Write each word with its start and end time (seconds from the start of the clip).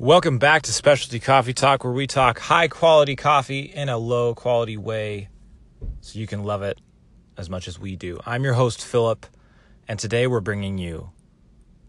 Welcome 0.00 0.38
back 0.38 0.62
to 0.62 0.72
Specialty 0.72 1.20
Coffee 1.20 1.52
Talk, 1.52 1.84
where 1.84 1.92
we 1.92 2.08
talk 2.08 2.40
high 2.40 2.66
quality 2.66 3.14
coffee 3.14 3.60
in 3.60 3.88
a 3.88 3.96
low 3.96 4.34
quality 4.34 4.76
way 4.76 5.28
so 6.00 6.18
you 6.18 6.26
can 6.26 6.42
love 6.42 6.62
it 6.62 6.80
as 7.36 7.48
much 7.48 7.68
as 7.68 7.78
we 7.78 7.94
do. 7.94 8.18
I'm 8.26 8.42
your 8.42 8.54
host, 8.54 8.84
Philip, 8.84 9.24
and 9.86 9.96
today 9.96 10.26
we're 10.26 10.40
bringing 10.40 10.78
you 10.78 11.10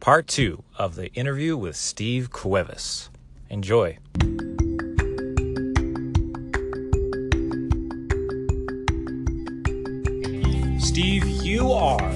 part 0.01 0.27
two 0.27 0.63
of 0.75 0.93
the 0.93 1.11
interview 1.13 1.57
with 1.57 1.75
Steve 1.75 2.29
Cuevas. 2.29 3.09
Enjoy. 3.49 3.97
Steve, 10.77 11.25
you 11.25 11.71
are 11.71 12.13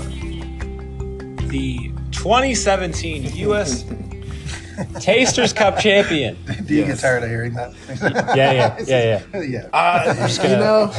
the 1.48 1.92
2017 2.12 3.36
U.S. 3.38 3.86
Tasters 5.00 5.54
Cup 5.54 5.80
champion. 5.80 6.38
Do 6.66 6.74
you 6.76 6.86
get 6.86 7.00
tired 7.00 7.24
of 7.24 7.30
hearing 7.30 7.54
that? 7.54 7.74
Yeah, 8.36 8.52
yeah, 8.52 8.78
yeah, 8.88 9.24
yeah. 9.34 9.42
yeah. 9.42 9.70
Uh, 9.74 10.14
gonna- 10.38 10.50
you 10.50 10.56
know, 10.58 10.92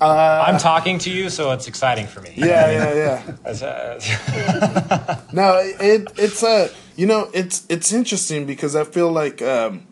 uh, 0.00 0.44
I'm 0.46 0.58
talking 0.58 0.98
to 1.00 1.10
you, 1.10 1.30
so 1.30 1.52
it's 1.52 1.68
exciting 1.68 2.06
for 2.06 2.20
me. 2.20 2.32
yeah, 2.36 2.70
yeah, 2.70 2.94
yeah. 2.94 3.36
As, 3.44 3.62
uh, 3.62 5.20
No, 5.32 5.56
it 5.58 6.08
it's 6.16 6.42
uh, 6.42 6.68
you 6.96 7.06
know, 7.06 7.30
it's 7.32 7.64
it's 7.68 7.92
interesting 7.92 8.46
because 8.46 8.74
I 8.76 8.84
feel 8.84 9.10
like 9.10 9.40
um, 9.42 9.86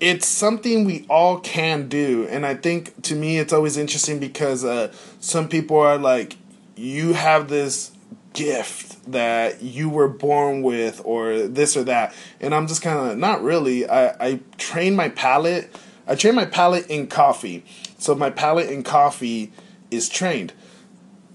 it's 0.00 0.26
something 0.26 0.84
we 0.84 1.04
all 1.10 1.40
can 1.40 1.88
do, 1.88 2.26
and 2.30 2.46
I 2.46 2.54
think 2.54 3.02
to 3.02 3.14
me 3.14 3.38
it's 3.38 3.52
always 3.52 3.76
interesting 3.76 4.18
because 4.20 4.64
uh, 4.64 4.92
some 5.20 5.48
people 5.48 5.78
are 5.78 5.98
like, 5.98 6.36
you 6.76 7.14
have 7.14 7.48
this 7.48 7.90
gift 8.32 9.10
that 9.10 9.62
you 9.62 9.88
were 9.88 10.08
born 10.08 10.62
with 10.62 11.00
or 11.04 11.48
this 11.48 11.76
or 11.76 11.84
that 11.84 12.14
and 12.40 12.54
i'm 12.54 12.66
just 12.66 12.82
kind 12.82 13.10
of 13.10 13.16
not 13.18 13.42
really 13.42 13.88
i 13.88 14.08
i 14.20 14.40
train 14.58 14.94
my 14.94 15.08
palate 15.08 15.74
i 16.06 16.14
train 16.14 16.34
my 16.34 16.44
palate 16.44 16.86
in 16.88 17.06
coffee 17.06 17.64
so 17.98 18.14
my 18.14 18.30
palate 18.30 18.70
in 18.70 18.82
coffee 18.82 19.52
is 19.90 20.08
trained 20.08 20.52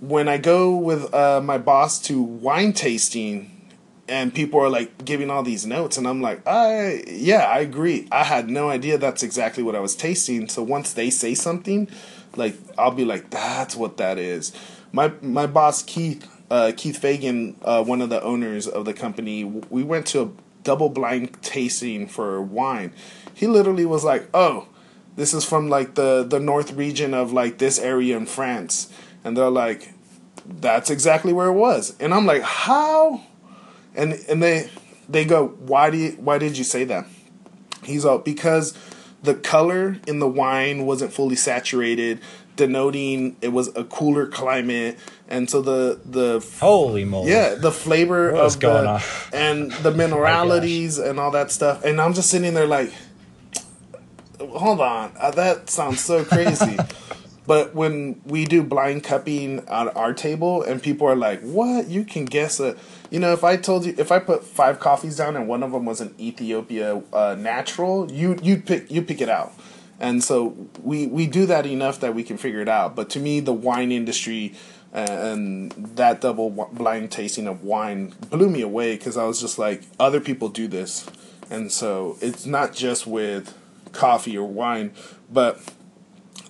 when 0.03 0.27
I 0.27 0.38
go 0.38 0.75
with 0.75 1.14
uh, 1.14 1.39
my 1.41 1.58
boss 1.58 2.02
to 2.03 2.21
wine 2.21 2.73
tasting, 2.73 3.49
and 4.09 4.33
people 4.33 4.59
are 4.59 4.69
like 4.69 5.05
giving 5.05 5.30
all 5.30 5.44
these 5.44 5.66
notes, 5.66 5.97
and 5.97 6.05
I'm 6.05 6.21
like, 6.21 6.45
I 6.45 7.03
yeah, 7.08 7.45
I 7.45 7.59
agree. 7.59 8.08
I 8.11 8.25
had 8.25 8.49
no 8.49 8.69
idea 8.69 8.97
that's 8.97 9.23
exactly 9.23 9.64
what 9.64 9.75
I 9.75 9.80
was 9.80 9.95
tasting. 9.95 10.49
So 10.49 10.61
once 10.61 10.91
they 10.91 11.09
say 11.09 11.33
something, 11.33 11.89
like 12.36 12.55
I'll 12.77 12.91
be 12.91 13.05
like, 13.05 13.30
that's 13.30 13.77
what 13.77 13.95
that 13.97 14.17
is. 14.17 14.52
My 14.91 15.14
my 15.21 15.47
boss 15.47 15.81
Keith 15.81 16.30
uh, 16.49 16.72
Keith 16.75 16.97
Fagan, 16.97 17.58
uh, 17.61 17.83
one 17.83 18.02
of 18.02 18.09
the 18.09 18.22
owners 18.22 18.67
of 18.67 18.86
the 18.86 18.94
company, 18.94 19.44
we 19.44 19.83
went 19.83 20.05
to 20.08 20.22
a 20.22 20.30
double 20.63 20.89
blind 20.89 21.41
tasting 21.41 22.08
for 22.08 22.41
wine. 22.41 22.94
He 23.33 23.47
literally 23.47 23.86
was 23.86 24.03
like, 24.03 24.30
oh 24.33 24.67
this 25.16 25.33
is 25.33 25.45
from 25.45 25.69
like 25.69 25.95
the 25.95 26.23
the 26.23 26.39
north 26.39 26.73
region 26.73 27.14
of 27.14 27.31
like 27.31 27.58
this 27.58 27.80
area 27.80 28.17
in 28.17 28.25
France. 28.25 28.91
And 29.23 29.38
they're 29.38 29.49
like 29.49 29.94
that's 30.45 30.89
exactly 30.89 31.33
where 31.33 31.47
it 31.47 31.53
was. 31.53 31.95
And 31.99 32.14
I'm 32.14 32.25
like 32.25 32.41
how? 32.41 33.21
And 33.95 34.14
and 34.27 34.41
they 34.41 34.69
they 35.08 35.25
go 35.25 35.47
why 35.47 35.89
do 35.89 35.97
you 35.97 36.11
why 36.14 36.38
did 36.38 36.58
you 36.58 36.64
say 36.64 36.83
that? 36.86 37.05
He's 37.83 38.05
all 38.05 38.19
because 38.19 38.77
the 39.21 39.36
color 39.36 39.97
in 40.08 40.19
the 40.19 40.27
wine 40.27 40.86
wasn't 40.86 41.14
fully 41.14 41.36
saturated. 41.36 42.19
Denoting 42.55 43.36
it 43.41 43.49
was 43.49 43.75
a 43.75 43.83
cooler 43.83 44.27
climate 44.27 44.97
and 45.29 45.49
so 45.49 45.61
the 45.61 45.99
the 46.05 46.45
holy 46.59 47.05
moly. 47.05 47.31
yeah, 47.31 47.55
the 47.55 47.71
flavor 47.71 48.33
What 48.33 48.45
of 48.45 48.59
going 48.59 48.83
the 48.83 48.89
on? 48.89 49.02
and 49.33 49.71
the 49.83 49.91
mineralities 49.91 50.99
and 50.99 51.19
all 51.19 51.31
that 51.31 51.52
stuff. 51.52 51.83
And 51.83 51.99
I'm 52.02 52.13
just 52.13 52.30
sitting 52.30 52.53
there 52.53 52.67
like, 52.67 52.91
hold 54.39 54.81
on, 54.81 55.13
uh, 55.19 55.31
that 55.31 55.69
sounds 55.69 56.02
so 56.02 56.23
crazy. 56.25 56.77
but 57.47 57.73
when 57.75 58.21
we 58.25 58.45
do 58.45 58.64
blind 58.64 59.03
cupping 59.03 59.59
at 59.67 59.95
our 59.95 60.14
table, 60.14 60.64
and 60.64 60.81
people 60.81 61.08
are 61.08 61.15
like, 61.15 61.42
"What? 61.42 61.89
You 61.89 62.03
can 62.05 62.25
guess 62.25 62.59
a." 62.59 62.75
You 63.11 63.19
know, 63.19 63.31
if 63.33 63.43
I 63.43 63.58
told 63.58 63.86
you, 63.86 63.93
if 63.98 64.11
I 64.11 64.19
put 64.19 64.43
five 64.43 64.80
coffees 64.80 65.17
down 65.17 65.36
and 65.36 65.48
one 65.48 65.61
of 65.64 65.71
them 65.71 65.86
was 65.86 66.02
an 66.02 66.15
Ethiopia 66.19 67.02
uh, 67.14 67.36
natural, 67.37 68.11
you 68.11 68.37
you'd 68.42 68.65
pick 68.65 68.89
you 68.92 69.02
pick 69.02 69.21
it 69.21 69.30
out. 69.30 69.53
And 69.99 70.23
so 70.23 70.58
we 70.81 71.08
we 71.08 71.27
do 71.27 71.45
that 71.45 71.65
enough 71.65 71.99
that 72.02 72.15
we 72.15 72.23
can 72.23 72.37
figure 72.37 72.59
it 72.61 72.67
out. 72.69 72.95
But 72.95 73.09
to 73.11 73.19
me, 73.19 73.39
the 73.39 73.53
wine 73.53 73.92
industry 73.92 74.53
and 74.93 75.71
that 75.71 76.21
double 76.21 76.52
blind 76.71 77.11
tasting 77.11 77.48
of 77.48 77.64
wine 77.64 78.14
blew 78.30 78.49
me 78.49 78.61
away 78.61 78.95
because 78.95 79.17
I 79.17 79.26
was 79.26 79.42
just 79.42 79.58
like, 79.58 79.81
other 79.99 80.21
people 80.21 80.49
do 80.49 80.67
this, 80.67 81.05
and 81.49 81.71
so 81.71 82.17
it's 82.21 82.45
not 82.45 82.73
just 82.73 83.08
with 83.08 83.58
coffee 83.92 84.37
or 84.37 84.48
wine, 84.48 84.92
but 85.31 85.59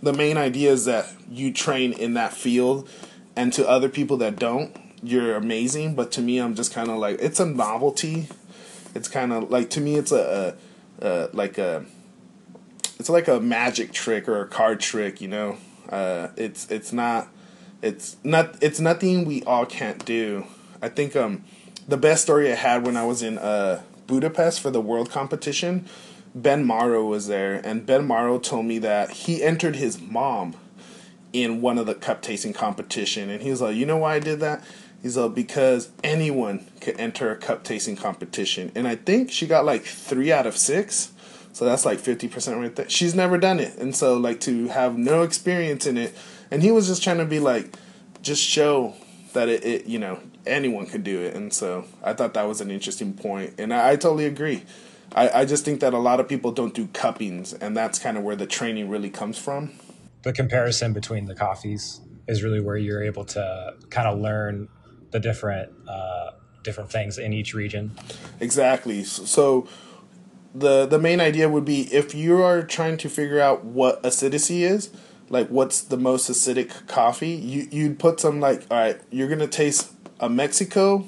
the 0.02 0.14
main 0.14 0.38
idea 0.38 0.72
is 0.72 0.86
that 0.86 1.10
you 1.30 1.54
train 1.54 1.94
in 1.94 2.14
that 2.16 2.34
field, 2.34 2.90
and 3.36 3.54
to 3.54 3.68
other 3.68 3.90
people 3.90 4.18
that 4.18 4.38
don't, 4.38 4.76
you're 5.02 5.36
amazing. 5.36 5.96
But 5.96 6.12
to 6.14 6.22
me, 6.22 6.40
I'm 6.40 6.56
just 6.56 6.74
kind 6.74 6.90
of 6.90 6.98
like 6.98 7.20
it's 7.20 7.40
a 7.40 7.46
novelty. 7.46 8.28
It's 8.94 9.08
kind 9.08 9.32
of 9.32 9.50
like 9.50 9.70
to 9.72 9.82
me, 9.82 9.96
it's 9.96 10.12
a, 10.12 10.56
a, 11.00 11.08
a 11.08 11.30
like 11.34 11.58
a 11.58 11.86
it's 13.00 13.10
like 13.10 13.28
a 13.28 13.40
magic 13.40 13.92
trick 13.94 14.28
or 14.28 14.42
a 14.42 14.48
card 14.48 14.82
trick, 14.82 15.22
you 15.22 15.30
know. 15.30 15.58
Uh, 15.90 16.30
it's 16.36 16.70
it's 16.70 16.92
not 16.94 17.30
it's 17.84 18.16
not 18.24 18.56
it's 18.62 18.80
nothing 18.80 19.26
we 19.26 19.44
all 19.44 19.66
can't 19.66 20.04
do. 20.06 20.46
I 20.82 20.90
think 20.90 21.16
um 21.16 21.44
the 21.88 21.98
best 21.98 22.24
story 22.24 22.52
I 22.52 22.56
had 22.56 22.86
when 22.86 22.96
I 22.98 23.06
was 23.06 23.22
in 23.22 23.38
uh 23.38 23.84
Budapest 24.08 24.62
for 24.62 24.72
the 24.72 24.82
world 24.82 25.12
competition, 25.12 25.86
Ben 26.34 26.66
Morrow 26.66 27.06
was 27.06 27.28
there 27.28 27.62
and 27.64 27.86
Ben 27.86 28.06
Morrow 28.06 28.40
told 28.40 28.66
me 28.66 28.80
that 28.80 29.12
he 29.12 29.44
entered 29.44 29.76
his 29.76 30.00
mom 30.02 30.56
in 31.34 31.62
one 31.62 31.78
of 31.78 31.86
the 31.86 31.96
cup 31.96 32.22
tasting 32.22 32.54
competition 32.54 33.30
and 33.30 33.44
he 33.44 33.50
was 33.50 33.62
like, 33.62 33.76
"You 33.76 33.86
know 33.86 33.98
why 33.98 34.16
I 34.16 34.20
did 34.20 34.40
that?" 34.40 34.64
He's 35.02 35.18
like, 35.18 35.36
"Because 35.36 35.90
anyone 36.04 36.66
could 36.80 36.98
enter 36.98 37.32
a 37.32 37.36
cup 37.36 37.66
tasting 37.66 37.98
competition." 37.98 38.72
And 38.76 38.88
I 38.88 38.96
think 38.96 39.30
she 39.30 39.46
got 39.46 39.66
like 39.66 39.84
3 39.84 40.32
out 40.32 40.48
of 40.48 40.56
6. 40.56 41.12
So 41.52 41.66
that's 41.66 41.86
like 41.86 42.00
50% 42.00 42.60
right 42.60 42.76
there. 42.76 42.90
She's 42.90 43.14
never 43.14 43.38
done 43.38 43.60
it. 43.60 43.78
And 43.78 43.96
so, 43.96 44.18
like, 44.18 44.40
to 44.42 44.70
have 44.70 44.98
no 44.98 45.22
experience 45.22 45.86
in 45.86 45.98
it. 45.98 46.16
And 46.54 46.62
he 46.62 46.72
was 46.72 46.86
just 46.88 47.04
trying 47.04 47.18
to 47.18 47.26
be 47.26 47.40
like, 47.40 47.76
just 48.22 48.42
show 48.42 48.94
that 49.34 49.50
it, 49.50 49.66
it 49.66 49.86
you 49.88 49.98
know, 49.98 50.20
anyone 50.46 50.86
could 50.86 51.04
do 51.04 51.20
it. 51.20 51.36
And 51.36 51.52
so 51.52 51.86
I 52.04 52.14
thought 52.14 52.36
that 52.36 52.48
was 52.48 52.62
an 52.62 52.70
interesting. 52.70 53.20
And 53.58 53.74
I, 53.74 53.90
I 53.90 53.96
totally 53.96 54.28
agree. 54.28 54.64
I, 55.16 55.42
I 55.42 55.46
just 55.46 55.66
think 55.66 55.80
that 55.80 55.94
a 55.96 55.98
lot 55.98 56.20
of 56.20 56.30
people 56.30 56.52
don't 56.52 56.76
do 56.76 56.88
cuppings. 56.94 57.54
And 57.54 57.76
that's 57.76 57.98
kind 57.98 58.18
of 58.18 58.24
where 58.24 58.36
the 58.36 58.46
training 58.46 58.88
really 58.88 59.10
comes 59.10 59.40
from. 59.40 59.72
the 60.24 60.34
comparison 60.34 60.94
between 60.94 61.26
the 61.26 61.36
coffees 61.36 62.02
is 62.28 62.44
really 62.44 62.62
where 62.62 62.78
you're 62.78 63.04
able 63.04 63.26
to 63.26 63.76
kind 63.90 64.08
of 64.08 64.20
learn 64.20 64.70
the 65.12 65.20
different 65.20 65.72
uh, 65.88 66.32
different 66.64 66.92
things 66.92 67.18
in 67.18 67.34
each 67.34 67.54
region. 67.54 67.92
Exactly. 68.40 69.04
So, 69.04 69.26
so 69.26 69.68
the 70.56 70.86
the 70.86 71.00
main 71.00 71.20
idea 71.20 71.50
would 71.50 71.66
be 71.66 71.94
if 71.94 72.16
you 72.16 72.42
are 72.42 72.64
trying 72.64 72.98
to 72.98 73.10
figure 73.10 73.40
out 73.40 73.66
what 73.66 74.00
acidity 74.06 74.64
is, 74.64 74.90
like 75.34 75.48
what's 75.50 75.82
the 75.82 75.98
most 75.98 76.30
acidic 76.30 76.88
coffee, 76.88 77.32
you 77.32 77.68
you'd 77.72 77.98
put 77.98 78.20
some 78.20 78.40
like 78.40 78.62
all 78.70 78.78
right, 78.78 79.02
you're 79.10 79.28
gonna 79.28 79.48
taste 79.48 79.92
a 80.20 80.30
Mexico, 80.30 81.06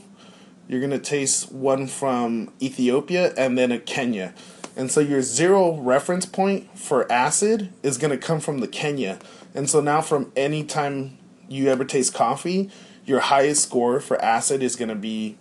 you're 0.67 0.81
gonna 0.81 0.99
taste 0.99 1.51
one 1.51 1.85
from 1.85 2.51
Ethiopia, 2.59 3.33
and 3.37 3.55
then 3.55 3.71
a 3.71 3.79
Kenya. 3.79 4.33
And 4.75 4.91
so 4.91 4.99
your 4.99 5.21
zero 5.21 5.79
reference 5.79 6.25
point 6.25 6.77
for 6.77 7.09
acid 7.09 7.71
is 7.83 7.97
gonna 7.97 8.17
come 8.17 8.39
from 8.39 8.57
the 8.57 8.67
Kenya. 8.67 9.19
And 9.53 9.69
so 9.69 9.79
now 9.79 10.01
from 10.01 10.31
any 10.35 10.63
time 10.63 11.17
you 11.47 11.69
ever 11.69 11.85
taste 11.85 12.15
coffee, 12.15 12.71
your 13.05 13.19
highest 13.19 13.61
score 13.61 13.99
for 13.99 14.19
acid 14.21 14.63
is 14.63 14.75
gonna 14.75 14.95
be 14.95 15.37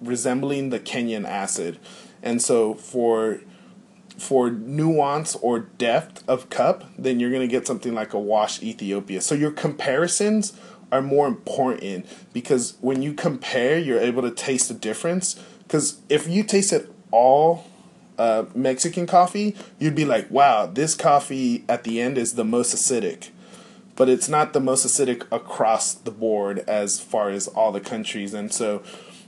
resembling 0.00 0.70
the 0.70 0.78
Kenyan 0.78 1.26
acid. 1.26 1.80
And 2.22 2.40
so 2.40 2.74
for 2.74 3.40
for 4.18 4.50
nuance 4.50 5.36
or 5.36 5.60
depth 5.60 6.28
of 6.28 6.50
cup, 6.50 6.84
then 6.98 7.20
you're 7.20 7.30
gonna 7.30 7.46
get 7.46 7.66
something 7.66 7.94
like 7.94 8.12
a 8.12 8.18
washed 8.18 8.62
Ethiopia. 8.62 9.20
So 9.20 9.34
your 9.34 9.52
comparisons 9.52 10.52
are 10.90 11.02
more 11.02 11.26
important 11.26 12.06
because 12.32 12.74
when 12.80 13.02
you 13.02 13.12
compare, 13.12 13.78
you're 13.78 14.00
able 14.00 14.22
to 14.22 14.30
taste 14.30 14.68
the 14.68 14.74
difference. 14.74 15.42
Because 15.62 16.00
if 16.08 16.26
you 16.26 16.42
tasted 16.42 16.92
all 17.10 17.66
uh, 18.18 18.46
Mexican 18.54 19.06
coffee, 19.06 19.54
you'd 19.78 19.94
be 19.94 20.04
like, 20.04 20.30
wow, 20.30 20.66
this 20.66 20.94
coffee 20.94 21.64
at 21.68 21.84
the 21.84 22.00
end 22.00 22.18
is 22.18 22.34
the 22.34 22.44
most 22.44 22.74
acidic. 22.74 23.28
But 23.96 24.08
it's 24.08 24.28
not 24.28 24.52
the 24.52 24.60
most 24.60 24.86
acidic 24.86 25.26
across 25.30 25.92
the 25.92 26.10
board 26.10 26.60
as 26.60 27.00
far 27.00 27.30
as 27.30 27.48
all 27.48 27.72
the 27.72 27.80
countries. 27.80 28.34
And 28.34 28.52
so 28.52 28.82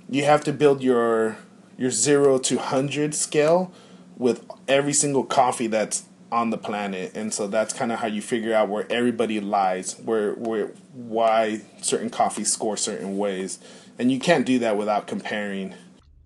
you 0.09 0.25
have 0.25 0.43
to 0.45 0.53
build 0.53 0.83
your 0.83 1.37
your 1.77 1.91
zero 1.91 2.39
to 2.39 2.59
hundred 2.59 3.15
scale 3.15 3.73
with 4.21 4.45
every 4.69 4.93
single 4.93 5.25
coffee 5.25 5.67
that's 5.67 6.05
on 6.31 6.51
the 6.51 6.59
planet, 6.59 7.17
and 7.17 7.33
so 7.33 7.49
that's 7.49 7.73
kind 7.73 7.91
of 7.91 7.99
how 8.01 8.07
you 8.07 8.21
figure 8.21 8.55
out 8.55 8.69
where 8.69 8.87
everybody 8.91 9.41
lies, 9.41 9.99
where 9.99 10.35
where 10.35 10.69
why 10.93 11.63
certain 11.81 12.11
coffees 12.11 12.53
score 12.53 12.77
certain 12.77 13.17
ways, 13.17 13.59
and 13.99 14.13
you 14.13 14.21
can't 14.21 14.45
do 14.45 14.59
that 14.61 14.77
without 14.77 15.07
comparing. 15.07 15.75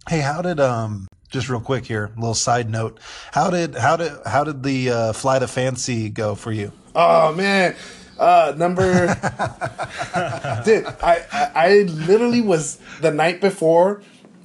Hey, 0.09 0.19
how 0.21 0.43
did 0.43 0.59
um 0.59 1.07
just 1.31 1.49
real 1.49 1.61
quick 1.61 1.87
here, 1.87 2.11
a 2.17 2.21
little 2.21 2.35
side 2.35 2.69
note. 2.69 2.99
How 3.33 3.49
did 3.49 3.77
how 3.77 3.97
did 3.97 4.13
how 4.27 4.43
did 4.43 4.65
the 4.65 4.91
uh, 4.91 5.13
flight 5.13 5.43
of 5.43 5.51
fancy 5.51 6.11
go 6.11 6.35
for 6.35 6.53
you? 6.53 6.73
Oh 6.97 7.33
man, 7.33 7.77
uh, 8.19 8.55
number, 8.57 9.07
dude, 10.65 10.87
I, 11.03 11.25
I 11.33 11.51
I 11.55 11.79
literally 11.87 12.41
was 12.41 12.79
the 13.01 13.13
night 13.13 13.41
before. 13.41 14.03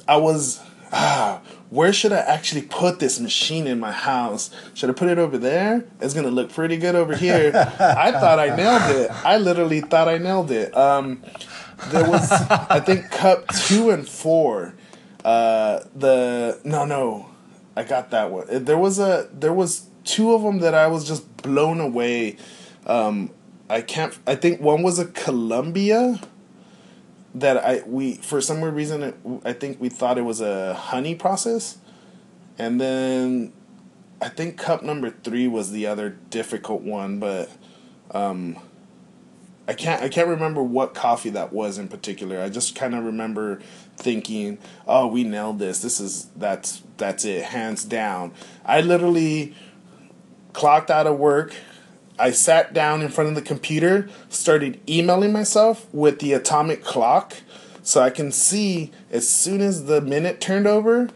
I 0.08 0.18
was, 0.18 0.60
ah, 0.92 1.42
where 1.70 1.94
should 1.94 2.12
I 2.12 2.18
actually 2.18 2.64
put 2.64 3.00
this 3.00 3.20
machine 3.20 3.68
in 3.68 3.80
my 3.80 3.92
house? 3.92 4.50
Should 4.74 4.90
I 4.90 4.94
put 4.94 5.08
it 5.10 5.20
over 5.20 5.38
there? 5.38 5.86
It's 6.02 6.14
gonna 6.14 6.32
look 6.32 6.52
pretty 6.52 6.78
good 6.78 6.96
over 6.96 7.16
here. 7.16 7.52
I 7.80 8.12
thought 8.12 8.40
I 8.40 8.56
nailed 8.56 8.96
it. 8.96 9.12
I 9.26 9.38
literally 9.38 9.82
thought 9.82 10.08
I 10.08 10.18
nailed 10.18 10.52
it. 10.52 10.76
Um, 10.76 11.24
there 11.88 12.10
was, 12.10 12.32
I 12.32 12.80
think, 12.80 13.12
cup 13.12 13.48
two 13.50 13.92
and 13.92 14.08
four. 14.08 14.74
Uh, 15.24 15.82
the 15.96 16.60
no, 16.64 16.86
no, 16.86 17.30
I 17.76 17.84
got 17.84 18.10
that 18.12 18.32
one. 18.32 18.48
There 18.50 18.78
was 18.78 18.98
a 18.98 19.30
there 19.32 19.54
was 19.54 19.88
two 20.04 20.34
of 20.34 20.42
them 20.42 20.60
that 20.60 20.74
I 20.74 20.88
was 20.88 21.08
just 21.08 21.38
blown 21.38 21.80
away. 21.80 22.38
Um, 22.88 23.30
I 23.70 23.82
can't. 23.82 24.18
I 24.26 24.34
think 24.36 24.60
one 24.60 24.82
was 24.82 24.98
a 24.98 25.06
Colombia 25.06 26.20
that 27.36 27.58
I 27.58 27.84
we 27.86 28.16
for 28.16 28.42
some 28.42 28.62
weird 28.62 28.76
reason 28.76 29.42
I 29.46 29.54
think 29.54 29.80
we 29.80 29.90
thought 29.90 30.18
it 30.18 30.24
was 30.24 30.42
a 30.42 30.74
honey 30.74 31.16
process, 31.16 31.78
and 32.58 32.80
then 32.80 33.54
I 34.22 34.30
think 34.30 34.58
cup 34.58 34.84
number 34.84 35.12
three 35.12 35.48
was 35.48 35.72
the 35.72 35.88
other 35.88 36.10
difficult 36.30 36.82
one, 36.82 37.20
but 37.20 37.50
um, 38.12 38.58
I 39.68 39.74
can't 39.74 40.02
I 40.02 40.10
can't 40.10 40.28
remember 40.28 40.64
what 40.64 40.94
coffee 40.94 41.30
that 41.30 41.54
was 41.54 41.78
in 41.78 41.88
particular. 41.88 42.42
I 42.42 42.50
just 42.50 42.76
kind 42.76 42.96
of 42.96 43.06
remember 43.06 43.60
thinking, 43.98 44.58
"Oh, 44.88 45.08
we 45.08 45.24
nailed 45.24 45.60
this. 45.60 45.82
This 45.82 46.00
is 46.00 46.28
that's 46.36 46.82
that's 46.98 47.24
it, 47.26 47.46
hands 47.46 47.86
down." 47.86 48.34
I 48.66 48.82
literally 48.82 49.56
clocked 50.54 50.90
out 50.90 51.06
of 51.06 51.20
work 51.20 51.54
I 52.20 52.32
sat 52.32 52.74
down 52.74 53.02
in 53.02 53.10
front 53.10 53.30
of 53.30 53.36
the 53.36 53.42
computer, 53.42 54.10
started 54.30 54.80
emailing 54.88 55.32
myself 55.32 55.88
with 55.94 56.20
the 56.20 56.34
atomic 56.34 56.84
clock 56.84 57.38
so 57.82 58.02
I 58.02 58.10
can 58.10 58.32
see 58.32 58.92
as 59.10 59.28
soon 59.28 59.62
as 59.62 59.86
the 59.86 60.02
minute 60.02 60.42
turned 60.42 60.68
over 60.68 61.10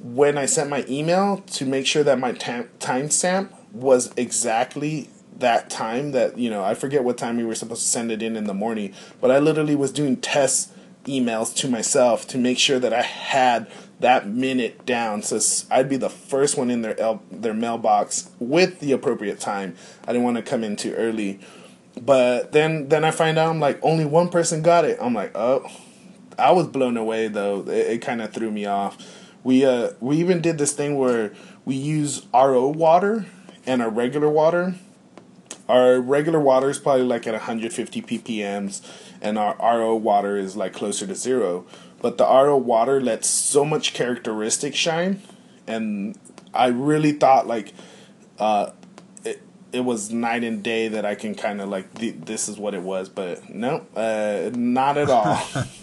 when 0.00 0.38
I 0.38 0.46
sent 0.46 0.70
my 0.70 0.84
email 0.88 1.38
to 1.38 1.66
make 1.66 1.86
sure 1.86 2.04
that 2.04 2.18
my 2.18 2.32
tam- 2.32 2.68
timestamp 2.78 3.50
was 3.72 4.12
exactly 4.16 5.10
that 5.38 5.68
time 5.68 6.12
that, 6.12 6.38
you 6.38 6.48
know, 6.48 6.62
I 6.62 6.74
forget 6.74 7.02
what 7.02 7.18
time 7.18 7.36
we 7.36 7.44
were 7.44 7.54
supposed 7.54 7.82
to 7.82 7.88
send 7.88 8.12
it 8.12 8.22
in 8.22 8.36
in 8.36 8.44
the 8.44 8.54
morning, 8.54 8.94
but 9.20 9.30
I 9.30 9.38
literally 9.38 9.74
was 9.74 9.90
doing 9.90 10.16
test 10.16 10.72
emails 11.04 11.54
to 11.56 11.68
myself 11.68 12.26
to 12.28 12.38
make 12.38 12.58
sure 12.58 12.78
that 12.78 12.92
I 12.92 13.02
had 13.02 13.66
that 14.04 14.28
minute 14.28 14.84
down. 14.84 15.22
So 15.22 15.40
I'd 15.70 15.88
be 15.88 15.96
the 15.96 16.10
first 16.10 16.58
one 16.58 16.70
in 16.70 16.82
their 16.82 16.98
el- 17.00 17.22
their 17.30 17.54
mailbox 17.54 18.30
with 18.38 18.80
the 18.80 18.92
appropriate 18.92 19.40
time. 19.40 19.76
I 20.02 20.12
didn't 20.12 20.24
want 20.24 20.36
to 20.36 20.42
come 20.42 20.62
in 20.62 20.76
too 20.76 20.92
early. 20.92 21.40
But 21.98 22.52
then 22.52 22.88
then 22.88 23.02
I 23.02 23.10
find 23.10 23.38
out 23.38 23.48
I'm 23.48 23.60
like 23.60 23.78
only 23.82 24.04
one 24.04 24.28
person 24.28 24.60
got 24.60 24.84
it. 24.84 24.98
I'm 25.00 25.14
like, 25.14 25.32
"Oh, 25.34 25.66
I 26.38 26.52
was 26.52 26.66
blown 26.66 26.98
away 26.98 27.28
though. 27.28 27.62
It, 27.62 27.94
it 27.94 28.02
kind 28.02 28.20
of 28.20 28.30
threw 28.32 28.50
me 28.50 28.66
off. 28.66 28.98
We 29.42 29.64
uh 29.64 29.92
we 30.00 30.18
even 30.18 30.42
did 30.42 30.58
this 30.58 30.72
thing 30.72 30.98
where 30.98 31.32
we 31.64 31.74
use 31.74 32.26
RO 32.34 32.68
water 32.68 33.24
and 33.66 33.80
our 33.80 33.90
regular 33.90 34.28
water. 34.28 34.74
Our 35.66 35.98
regular 35.98 36.40
water 36.40 36.68
is 36.68 36.78
probably 36.78 37.06
like 37.06 37.26
at 37.26 37.32
150 37.32 38.02
ppms 38.02 38.82
and 39.22 39.38
our 39.38 39.56
RO 39.58 39.96
water 39.96 40.36
is 40.36 40.56
like 40.56 40.74
closer 40.74 41.06
to 41.06 41.14
0 41.14 41.64
but 42.04 42.18
the 42.18 42.24
RO 42.26 42.58
water 42.58 43.00
lets 43.00 43.26
so 43.26 43.64
much 43.64 43.94
characteristic 43.94 44.74
shine, 44.74 45.22
and 45.66 46.18
I 46.52 46.66
really 46.66 47.12
thought 47.12 47.46
like 47.46 47.72
uh, 48.38 48.72
it 49.24 49.40
it 49.72 49.80
was 49.80 50.12
night 50.12 50.44
and 50.44 50.62
day 50.62 50.88
that 50.88 51.06
I 51.06 51.14
can 51.14 51.34
kind 51.34 51.62
of 51.62 51.70
like 51.70 51.94
th- 51.94 52.16
this 52.26 52.46
is 52.46 52.58
what 52.58 52.74
it 52.74 52.82
was, 52.82 53.08
but 53.08 53.48
no, 53.48 53.86
uh, 53.96 54.50
not 54.54 54.98
at 54.98 55.08
all. 55.08 55.42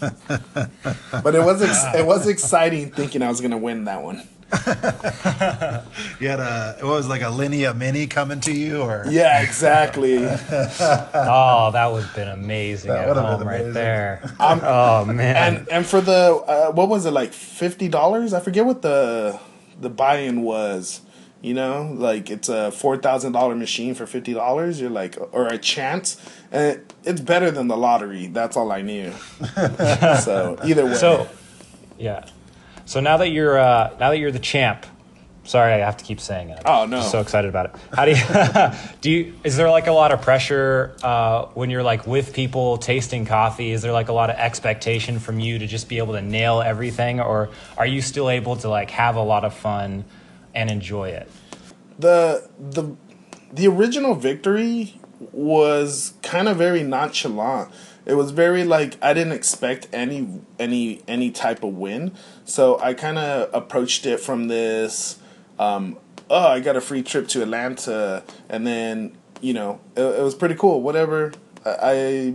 but 1.24 1.34
it 1.34 1.42
was 1.42 1.60
ex- 1.60 1.92
it 1.96 2.06
was 2.06 2.28
exciting 2.28 2.92
thinking 2.92 3.20
I 3.20 3.28
was 3.28 3.40
gonna 3.40 3.58
win 3.58 3.86
that 3.86 4.04
one. 4.04 4.22
you 6.20 6.28
had 6.28 6.38
a 6.38 6.76
it 6.78 6.84
was 6.84 7.08
like 7.08 7.22
a 7.22 7.30
Linea 7.30 7.72
Mini 7.72 8.06
coming 8.06 8.38
to 8.40 8.52
you, 8.52 8.82
or 8.82 9.06
yeah, 9.08 9.40
exactly. 9.40 10.18
oh, 10.18 11.70
that 11.72 11.90
would 11.90 12.02
have 12.04 12.14
been 12.14 12.28
amazing 12.28 12.90
that 12.90 13.08
at 13.08 13.16
home 13.16 13.46
right 13.46 13.72
there. 13.72 14.20
Um, 14.42 14.60
oh 14.62 15.04
man! 15.04 15.36
And 15.36 15.68
and 15.68 15.86
for 15.86 16.00
the 16.00 16.34
uh, 16.46 16.72
what 16.72 16.88
was 16.88 17.06
it 17.06 17.12
like 17.12 17.32
fifty 17.32 17.88
dollars? 17.88 18.34
I 18.34 18.40
forget 18.40 18.66
what 18.66 18.82
the 18.82 19.38
the 19.80 19.88
buy-in 19.88 20.42
was. 20.42 21.00
You 21.40 21.54
know, 21.54 21.92
like 21.96 22.30
it's 22.30 22.48
a 22.48 22.70
four 22.72 22.96
thousand 22.98 23.32
dollar 23.32 23.54
machine 23.54 23.94
for 23.94 24.06
fifty 24.06 24.34
dollars. 24.34 24.80
You're 24.80 24.90
like, 24.90 25.16
or 25.32 25.46
a 25.48 25.58
chance, 25.58 26.20
and 26.50 26.80
it's 27.04 27.20
better 27.20 27.50
than 27.50 27.68
the 27.68 27.76
lottery. 27.76 28.26
That's 28.26 28.56
all 28.56 28.70
I 28.70 28.82
knew. 28.82 29.12
so 30.20 30.58
either 30.64 30.86
way. 30.86 30.94
So, 30.94 31.28
yeah. 31.98 32.26
So 32.84 33.00
now 33.00 33.16
that 33.18 33.28
you're 33.28 33.58
uh, 33.58 33.90
now 33.98 34.10
that 34.10 34.18
you're 34.18 34.32
the 34.32 34.38
champ, 34.38 34.86
sorry, 35.44 35.72
I 35.72 35.78
have 35.78 35.96
to 35.96 36.04
keep 36.04 36.20
saying 36.20 36.50
it. 36.50 36.62
Oh 36.64 36.86
no! 36.86 36.98
I'm 36.98 37.02
so 37.02 37.20
excited 37.20 37.48
about 37.48 37.66
it. 37.66 37.76
How 37.94 38.04
do 38.04 38.12
you 38.12 38.96
do? 39.00 39.10
You 39.10 39.34
is 39.44 39.56
there 39.56 39.70
like 39.70 39.86
a 39.86 39.92
lot 39.92 40.12
of 40.12 40.22
pressure 40.22 40.94
uh, 41.02 41.46
when 41.54 41.70
you're 41.70 41.82
like 41.82 42.06
with 42.06 42.32
people 42.32 42.78
tasting 42.78 43.24
coffee? 43.24 43.70
Is 43.70 43.82
there 43.82 43.92
like 43.92 44.08
a 44.08 44.12
lot 44.12 44.30
of 44.30 44.36
expectation 44.36 45.18
from 45.18 45.40
you 45.40 45.58
to 45.58 45.66
just 45.66 45.88
be 45.88 45.98
able 45.98 46.14
to 46.14 46.22
nail 46.22 46.60
everything, 46.60 47.20
or 47.20 47.50
are 47.76 47.86
you 47.86 48.02
still 48.02 48.28
able 48.30 48.56
to 48.56 48.68
like 48.68 48.90
have 48.90 49.16
a 49.16 49.22
lot 49.22 49.44
of 49.44 49.54
fun 49.54 50.04
and 50.54 50.70
enjoy 50.70 51.10
it? 51.10 51.30
The 51.98 52.48
the 52.58 52.96
the 53.52 53.68
original 53.68 54.14
victory 54.14 54.98
was 55.30 56.14
kind 56.22 56.48
of 56.48 56.56
very 56.56 56.82
nonchalant 56.82 57.70
it 58.04 58.14
was 58.14 58.30
very 58.32 58.64
like 58.64 58.96
I 59.02 59.12
didn't 59.12 59.32
expect 59.32 59.88
any 59.92 60.40
any 60.58 61.02
any 61.06 61.30
type 61.30 61.62
of 61.62 61.74
win, 61.74 62.12
so 62.44 62.80
I 62.80 62.94
kind 62.94 63.18
of 63.18 63.50
approached 63.54 64.06
it 64.06 64.18
from 64.20 64.48
this. 64.48 65.18
Um, 65.58 65.98
oh, 66.28 66.48
I 66.48 66.60
got 66.60 66.76
a 66.76 66.80
free 66.80 67.02
trip 67.02 67.28
to 67.28 67.42
Atlanta, 67.42 68.24
and 68.48 68.66
then 68.66 69.16
you 69.40 69.52
know 69.52 69.80
it, 69.96 70.02
it 70.02 70.22
was 70.22 70.34
pretty 70.34 70.56
cool. 70.56 70.82
Whatever, 70.82 71.32
I 71.64 72.34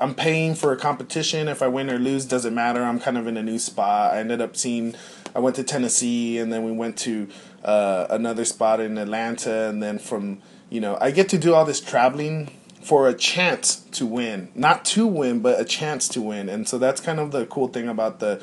I'm 0.00 0.14
paying 0.14 0.54
for 0.54 0.72
a 0.72 0.76
competition. 0.76 1.48
If 1.48 1.60
I 1.60 1.68
win 1.68 1.90
or 1.90 1.98
lose, 1.98 2.24
doesn't 2.24 2.54
matter. 2.54 2.82
I'm 2.82 3.00
kind 3.00 3.18
of 3.18 3.26
in 3.26 3.36
a 3.36 3.42
new 3.42 3.58
spot. 3.58 4.14
I 4.14 4.20
ended 4.20 4.40
up 4.40 4.56
seeing. 4.56 4.94
I 5.34 5.38
went 5.38 5.56
to 5.56 5.64
Tennessee, 5.64 6.38
and 6.38 6.52
then 6.52 6.64
we 6.64 6.72
went 6.72 6.96
to 6.98 7.28
uh, 7.64 8.06
another 8.10 8.44
spot 8.44 8.80
in 8.80 8.96
Atlanta, 8.98 9.68
and 9.68 9.82
then 9.82 9.98
from 9.98 10.40
you 10.68 10.80
know 10.80 10.96
I 11.00 11.10
get 11.10 11.28
to 11.30 11.38
do 11.38 11.54
all 11.54 11.64
this 11.64 11.80
traveling 11.80 12.50
for 12.80 13.08
a 13.08 13.14
chance 13.14 13.76
to 13.76 14.06
win, 14.06 14.50
not 14.54 14.84
to 14.86 15.06
win, 15.06 15.40
but 15.40 15.60
a 15.60 15.64
chance 15.64 16.08
to 16.08 16.22
win. 16.22 16.48
And 16.48 16.66
so 16.66 16.78
that's 16.78 17.00
kind 17.00 17.20
of 17.20 17.30
the 17.30 17.46
cool 17.46 17.68
thing 17.68 17.88
about 17.88 18.20
the 18.20 18.42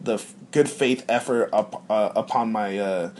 the 0.00 0.22
good 0.50 0.68
faith 0.68 1.04
effort 1.08 1.48
up 1.52 1.84
uh, 1.90 2.12
upon 2.14 2.52
my 2.52 2.78
uh, 2.78 3.10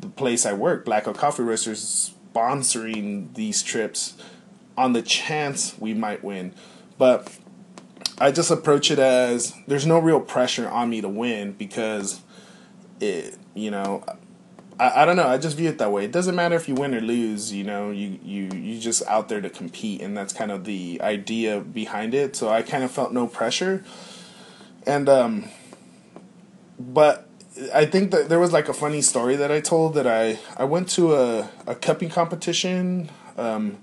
the 0.00 0.08
place 0.08 0.46
I 0.46 0.52
work, 0.52 0.84
Black 0.84 1.08
Oak 1.08 1.16
Coffee 1.16 1.42
Roasters, 1.42 2.14
sponsoring 2.34 3.34
these 3.34 3.62
trips 3.62 4.16
on 4.76 4.92
the 4.92 5.02
chance 5.02 5.76
we 5.78 5.94
might 5.94 6.22
win. 6.22 6.54
But 6.96 7.36
I 8.18 8.32
just 8.32 8.50
approach 8.50 8.90
it 8.90 8.98
as 8.98 9.54
there's 9.66 9.86
no 9.86 9.98
real 9.98 10.20
pressure 10.20 10.68
on 10.68 10.90
me 10.90 11.00
to 11.00 11.08
win 11.08 11.52
because 11.52 12.20
it, 13.00 13.36
you 13.54 13.70
know, 13.70 14.04
I, 14.78 15.02
I 15.02 15.04
don't 15.04 15.16
know. 15.16 15.26
I 15.26 15.38
just 15.38 15.56
view 15.56 15.68
it 15.68 15.78
that 15.78 15.90
way. 15.92 16.04
It 16.04 16.12
doesn't 16.12 16.34
matter 16.34 16.54
if 16.54 16.68
you 16.68 16.74
win 16.74 16.94
or 16.94 17.00
lose. 17.00 17.52
You 17.52 17.64
know, 17.64 17.90
you 17.90 18.18
you 18.22 18.48
you 18.54 18.80
just 18.80 19.06
out 19.06 19.28
there 19.28 19.40
to 19.40 19.50
compete, 19.50 20.00
and 20.00 20.16
that's 20.16 20.32
kind 20.32 20.50
of 20.50 20.64
the 20.64 21.00
idea 21.02 21.60
behind 21.60 22.14
it. 22.14 22.36
So 22.36 22.48
I 22.48 22.62
kind 22.62 22.84
of 22.84 22.90
felt 22.90 23.12
no 23.12 23.26
pressure, 23.26 23.84
and 24.86 25.08
um, 25.08 25.48
but 26.78 27.28
I 27.74 27.86
think 27.86 28.10
that 28.12 28.28
there 28.28 28.38
was 28.38 28.52
like 28.52 28.68
a 28.68 28.74
funny 28.74 29.02
story 29.02 29.36
that 29.36 29.50
I 29.50 29.60
told 29.60 29.94
that 29.94 30.06
I 30.06 30.38
I 30.56 30.64
went 30.64 30.88
to 30.90 31.14
a 31.14 31.50
a 31.66 31.74
cupping 31.74 32.08
competition 32.08 33.10
um, 33.36 33.78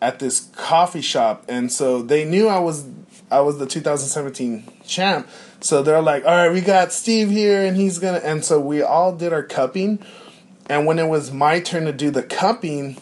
at 0.00 0.18
this 0.18 0.50
coffee 0.56 1.00
shop, 1.00 1.44
and 1.48 1.72
so 1.72 2.02
they 2.02 2.24
knew 2.24 2.48
I 2.48 2.58
was 2.58 2.86
I 3.30 3.40
was 3.40 3.58
the 3.58 3.66
2017 3.66 4.64
champ. 4.86 5.26
So 5.62 5.82
they're 5.82 6.02
like, 6.02 6.24
all 6.24 6.34
right, 6.34 6.52
we 6.52 6.60
got 6.60 6.92
Steve 6.92 7.30
here, 7.30 7.64
and 7.64 7.76
he's 7.76 7.98
gonna. 7.98 8.18
And 8.18 8.44
so 8.44 8.58
we 8.60 8.82
all 8.82 9.14
did 9.14 9.32
our 9.32 9.44
cupping, 9.44 10.00
and 10.68 10.86
when 10.86 10.98
it 10.98 11.06
was 11.06 11.32
my 11.32 11.60
turn 11.60 11.84
to 11.84 11.92
do 11.92 12.10
the 12.10 12.22
cupping, 12.22 12.96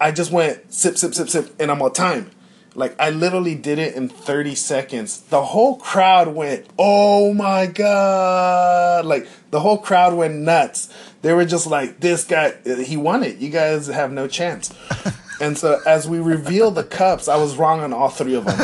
I 0.00 0.12
just 0.12 0.32
went 0.32 0.72
sip, 0.72 0.96
sip, 0.96 1.14
sip, 1.14 1.28
sip, 1.28 1.54
and 1.60 1.70
I'm 1.70 1.82
on 1.82 1.92
time. 1.92 2.30
Like 2.74 2.98
I 2.98 3.10
literally 3.10 3.54
did 3.54 3.78
it 3.78 3.94
in 3.94 4.08
30 4.08 4.54
seconds. 4.54 5.20
The 5.20 5.42
whole 5.42 5.76
crowd 5.76 6.28
went, 6.28 6.66
"Oh 6.78 7.34
my 7.34 7.66
god!" 7.66 9.04
Like 9.04 9.28
the 9.50 9.60
whole 9.60 9.78
crowd 9.78 10.14
went 10.14 10.36
nuts. 10.36 10.88
They 11.20 11.34
were 11.34 11.44
just 11.44 11.66
like, 11.66 12.00
"This 12.00 12.24
guy, 12.24 12.54
he 12.64 12.96
won 12.96 13.22
it. 13.24 13.36
You 13.36 13.50
guys 13.50 13.88
have 13.88 14.10
no 14.10 14.26
chance." 14.26 14.72
And 15.40 15.56
so 15.56 15.80
as 15.86 16.08
we 16.08 16.18
reveal 16.20 16.70
the 16.70 16.84
cups, 16.84 17.28
I 17.28 17.36
was 17.36 17.56
wrong 17.56 17.80
on 17.80 17.92
all 17.92 18.08
three 18.10 18.34
of 18.34 18.44
them. 18.44 18.58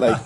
Like, 0.00 0.20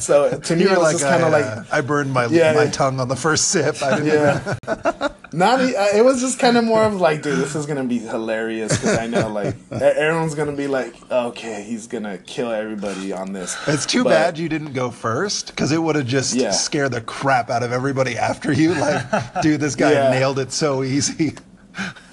so 0.00 0.38
to 0.38 0.56
me, 0.56 0.62
You 0.62 0.68
it 0.68 0.78
was 0.78 0.80
like, 0.80 0.92
just 0.98 1.04
kind 1.04 1.22
of 1.24 1.32
like, 1.32 1.44
uh, 1.44 1.64
I 1.72 1.80
burned 1.80 2.12
my 2.12 2.26
Yeah, 2.26 2.52
my 2.52 2.64
yeah. 2.64 2.70
tongue 2.70 3.00
on 3.00 3.08
the 3.08 3.16
first 3.16 3.48
sip. 3.48 3.82
I 3.82 3.98
didn't 3.98 4.06
yeah. 4.06 5.08
Not 5.32 5.60
uh, 5.60 5.86
it 5.94 6.04
was 6.04 6.20
just 6.20 6.40
kind 6.40 6.56
of 6.56 6.64
more 6.64 6.82
of 6.82 7.00
like, 7.00 7.22
dude, 7.22 7.38
this 7.38 7.54
is 7.54 7.64
gonna 7.64 7.84
be 7.84 7.98
hilarious 7.98 8.72
because 8.76 8.98
I 8.98 9.06
know 9.06 9.28
like 9.28 9.54
everyone's 9.70 10.34
gonna 10.34 10.56
be 10.56 10.66
like, 10.66 10.94
okay, 11.10 11.62
he's 11.62 11.86
gonna 11.86 12.18
kill 12.18 12.50
everybody 12.50 13.12
on 13.12 13.32
this. 13.32 13.56
It's 13.68 13.86
too 13.86 14.02
But- 14.02 14.10
bad 14.10 14.38
you 14.38 14.48
didn't 14.48 14.72
go 14.72 14.90
first 14.90 15.46
because 15.48 15.70
it 15.70 15.78
would 15.78 15.94
have 15.94 16.06
just 16.06 16.34
Yeah. 16.34 16.50
scared 16.50 16.90
the 16.92 17.00
crap 17.00 17.48
out 17.48 17.62
of 17.62 17.70
everybody 17.72 18.18
after 18.18 18.52
you. 18.52 18.74
Like, 18.74 19.40
dude, 19.42 19.60
this 19.60 19.76
guy 19.76 19.92
nailed 20.10 20.38
it 20.40 20.50
so 20.52 20.82
easy. 20.82 21.34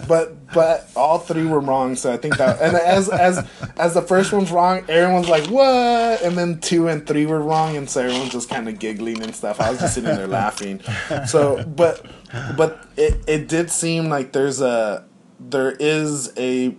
But 0.07 0.53
but 0.53 0.89
all 0.95 1.19
three 1.19 1.45
were 1.45 1.59
wrong, 1.59 1.95
so 1.95 2.11
I 2.13 2.17
think 2.17 2.37
that 2.37 2.61
and 2.61 2.75
as 2.75 3.09
as 3.09 3.45
as 3.77 3.93
the 3.93 4.01
first 4.01 4.31
one's 4.31 4.51
wrong, 4.51 4.83
everyone's 4.87 5.27
like 5.27 5.47
what, 5.47 6.21
and 6.21 6.37
then 6.37 6.59
two 6.59 6.87
and 6.87 7.05
three 7.05 7.25
were 7.25 7.41
wrong, 7.41 7.75
and 7.75 7.89
so 7.89 8.01
everyone's 8.01 8.31
just 8.31 8.49
kind 8.49 8.69
of 8.69 8.79
giggling 8.79 9.21
and 9.21 9.35
stuff. 9.35 9.59
I 9.59 9.71
was 9.71 9.79
just 9.79 9.95
sitting 9.95 10.15
there 10.15 10.27
laughing. 10.27 10.81
So 11.27 11.63
but 11.63 12.05
but 12.55 12.85
it 12.95 13.21
it 13.27 13.47
did 13.47 13.69
seem 13.69 14.07
like 14.09 14.31
there's 14.31 14.61
a 14.61 15.05
there 15.39 15.71
is 15.71 16.31
a 16.37 16.75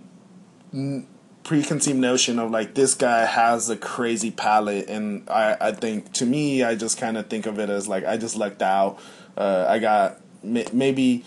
preconceived 1.43 1.97
notion 1.97 2.37
of 2.37 2.51
like 2.51 2.75
this 2.75 2.93
guy 2.93 3.25
has 3.25 3.69
a 3.71 3.75
crazy 3.77 4.29
palate 4.29 4.87
and 4.87 5.27
i 5.31 5.57
i 5.59 5.71
think 5.71 6.11
to 6.13 6.23
me 6.23 6.61
i 6.61 6.75
just 6.75 6.99
kind 6.99 7.17
of 7.17 7.25
think 7.27 7.47
of 7.47 7.57
it 7.57 7.71
as 7.71 7.87
like 7.87 8.05
i 8.05 8.17
just 8.17 8.35
lucked 8.35 8.61
out 8.61 8.99
uh 9.35 9.65
i 9.67 9.79
got 9.79 10.19
may- 10.43 10.67
maybe 10.71 11.23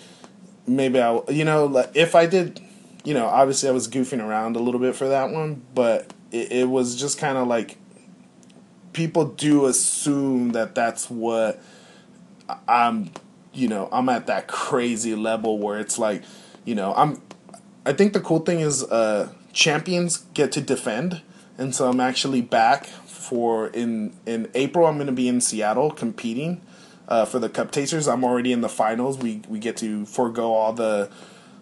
maybe 0.67 1.01
i 1.01 1.21
you 1.29 1.45
know 1.45 1.67
like 1.67 1.91
if 1.95 2.15
i 2.15 2.27
did 2.27 2.61
you 3.05 3.15
know 3.15 3.27
obviously 3.27 3.69
i 3.69 3.73
was 3.73 3.89
goofing 3.89 4.25
around 4.25 4.57
a 4.57 4.59
little 4.59 4.81
bit 4.81 4.95
for 4.95 5.09
that 5.09 5.31
one 5.31 5.63
but 5.75 6.13
it, 6.31 6.53
it 6.53 6.69
was 6.69 6.97
just 6.97 7.19
kind 7.19 7.37
of 7.37 7.47
like 7.49 7.79
people 8.93 9.25
do 9.25 9.67
assume 9.67 10.51
that 10.51 10.75
that's 10.75 11.11
what 11.11 11.61
i'm 12.69 13.11
you 13.53 13.69
know 13.69 13.89
i'm 13.93 14.09
at 14.09 14.27
that 14.27 14.47
crazy 14.47 15.15
level 15.15 15.59
where 15.59 15.79
it's 15.79 15.99
like 15.99 16.23
you 16.65 16.75
know 16.75 16.95
i'm 16.95 17.21
I 17.85 17.93
think 17.93 18.13
the 18.13 18.21
cool 18.21 18.41
thing 18.41 18.61
is 18.61 18.85
uh, 18.85 19.33
champions 19.53 20.19
get 20.35 20.53
to 20.53 20.61
defend, 20.61 21.23
and 21.59 21.75
so 21.75 21.89
I'm 21.89 22.01
actually 22.01 22.41
back 22.41 22.87
for 22.87 23.69
in 23.69 24.13
in 24.25 24.49
April. 24.55 24.87
I'm 24.87 24.97
going 24.97 25.09
to 25.09 25.13
be 25.13 25.29
in 25.29 25.41
Seattle 25.41 25.91
competing 25.91 26.61
uh, 27.09 27.25
for 27.25 27.39
the 27.39 27.49
Cup 27.49 27.71
Tasters. 27.71 28.09
I'm 28.09 28.25
already 28.25 28.53
in 28.53 28.61
the 28.61 28.69
finals. 28.69 29.19
We 29.19 29.43
we 29.49 29.59
get 29.59 29.77
to 29.79 30.07
forego 30.07 30.53
all 30.53 30.73
the 30.73 31.11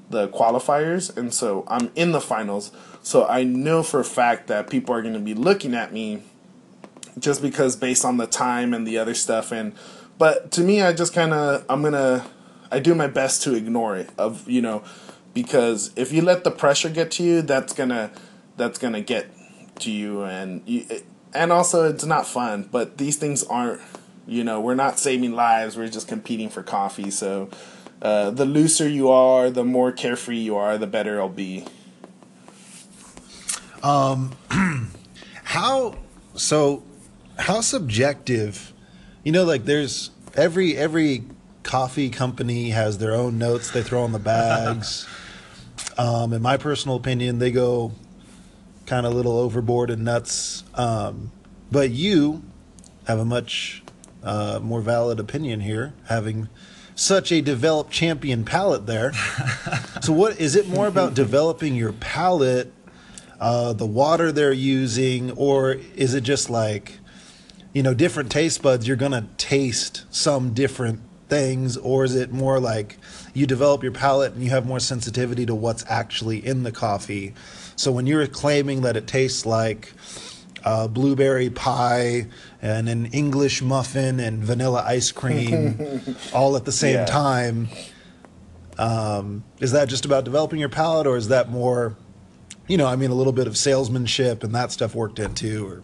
the 0.08 0.28
qualifiers, 0.28 1.16
and 1.16 1.32
so 1.32 1.64
I'm 1.68 1.90
in 1.94 2.12
the 2.12 2.20
finals. 2.20 2.72
So 3.02 3.26
I 3.26 3.44
know 3.44 3.82
for 3.82 4.00
a 4.00 4.04
fact 4.04 4.48
that 4.48 4.68
people 4.68 4.94
are 4.94 5.02
going 5.02 5.14
to 5.14 5.20
be 5.20 5.34
looking 5.34 5.74
at 5.74 5.92
me 5.92 6.22
just 7.18 7.42
because 7.42 7.76
based 7.76 8.04
on 8.04 8.16
the 8.16 8.26
time 8.26 8.72
and 8.74 8.86
the 8.86 8.98
other 8.98 9.14
stuff 9.14 9.52
and 9.52 9.74
but 10.18 10.50
to 10.52 10.60
me 10.60 10.82
I 10.82 10.92
just 10.92 11.12
kind 11.12 11.32
of 11.32 11.64
I'm 11.68 11.82
to 11.82 12.24
I 12.70 12.78
do 12.78 12.94
my 12.94 13.06
best 13.06 13.42
to 13.44 13.54
ignore 13.54 13.96
it 13.96 14.10
of 14.18 14.48
you 14.48 14.62
know 14.62 14.82
because 15.34 15.92
if 15.96 16.12
you 16.12 16.22
let 16.22 16.44
the 16.44 16.50
pressure 16.50 16.88
get 16.88 17.10
to 17.12 17.22
you 17.22 17.42
that's 17.42 17.72
going 17.72 17.88
to 17.90 18.10
that's 18.56 18.78
to 18.78 19.00
get 19.00 19.30
to 19.80 19.90
you 19.90 20.22
and 20.22 20.62
you, 20.66 20.86
and 21.34 21.52
also 21.52 21.88
it's 21.88 22.04
not 22.04 22.26
fun 22.26 22.68
but 22.70 22.98
these 22.98 23.16
things 23.16 23.42
aren't 23.44 23.80
you 24.30 24.44
know 24.44 24.60
we're 24.60 24.74
not 24.74 24.98
saving 24.98 25.32
lives 25.32 25.76
we're 25.76 25.88
just 25.88 26.08
competing 26.08 26.48
for 26.48 26.62
coffee 26.62 27.10
so 27.10 27.48
uh, 28.02 28.30
the 28.30 28.46
looser 28.46 28.88
you 28.88 29.10
are 29.10 29.50
the 29.50 29.64
more 29.64 29.92
carefree 29.92 30.38
you 30.38 30.56
are 30.56 30.78
the 30.78 30.86
better 30.86 31.16
it'll 31.16 31.28
be 31.28 31.66
Um, 33.82 34.32
How 35.44 35.96
so? 36.34 36.82
How 37.38 37.60
subjective? 37.60 38.72
You 39.24 39.32
know, 39.32 39.44
like 39.44 39.64
there's 39.64 40.10
every 40.34 40.76
every 40.76 41.24
coffee 41.62 42.10
company 42.10 42.70
has 42.70 42.98
their 42.98 43.14
own 43.14 43.38
notes 43.38 43.70
they 43.70 43.82
throw 43.82 44.02
on 44.02 44.12
the 44.12 44.18
bags. 44.18 45.08
um, 45.98 46.32
in 46.32 46.42
my 46.42 46.56
personal 46.56 46.96
opinion, 46.96 47.38
they 47.38 47.50
go 47.50 47.92
kind 48.86 49.06
of 49.06 49.12
a 49.12 49.16
little 49.16 49.38
overboard 49.38 49.90
and 49.90 50.04
nuts. 50.04 50.62
Um, 50.74 51.32
but 51.70 51.90
you 51.90 52.42
have 53.06 53.18
a 53.18 53.24
much 53.24 53.82
uh, 54.22 54.60
more 54.62 54.80
valid 54.80 55.20
opinion 55.20 55.60
here, 55.60 55.94
having 56.08 56.48
such 56.94 57.32
a 57.32 57.40
developed 57.40 57.90
champion 57.90 58.44
palate 58.44 58.86
there. 58.86 59.12
so, 60.02 60.12
what 60.12 60.40
is 60.40 60.56
it 60.56 60.68
more 60.68 60.86
about 60.86 61.14
developing 61.14 61.74
your 61.74 61.92
palate? 61.92 62.72
uh, 63.40 63.72
the 63.72 63.86
water 63.86 64.30
they're 64.30 64.52
using, 64.52 65.30
or 65.32 65.78
is 65.96 66.14
it 66.14 66.22
just 66.22 66.50
like, 66.50 66.98
you 67.72 67.82
know, 67.82 67.94
different 67.94 68.30
taste 68.30 68.62
buds? 68.62 68.86
You're 68.86 68.96
gonna 68.96 69.28
taste 69.38 70.04
some 70.10 70.52
different 70.52 71.00
things, 71.28 71.76
or 71.78 72.04
is 72.04 72.14
it 72.14 72.32
more 72.32 72.60
like 72.60 72.98
you 73.32 73.46
develop 73.46 73.82
your 73.82 73.92
palate 73.92 74.34
and 74.34 74.44
you 74.44 74.50
have 74.50 74.66
more 74.66 74.80
sensitivity 74.80 75.46
to 75.46 75.54
what's 75.54 75.84
actually 75.88 76.44
in 76.44 76.64
the 76.64 76.72
coffee? 76.72 77.32
So 77.76 77.90
when 77.90 78.06
you're 78.06 78.26
claiming 78.26 78.82
that 78.82 78.96
it 78.96 79.06
tastes 79.06 79.46
like 79.46 79.94
uh, 80.64 80.86
blueberry 80.88 81.50
pie 81.50 82.26
and 82.62 82.88
an 82.88 83.06
English 83.06 83.62
muffin 83.62 84.20
and 84.20 84.42
vanilla 84.44 84.82
ice 84.86 85.10
cream 85.12 86.00
all 86.34 86.56
at 86.56 86.64
the 86.64 86.72
same 86.72 86.94
Yeah. 86.96 87.04
time, 87.06 87.68
um, 88.78 89.44
is 89.60 89.72
that 89.72 89.88
just 89.88 90.04
about 90.04 90.24
developing 90.24 90.58
your 90.58 90.68
palate, 90.68 91.06
or 91.06 91.16
is 91.16 91.28
that 91.28 91.50
more? 91.50 91.96
you 92.68 92.76
know, 92.76 92.86
I 92.86 92.94
mean, 92.94 93.10
a 93.10 93.14
little 93.14 93.32
bit 93.32 93.48
of 93.48 93.56
salesmanship 93.56 94.44
and 94.44 94.54
that 94.54 94.70
stuff 94.70 94.94
worked 94.94 95.18
in 95.18 95.34
too. 95.34 95.66
Or 95.66 95.82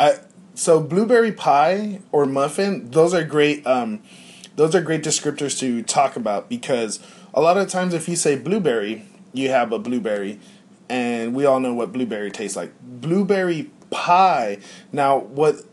I 0.00 0.18
so 0.54 0.80
blueberry 0.80 1.30
pie 1.30 2.00
or 2.10 2.26
muffin, 2.26 2.90
those 2.90 3.14
are 3.14 3.22
great. 3.22 3.64
Um, 3.66 4.02
those 4.56 4.74
are 4.74 4.80
great 4.80 5.04
descriptors 5.04 5.56
to 5.60 5.82
talk 5.84 6.16
about 6.16 6.48
because 6.48 6.98
a 7.32 7.40
lot 7.40 7.56
of 7.56 7.68
times 7.68 7.94
if 7.94 8.08
you 8.08 8.16
say 8.16 8.36
blueberry, 8.36 9.04
you 9.32 9.48
have 9.50 9.70
a 9.70 9.78
blueberry, 9.78 10.40
and 10.88 11.34
we 11.34 11.44
all 11.44 11.60
know 11.60 11.74
what 11.74 11.92
blueberry 11.92 12.30
tastes 12.30 12.56
like. 12.56 12.72
Blueberry 12.80 13.70
pie. 13.90 14.58
Now, 14.92 15.18
what 15.18 15.64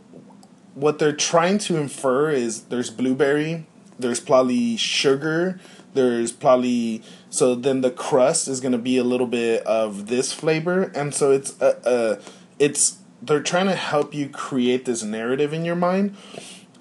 what 0.76 1.00
they're 1.00 1.16
trying 1.16 1.60
to 1.60 1.78
infer 1.78 2.32
is 2.32 2.64
there's 2.64 2.90
blueberry, 2.90 3.66
there's 4.00 4.20
probably 4.20 4.76
sugar, 4.76 5.60
there's 5.94 6.32
probably 6.32 7.04
so 7.30 7.56
then 7.56 7.82
the 7.82 7.92
crust 7.92 8.48
is 8.48 8.60
going 8.60 8.72
to 8.72 8.78
be 8.78 8.98
a 8.98 9.04
little 9.04 9.28
bit 9.28 9.66
of 9.66 10.08
this 10.08 10.34
flavor, 10.34 10.92
and 10.96 11.14
so 11.14 11.32
it's 11.32 11.60
a, 11.62 11.78
uh 11.88 12.22
it's 12.60 12.98
they're 13.22 13.42
trying 13.42 13.68
to 13.68 13.76
help 13.76 14.14
you 14.14 14.28
create 14.30 14.86
this 14.86 15.04
narrative 15.04 15.54
in 15.54 15.64
your 15.64 15.76
mind. 15.76 16.16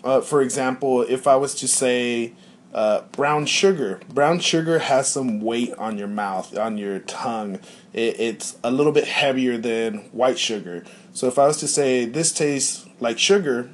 Uh, 0.03 0.21
for 0.21 0.43
example, 0.43 1.03
if 1.03 1.27
I 1.29 1.37
was 1.37 1.55
to 1.57 1.69
say 1.69 2.33
uh, 2.73 3.03
brown 3.13 3.47
sugar, 3.47 4.01
brown 4.09 4.41
sugar 4.41 4.79
has 4.79 5.09
some 5.09 5.41
weight 5.41 5.75
on 5.75 5.99
your 5.99 6.09
mouth, 6.09 6.57
on 6.57 6.79
your 6.79 7.01
tongue. 7.01 7.57
It, 7.93 8.19
it's 8.19 8.57
a 8.65 8.71
little 8.71 8.93
bit 8.93 9.05
heavier 9.05 9.59
than 9.59 9.99
white 10.13 10.39
sugar. 10.39 10.85
So 11.13 11.27
if 11.27 11.39
I 11.39 11.47
was 11.47 11.59
to 11.59 11.69
say 11.69 12.07
this 12.07 12.33
tastes 12.33 12.87
like 12.99 13.19
sugar, 13.19 13.71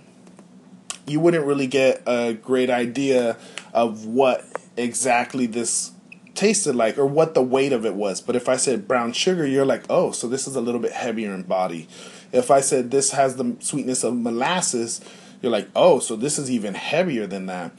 you 1.06 1.20
wouldn't 1.20 1.46
really 1.46 1.66
get 1.66 2.02
a 2.06 2.34
great 2.34 2.70
idea 2.70 3.36
of 3.72 4.04
what 4.04 4.44
exactly 4.76 5.46
this 5.46 5.92
tasted 6.34 6.74
like 6.74 6.98
or 6.98 7.06
what 7.06 7.34
the 7.34 7.42
weight 7.42 7.72
of 7.72 7.84
it 7.84 7.94
was. 7.94 8.20
But 8.20 8.36
if 8.36 8.48
I 8.48 8.56
said 8.56 8.86
brown 8.86 9.12
sugar, 9.12 9.46
you're 9.46 9.66
like, 9.66 9.84
oh, 9.88 10.12
so 10.12 10.28
this 10.28 10.46
is 10.46 10.56
a 10.56 10.60
little 10.60 10.80
bit 10.80 10.92
heavier 10.92 11.34
in 11.34 11.42
body. 11.42 11.88
If 12.32 12.50
I 12.50 12.60
said 12.60 12.90
this 12.90 13.12
has 13.12 13.36
the 13.36 13.56
sweetness 13.60 14.04
of 14.04 14.16
molasses, 14.16 15.00
you're 15.40 15.52
like, 15.52 15.68
oh, 15.74 15.98
so 15.98 16.16
this 16.16 16.38
is 16.38 16.50
even 16.50 16.74
heavier 16.74 17.26
than 17.26 17.46
that. 17.46 17.72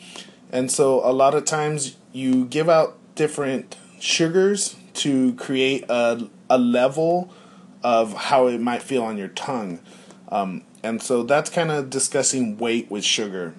And 0.51 0.71
so 0.71 1.05
a 1.07 1.13
lot 1.13 1.35
of 1.35 1.45
times 1.45 1.95
you 2.11 2.45
give 2.45 2.69
out 2.69 2.97
different 3.15 3.75
sugars 3.99 4.75
to 4.95 5.33
create 5.35 5.85
a, 5.89 6.27
a 6.49 6.57
level 6.57 7.31
of 7.83 8.13
how 8.13 8.47
it 8.47 8.59
might 8.59 8.81
feel 8.81 9.03
on 9.03 9.17
your 9.17 9.27
tongue. 9.29 9.79
Um, 10.29 10.63
and 10.83 11.01
so 11.01 11.23
that's 11.23 11.49
kind 11.49 11.71
of 11.71 11.89
discussing 11.89 12.57
weight 12.57 12.89
with 12.89 13.03
sugar. 13.03 13.53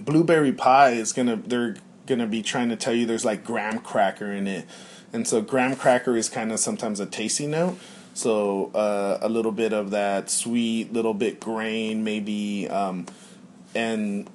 Blueberry 0.00 0.52
pie 0.52 0.90
is 0.90 1.12
gonna 1.12 1.36
they're 1.36 1.76
gonna 2.06 2.26
be 2.26 2.42
trying 2.42 2.68
to 2.68 2.76
tell 2.76 2.94
you 2.94 3.06
there's 3.06 3.24
like 3.24 3.44
graham 3.44 3.78
cracker 3.78 4.32
in 4.32 4.46
it, 4.46 4.66
and 5.12 5.26
so 5.26 5.40
graham 5.40 5.76
cracker 5.76 6.16
is 6.16 6.28
kind 6.28 6.50
of 6.50 6.58
sometimes 6.58 7.00
a 7.00 7.06
tasty 7.06 7.46
note. 7.46 7.78
So 8.14 8.70
uh, 8.74 9.18
a 9.20 9.28
little 9.28 9.52
bit 9.52 9.72
of 9.72 9.90
that 9.90 10.30
sweet, 10.30 10.92
little 10.92 11.14
bit 11.14 11.40
grain 11.40 12.02
maybe, 12.02 12.68
um, 12.68 13.06
and 13.74 14.28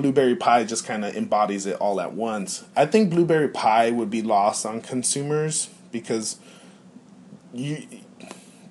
blueberry 0.00 0.36
pie 0.36 0.64
just 0.64 0.84
kind 0.86 1.04
of 1.04 1.14
embodies 1.16 1.66
it 1.66 1.76
all 1.76 2.00
at 2.00 2.12
once. 2.14 2.64
I 2.76 2.86
think 2.86 3.10
blueberry 3.10 3.48
pie 3.48 3.90
would 3.90 4.10
be 4.10 4.22
lost 4.22 4.64
on 4.66 4.80
consumers 4.80 5.68
because 5.92 6.36
you 7.52 7.82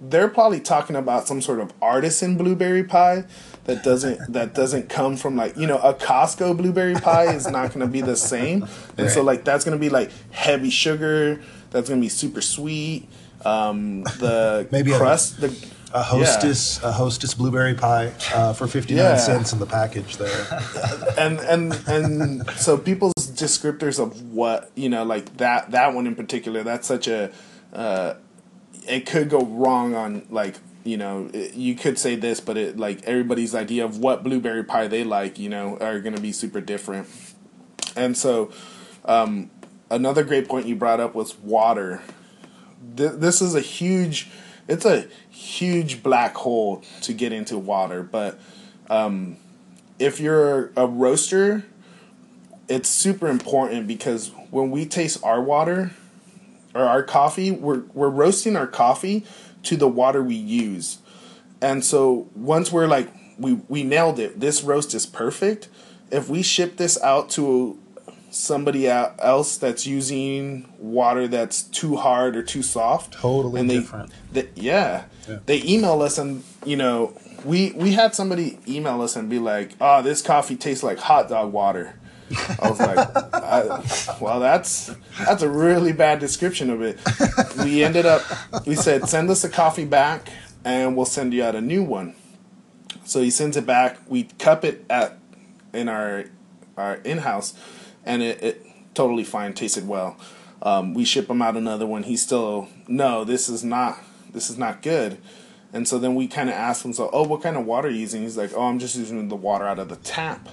they're 0.02 0.30
probably 0.30 0.62
talking 0.62 0.96
about 0.96 1.28
some 1.28 1.42
sort 1.42 1.60
of 1.60 1.74
artisan 1.82 2.38
blueberry 2.38 2.84
pie 2.86 3.26
that 3.66 3.84
doesn't 3.84 4.20
that 4.34 4.54
doesn't 4.54 4.90
come 4.90 5.18
from 5.18 5.36
like 5.36 5.58
you 5.58 5.68
know 5.68 5.78
a 5.80 5.94
Costco 5.94 6.56
blueberry 6.58 6.96
pie 6.96 7.34
is 7.34 7.48
not 7.48 7.70
going 7.74 7.82
to 7.86 7.92
be 7.92 8.02
the 8.02 8.16
same, 8.16 8.66
and 8.98 9.10
so 9.10 9.22
like 9.22 9.44
that's 9.44 9.66
going 9.66 9.78
to 9.78 9.82
be 9.82 9.90
like 9.90 10.12
heavy 10.32 10.70
sugar. 10.70 11.42
That's 11.72 11.88
going 11.90 12.02
to 12.02 12.06
be 12.06 12.10
super 12.10 12.42
sweet. 12.42 13.08
um, 13.46 14.04
the 14.20 14.68
Maybe 14.72 14.92
a- 14.92 14.98
crust, 14.98 15.40
the 15.42 15.50
A 15.92 16.04
hostess, 16.04 16.82
a 16.84 16.92
hostess 16.92 17.34
blueberry 17.34 17.74
pie 17.74 18.14
uh, 18.34 18.54
for 18.54 18.68
fifty 18.68 18.94
nine 18.94 19.04
Yeah. 19.06 19.18
cents 19.18 19.54
in 19.54 19.60
the 19.60 19.66
package 19.66 20.18
there. 20.18 20.48
and 21.18 21.40
and 21.40 21.74
and 21.88 22.50
so 22.52 22.78
people's 22.78 23.14
descriptors 23.16 24.00
of 24.00 24.22
what 24.32 24.70
you 24.76 24.88
know 24.90 25.04
like 25.04 25.38
that 25.38 25.72
that 25.72 25.94
one 25.96 26.06
in 26.06 26.16
particular 26.16 26.62
that's 26.64 26.88
such 26.88 27.08
a 27.08 27.32
uh, 27.74 28.14
it 28.88 29.06
could 29.08 29.30
go 29.30 29.40
wrong 29.46 29.96
on 29.96 30.28
like 30.30 30.58
you 30.84 30.96
know 30.98 31.30
it- 31.34 31.56
you 31.56 31.74
could 31.74 31.98
say 31.98 32.16
this 32.16 32.40
but 32.40 32.56
it 32.56 32.78
like 32.78 33.02
everybody's 33.06 33.56
idea 33.56 33.84
of 33.84 33.98
what 33.98 34.24
blueberry 34.24 34.64
pie 34.64 34.88
they 34.88 35.04
like 35.04 35.40
you 35.40 35.50
know 35.50 35.76
are 35.80 36.00
going 36.00 36.16
to 36.16 36.22
be 36.22 36.32
super 36.32 36.62
different 36.62 37.08
and 37.96 38.16
so 38.16 38.52
um, 39.06 39.50
another 39.90 40.24
great 40.24 40.48
point 40.48 40.68
you 40.68 40.76
brought 40.76 41.00
up 41.00 41.16
was 41.16 41.36
water 41.40 42.02
Th- 42.96 43.12
this 43.14 43.42
is 43.42 43.56
a 43.56 43.62
huge 43.62 44.30
it's 44.68 44.86
a 44.86 45.08
huge 45.40 46.04
black 46.04 46.36
hole 46.36 46.84
to 47.02 47.14
get 47.14 47.32
into 47.32 47.58
water 47.58 48.04
but 48.04 48.40
um, 48.90 49.38
if 49.98 50.20
you're 50.20 50.72
a 50.76 50.86
roaster 50.86 51.64
it's 52.68 52.88
super 52.88 53.28
important 53.28 53.88
because 53.88 54.32
when 54.52 54.70
we 54.70 54.86
taste 54.86 55.24
our 55.24 55.42
water 55.42 55.92
or 56.76 56.84
our 56.84 57.04
coffee 57.04 57.52
we're 57.52 57.84
we're 57.94 58.10
roasting 58.10 58.56
our 58.56 58.68
coffee 58.68 59.26
to 59.64 59.76
the 59.76 59.88
water 59.88 60.24
we 60.24 60.36
use. 60.36 61.00
And 61.62 61.84
so 61.84 62.28
once 62.36 62.72
we're 62.72 62.88
like 62.88 63.10
we 63.38 63.54
we 63.68 63.84
nailed 63.84 64.20
it 64.20 64.40
this 64.40 64.64
roast 64.64 64.94
is 64.94 65.06
perfect. 65.06 65.68
If 66.12 66.30
we 66.30 66.42
ship 66.42 66.78
this 66.78 67.02
out 67.02 67.30
to 67.32 67.78
somebody 68.32 68.88
else 68.88 69.58
that's 69.58 69.86
using 69.88 70.72
water 70.78 71.28
that's 71.28 71.64
too 71.64 71.96
hard 71.96 72.36
or 72.36 72.44
too 72.44 72.62
soft 72.62 73.14
Totally 73.14 73.60
and 73.62 73.70
they, 73.70 73.76
different. 73.80 74.12
they 74.32 74.50
yeah, 74.56 75.06
Yeah. 75.28 75.40
they 75.46 75.64
email 75.64 76.02
us 76.02 76.18
and 76.18 76.44
you 76.66 76.76
know 76.76 77.14
we 77.44 77.72
we 77.72 77.94
had 77.94 78.14
somebody 78.14 78.60
email 78.68 79.02
us 79.02 79.16
and 79.16 79.30
be 79.30 79.40
like 79.40 79.72
oh 79.82 80.02
this 80.02 80.22
coffee 80.22 80.56
tastes 80.56 80.84
like 80.84 81.00
hot 81.00 81.30
dog 81.30 81.52
water 81.54 81.96
I 82.62 82.70
was 82.70 82.80
like, 82.80 83.00
I, 83.34 84.18
well, 84.22 84.40
that's 84.40 84.92
that's 85.18 85.42
a 85.42 85.50
really 85.50 85.94
bad 85.94 86.20
description 86.20 86.70
of 86.70 86.84
it. 86.84 87.00
We 87.64 87.84
ended 87.84 88.06
up, 88.06 88.22
we 88.68 88.76
said, 88.76 89.10
send 89.10 89.32
us 89.32 89.44
a 89.44 89.50
coffee 89.50 89.86
back, 89.86 90.30
and 90.64 90.96
we'll 90.96 91.08
send 91.08 91.34
you 91.34 91.44
out 91.44 91.56
a 91.56 91.62
new 91.62 91.82
one. 91.82 92.14
So 93.04 93.24
he 93.24 93.32
sends 93.32 93.58
it 93.58 93.66
back. 93.66 93.98
We 94.08 94.26
cup 94.38 94.64
it 94.64 94.86
at 94.92 95.18
in 95.74 95.90
our 95.90 96.26
our 96.78 96.98
in 96.98 97.18
house, 97.20 97.56
and 98.06 98.22
it, 98.22 98.42
it 98.42 98.66
totally 98.94 99.24
fine, 99.24 99.54
tasted 99.54 99.88
well. 99.88 100.18
Um, 100.62 100.94
we 100.94 101.06
ship 101.06 101.30
him 101.30 101.42
out 101.42 101.56
another 101.56 101.86
one. 101.86 102.04
He's 102.04 102.22
still 102.22 102.68
no, 102.88 103.24
this 103.24 103.48
is 103.50 103.64
not 103.64 103.98
this 104.32 104.50
is 104.50 104.58
not 104.58 104.82
good. 104.82 105.18
And 105.72 105.88
so 105.88 106.00
then 106.00 106.16
we 106.16 106.28
kind 106.28 106.50
of 106.50 106.56
asked 106.56 106.84
him, 106.84 106.94
so 106.94 107.10
oh, 107.14 107.24
what 107.28 107.42
kind 107.44 107.56
of 107.56 107.66
water 107.66 107.88
are 107.88 107.92
you 107.92 108.00
using? 108.00 108.24
He's 108.24 108.36
like, 108.38 108.52
oh, 108.56 108.64
I'm 108.64 108.80
just 108.80 108.96
using 108.96 109.28
the 109.30 109.36
water 109.36 109.68
out 109.68 109.78
of 109.80 109.88
the 109.88 109.98
tap. 109.98 110.50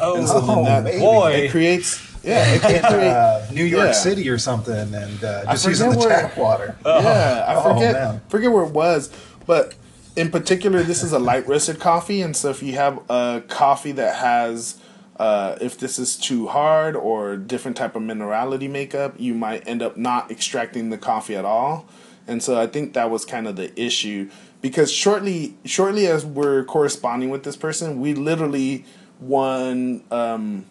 Oh, 0.00 0.16
And 0.16 0.26
so 0.28 0.40
then 0.40 0.64
that 0.84 0.98
boy. 1.00 1.32
it 1.32 1.50
creates 1.50 2.00
yeah, 2.24 2.54
it 2.54 2.60
can 2.62 2.82
create 2.92 3.10
Uh, 3.10 3.44
New 3.52 3.64
York 3.64 3.86
Yeah. 3.86 3.92
City 3.92 4.28
or 4.28 4.38
something, 4.38 4.94
and 4.94 5.24
uh, 5.24 5.44
just 5.50 5.66
using 5.66 5.90
the 5.90 5.98
where- 5.98 6.08
tap 6.08 6.38
water. 6.38 6.76
Yeah, 6.86 7.44
I 7.48 7.54
Oh, 7.56 7.74
forget 7.74 7.92
man. 7.94 8.20
forget 8.28 8.52
where 8.52 8.62
it 8.64 8.70
was, 8.72 9.10
but 9.46 9.74
in 10.14 10.30
particular, 10.30 10.82
this 10.84 11.02
is 11.02 11.12
a 11.12 11.18
light 11.18 11.48
roasted 11.48 11.80
coffee, 11.80 12.22
and 12.22 12.36
so 12.36 12.50
if 12.50 12.62
you 12.62 12.74
have 12.74 13.00
a 13.10 13.42
coffee 13.48 13.92
that 13.92 14.14
has, 14.16 14.76
uh, 15.22 15.56
if 15.60 15.78
this 15.78 16.00
is 16.00 16.16
too 16.16 16.48
hard 16.48 16.96
or 16.96 17.36
different 17.36 17.76
type 17.76 17.94
of 17.94 18.02
minerality 18.02 18.68
makeup, 18.68 19.14
you 19.18 19.34
might 19.34 19.64
end 19.68 19.80
up 19.80 19.96
not 19.96 20.32
extracting 20.32 20.90
the 20.90 20.98
coffee 20.98 21.36
at 21.36 21.44
all, 21.44 21.86
and 22.26 22.42
so 22.42 22.60
I 22.60 22.66
think 22.66 22.94
that 22.94 23.08
was 23.08 23.24
kind 23.24 23.46
of 23.46 23.54
the 23.54 23.70
issue 23.80 24.28
because 24.60 24.90
shortly 24.90 25.56
shortly 25.64 26.08
as 26.08 26.26
we're 26.26 26.64
corresponding 26.64 27.30
with 27.30 27.44
this 27.44 27.54
person, 27.54 28.00
we 28.00 28.14
literally 28.14 28.84
won. 29.20 30.02
Um, 30.10 30.66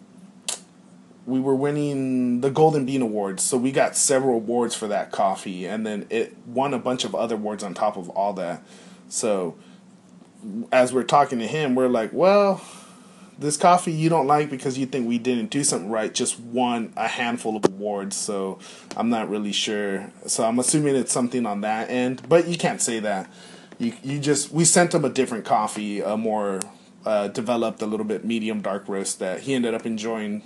we 1.24 1.40
were 1.40 1.54
winning 1.54 2.42
the 2.42 2.50
Golden 2.50 2.84
Bean 2.84 3.00
Awards, 3.00 3.42
so 3.42 3.56
we 3.56 3.72
got 3.72 3.96
several 3.96 4.34
awards 4.34 4.74
for 4.74 4.86
that 4.88 5.12
coffee, 5.12 5.64
and 5.64 5.86
then 5.86 6.06
it 6.10 6.36
won 6.46 6.74
a 6.74 6.78
bunch 6.78 7.04
of 7.04 7.14
other 7.14 7.36
awards 7.36 7.64
on 7.64 7.72
top 7.72 7.96
of 7.96 8.10
all 8.10 8.34
that. 8.34 8.62
So, 9.08 9.56
as 10.70 10.92
we're 10.92 11.04
talking 11.04 11.38
to 11.38 11.46
him, 11.46 11.74
we're 11.74 11.88
like, 11.88 12.12
well, 12.12 12.60
this 13.42 13.56
coffee 13.56 13.92
you 13.92 14.08
don't 14.08 14.26
like 14.26 14.50
because 14.50 14.78
you 14.78 14.86
think 14.86 15.06
we 15.06 15.18
didn't 15.18 15.50
do 15.50 15.62
something 15.64 15.90
right, 15.90 16.12
just 16.12 16.40
won 16.40 16.92
a 16.96 17.08
handful 17.08 17.56
of 17.56 17.64
awards, 17.66 18.16
so 18.16 18.58
I'm 18.96 19.10
not 19.10 19.28
really 19.28 19.52
sure. 19.52 20.10
So, 20.26 20.44
I'm 20.44 20.58
assuming 20.58 20.96
it's 20.96 21.12
something 21.12 21.44
on 21.44 21.60
that 21.60 21.90
end, 21.90 22.28
but 22.28 22.48
you 22.48 22.56
can't 22.56 22.80
say 22.80 23.00
that. 23.00 23.30
You, 23.78 23.94
you 24.02 24.18
just, 24.18 24.52
we 24.52 24.64
sent 24.64 24.94
him 24.94 25.04
a 25.04 25.10
different 25.10 25.44
coffee, 25.44 26.00
a 26.00 26.16
more 26.16 26.60
uh, 27.04 27.28
developed, 27.28 27.82
a 27.82 27.86
little 27.86 28.06
bit 28.06 28.24
medium 28.24 28.62
dark 28.62 28.88
roast 28.88 29.18
that 29.18 29.40
he 29.40 29.54
ended 29.54 29.74
up 29.74 29.84
enjoying 29.84 30.42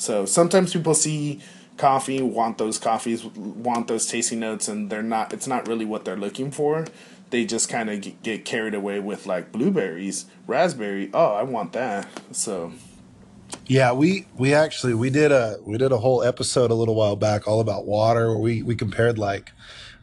so 0.00 0.24
sometimes 0.24 0.72
people 0.72 0.94
see 0.94 1.40
coffee, 1.76 2.22
want 2.22 2.56
those 2.56 2.78
coffees, 2.78 3.22
want 3.22 3.86
those 3.86 4.06
tasty 4.06 4.34
notes, 4.34 4.66
and 4.66 4.88
they're 4.88 5.02
not. 5.02 5.34
It's 5.34 5.46
not 5.46 5.68
really 5.68 5.84
what 5.84 6.06
they're 6.06 6.16
looking 6.16 6.50
for. 6.50 6.86
They 7.30 7.44
just 7.44 7.68
kind 7.68 7.88
of 7.88 8.22
get, 8.22 8.44
carried 8.44 8.74
away 8.74 9.00
with 9.00 9.26
like 9.26 9.52
blueberries, 9.52 10.26
raspberry. 10.46 11.10
Oh, 11.14 11.34
I 11.34 11.44
want 11.44 11.72
that. 11.72 12.08
So 12.32 12.72
Yeah, 13.66 13.92
we 13.92 14.26
we 14.36 14.54
actually 14.54 14.94
we 14.94 15.10
did 15.10 15.32
a 15.32 15.58
we 15.64 15.78
did 15.78 15.92
a 15.92 15.98
whole 15.98 16.22
episode 16.22 16.70
a 16.70 16.74
little 16.74 16.94
while 16.94 17.16
back 17.16 17.46
all 17.46 17.60
about 17.60 17.86
water 17.86 18.36
we 18.36 18.62
we 18.62 18.74
compared 18.74 19.18
like 19.18 19.52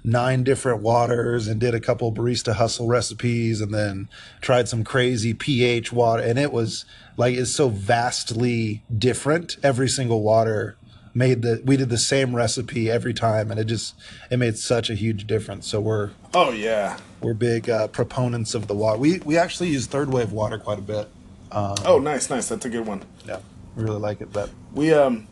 nine 0.04 0.44
different 0.44 0.82
waters 0.82 1.48
and 1.48 1.60
did 1.60 1.76
a 1.76 1.80
couple 1.80 2.14
barista 2.14 2.54
hustle 2.54 2.88
recipes 2.88 3.60
and 3.60 3.74
then 3.74 4.08
tried 4.40 4.70
some 4.70 4.84
crazy 4.84 5.34
pH 5.34 5.92
water 5.92 6.24
and 6.24 6.40
it 6.40 6.54
was 6.54 6.86
like 7.18 7.36
it's 7.36 7.52
so 7.52 7.68
vastly 7.68 8.82
different 8.98 9.58
every 9.64 9.90
single 9.90 10.22
water 10.22 10.78
made 11.18 11.42
the 11.42 11.62
we 11.66 11.76
did 11.78 11.90
the 11.90 11.98
same 11.98 12.36
recipe 12.36 12.90
every 12.92 13.14
time 13.14 13.50
and 13.52 13.60
it 13.60 13.66
just 13.66 13.96
it 14.30 14.38
made 14.38 14.58
such 14.58 14.90
a 14.90 14.94
huge 14.94 15.26
difference 15.26 15.66
so 15.68 15.82
we're 15.82 16.12
oh 16.34 16.52
yeah. 16.52 16.98
we're 17.22 17.34
big 17.34 17.70
uh, 17.70 17.88
proponents 17.88 18.54
of 18.54 18.68
the 18.68 18.76
water 18.76 19.00
we 19.00 19.20
we 19.20 19.38
actually 19.38 19.68
use 19.70 19.88
third 19.88 20.12
wave 20.14 20.32
water 20.32 20.58
quite 20.58 20.78
a 20.80 20.82
bit 20.82 21.08
Oh, 21.52 21.98
nice, 22.00 22.30
nice. 22.30 22.50
That's 22.50 22.66
a 22.66 22.70
good 22.70 22.86
one. 22.86 23.02
yeah 23.26 23.40
we 23.76 23.84
really 23.84 24.00
like 24.00 24.22
it 24.22 24.32
but 24.32 24.50
We 24.74 24.94
um 24.94 25.28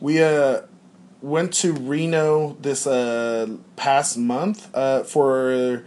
we 0.00 0.22
uh 0.22 0.62
went 1.20 1.52
to 1.54 1.72
Reno 1.72 2.56
this 2.60 2.86
uh 2.86 3.46
past 3.76 4.16
month 4.16 4.70
uh 4.74 5.02
for 5.02 5.82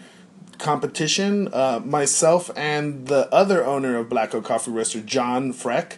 competition. 0.57 1.47
Uh 1.53 1.79
myself 1.83 2.51
and 2.55 3.07
the 3.07 3.33
other 3.33 3.65
owner 3.65 3.97
of 3.97 4.09
Black 4.09 4.35
Oak 4.35 4.45
Coffee 4.45 4.71
Roaster, 4.71 5.01
John 5.01 5.53
Freck, 5.53 5.93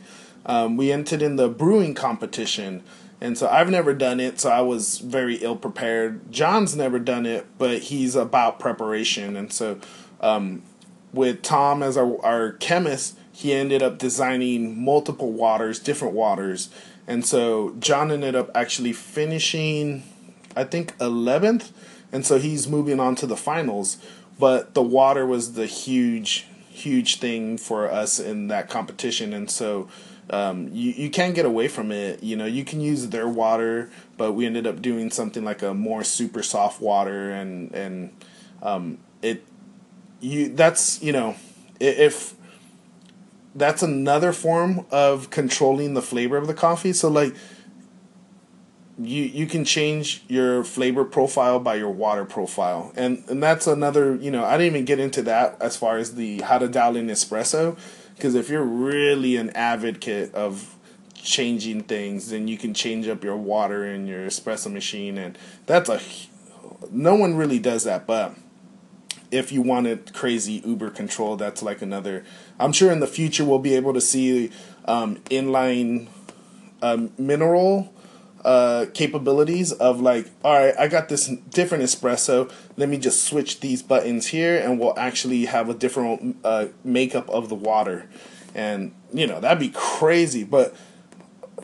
um, 0.46 0.78
we 0.78 0.92
entered 0.92 1.22
in 1.22 1.36
the 1.36 1.50
brewing 1.50 1.94
competition. 1.94 2.84
And 3.22 3.38
so 3.38 3.48
I've 3.48 3.70
never 3.70 3.94
done 3.94 4.20
it, 4.20 4.40
so 4.40 4.50
I 4.50 4.62
was 4.62 4.98
very 4.98 5.36
ill 5.36 5.56
prepared. 5.56 6.32
John's 6.32 6.76
never 6.76 6.98
done 6.98 7.28
it, 7.28 7.46
but 7.60 7.84
he's 7.84 8.16
about 8.16 8.60
preparation. 8.60 9.38
And 9.38 9.54
so 9.54 9.80
um, 10.22 10.64
with 11.14 11.44
Tom 11.44 11.84
as 11.84 11.98
our, 11.98 12.20
our 12.26 12.54
chemist, 12.54 13.20
he 13.32 13.54
ended 13.54 13.84
up 13.84 14.00
designing 14.00 14.84
multiple 14.84 15.32
waters, 15.32 15.80
different 15.80 16.16
waters. 16.16 16.70
And 17.08 17.24
so 17.24 17.76
John 17.80 18.12
ended 18.12 18.36
up 18.36 18.50
actually 18.56 18.94
finishing, 18.94 20.04
I 20.56 20.64
think, 20.64 20.98
11th. 20.98 21.72
And 22.12 22.26
so 22.26 22.40
he's 22.40 22.68
moving 22.68 23.00
on 23.00 23.16
to 23.18 23.28
the 23.28 23.38
finals. 23.38 23.98
But 24.40 24.74
the 24.74 24.82
water 24.82 25.28
was 25.28 25.54
the 25.54 25.68
huge, 25.68 26.48
huge 26.70 27.20
thing 27.20 27.60
for 27.60 27.90
us 27.90 28.20
in 28.20 28.48
that 28.48 28.70
competition. 28.70 29.34
And 29.34 29.50
so 29.50 29.88
um, 30.32 30.70
you, 30.72 30.91
you 30.91 31.10
can't 31.10 31.36
get 31.36 31.46
away 31.46 31.67
from 31.67 31.91
it. 31.91 32.24
You 32.24 32.38
know, 32.38 32.46
you 32.46 32.63
can 32.63 32.80
use 32.80 33.10
their 33.10 33.28
water, 33.28 33.91
but 34.17 34.32
we 34.32 34.46
ended 34.46 34.65
up 34.65 34.82
doing 34.82 35.12
something 35.12 35.44
like 35.44 35.62
a 35.62 35.74
more 35.74 36.04
super 36.04 36.41
soft 36.41 36.82
water. 36.82 37.32
And, 37.32 37.74
and 37.76 38.13
um, 38.63 38.98
it, 39.22 39.44
you, 40.22 40.50
that's, 40.50 41.04
you 41.04 41.12
know, 41.12 41.36
if, 41.80 42.34
that's 43.54 43.84
another 43.84 44.32
form 44.32 44.86
of 44.89 45.30
controlling 45.30 45.94
the 45.94 46.02
flavor 46.02 46.38
of 46.38 46.48
the 46.48 46.54
coffee. 46.54 46.94
So 46.94 47.10
like 47.10 47.36
you 48.98 49.24
you 49.24 49.48
can 49.48 49.65
change 49.65 50.24
your 50.28 50.63
flavor 50.63 51.04
profile 51.04 51.60
by 51.60 51.76
your 51.76 51.89
water 51.89 52.24
profile. 52.24 52.94
And 52.96 53.24
and 53.28 53.41
that's 53.41 53.67
another, 53.67 54.15
you 54.15 54.32
know, 54.32 54.44
I 54.46 54.58
didn't 54.58 54.74
even 54.74 54.86
get 54.86 55.00
into 55.00 55.22
that 55.24 55.58
as 55.60 55.76
far 55.76 55.98
as 55.98 56.15
the 56.15 56.41
how 56.41 56.60
to 56.60 56.67
dial 56.67 56.96
in 56.96 57.08
espresso 57.08 57.78
because 58.22 58.36
if 58.36 58.50
you're 58.50 58.62
really 58.62 59.36
an 59.36 59.50
advocate 59.56 60.32
of 60.36 60.76
changing 61.16 61.82
things, 61.82 62.30
then 62.30 62.48
you 62.48 62.56
can 62.56 62.72
change 62.72 63.08
up 63.08 63.24
your 63.24 63.36
water 63.36 63.84
in 63.84 64.06
your 64.06 64.28
espresso 64.28 64.72
machine 64.72 65.18
and 65.18 65.36
that's 65.66 65.90
a 65.90 66.00
no 66.92 67.16
one 67.16 67.36
really 67.36 67.58
does 67.58 67.84
that, 67.86 68.06
but 68.06 68.36
if 69.32 69.52
you 69.52 69.64
wanted 69.64 70.14
crazy 70.14 70.62
Uber 70.64 70.92
control, 70.92 71.36
that's 71.36 71.64
like 71.64 71.82
another. 71.82 72.24
I'm 72.60 72.74
sure 72.74 72.92
in 72.92 73.00
the 73.00 73.08
future 73.08 73.44
we'll 73.44 73.58
be 73.58 73.74
able 73.74 73.94
to 73.96 74.02
see 74.02 74.52
um, 74.86 75.16
inline 75.32 76.08
um, 76.84 77.12
mineral 77.18 77.92
uh, 78.44 78.88
capabilities 78.94 79.72
of 79.72 80.02
like, 80.02 80.30
all 80.44 80.58
right, 80.58 80.74
I 80.78 80.88
got 80.88 81.10
this 81.10 81.28
different 81.28 81.84
espresso. 81.84 82.52
Let 82.78 82.90
me 82.90 82.98
just 82.98 83.24
switch 83.24 83.60
these 83.60 83.82
buttons 83.82 84.28
here, 84.28 84.58
and 84.58 84.80
we'll 84.80 84.98
actually 84.98 85.46
have 85.46 85.70
a 85.70 85.74
different 85.74 86.38
uh, 86.44 86.68
makeup 86.84 87.30
of 87.30 87.50
the 87.50 87.56
water. 87.56 88.10
And 88.54 88.94
you 89.14 89.28
know 89.28 89.40
that'd 89.40 89.60
be 89.60 89.72
crazy, 89.74 90.44
but 90.44 90.76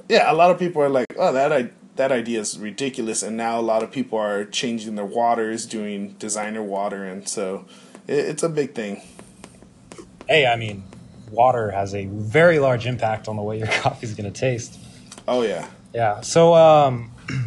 yeah, 0.08 0.32
a 0.32 0.36
lot 0.36 0.52
of 0.52 0.60
people 0.60 0.82
are 0.82 0.90
like, 0.90 1.08
oh, 1.18 1.34
that 1.34 1.52
I 1.52 1.70
that 1.96 2.12
idea 2.12 2.40
is 2.40 2.58
ridiculous, 2.58 3.24
and 3.24 3.36
now 3.36 3.60
a 3.60 3.62
lot 3.62 3.84
of 3.84 3.92
people 3.92 4.20
are 4.20 4.46
changing 4.46 4.96
their 4.96 5.06
waters, 5.06 5.66
doing 5.66 6.14
designer 6.20 6.64
water, 6.64 7.04
and 7.04 7.28
so 7.28 7.66
it, 8.08 8.20
it's 8.20 8.44
a 8.44 8.50
big 8.50 8.74
thing. 8.74 9.02
Hey, 10.30 10.46
I 10.46 10.56
mean, 10.56 10.84
water 11.32 11.72
has 11.72 11.94
a 11.94 12.06
very 12.06 12.60
large 12.60 12.86
impact 12.86 13.28
on 13.28 13.36
the 13.36 13.42
way 13.42 13.58
your 13.58 13.68
coffee 13.82 14.06
is 14.06 14.14
going 14.14 14.32
to 14.32 14.40
taste. 14.40 14.80
Oh 15.28 15.42
yeah. 15.42 15.68
Yeah. 15.94 16.22
So, 16.22 16.54
um, 16.54 17.12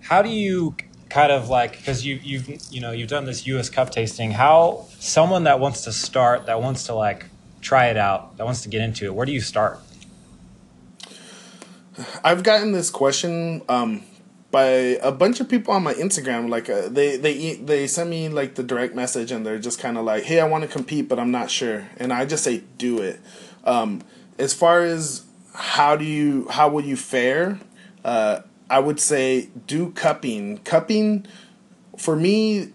how 0.00 0.22
do 0.22 0.28
you 0.28 0.74
kind 1.08 1.30
of 1.30 1.48
like 1.48 1.76
because 1.76 2.06
you 2.06 2.18
you've 2.22 2.48
you 2.70 2.80
know 2.80 2.90
you've 2.90 3.08
done 3.08 3.24
this 3.24 3.46
U.S. 3.46 3.68
Cup 3.68 3.90
tasting? 3.90 4.32
How 4.32 4.86
someone 4.98 5.44
that 5.44 5.60
wants 5.60 5.82
to 5.84 5.92
start, 5.92 6.46
that 6.46 6.60
wants 6.60 6.84
to 6.84 6.94
like 6.94 7.26
try 7.60 7.86
it 7.86 7.96
out, 7.96 8.36
that 8.36 8.44
wants 8.44 8.62
to 8.62 8.68
get 8.68 8.80
into 8.80 9.04
it, 9.06 9.14
where 9.14 9.26
do 9.26 9.32
you 9.32 9.40
start? 9.40 9.78
I've 12.24 12.42
gotten 12.42 12.72
this 12.72 12.90
question 12.90 13.62
um, 13.68 14.02
by 14.50 14.64
a 15.02 15.12
bunch 15.12 15.40
of 15.40 15.48
people 15.48 15.74
on 15.74 15.82
my 15.82 15.94
Instagram. 15.94 16.48
Like 16.48 16.68
uh, 16.68 16.88
they 16.88 17.16
they 17.16 17.54
they 17.56 17.86
send 17.86 18.10
me 18.10 18.28
like 18.28 18.54
the 18.54 18.62
direct 18.62 18.94
message, 18.94 19.30
and 19.30 19.44
they're 19.44 19.58
just 19.58 19.78
kind 19.78 19.98
of 19.98 20.04
like, 20.04 20.24
"Hey, 20.24 20.40
I 20.40 20.46
want 20.46 20.64
to 20.64 20.68
compete, 20.68 21.08
but 21.08 21.18
I'm 21.18 21.30
not 21.30 21.50
sure." 21.50 21.88
And 21.98 22.12
I 22.12 22.24
just 22.24 22.44
say, 22.44 22.62
"Do 22.78 22.98
it." 23.00 23.20
Um, 23.64 24.02
as 24.38 24.54
far 24.54 24.80
as 24.82 25.24
how 25.54 25.96
do 25.96 26.04
you 26.04 26.48
how 26.48 26.68
will 26.68 26.84
you 26.84 26.96
fare? 26.96 27.58
Uh, 28.04 28.40
I 28.70 28.78
would 28.78 29.00
say 29.00 29.48
do 29.66 29.90
cupping. 29.92 30.58
Cupping 30.58 31.26
for 31.96 32.16
me, 32.16 32.72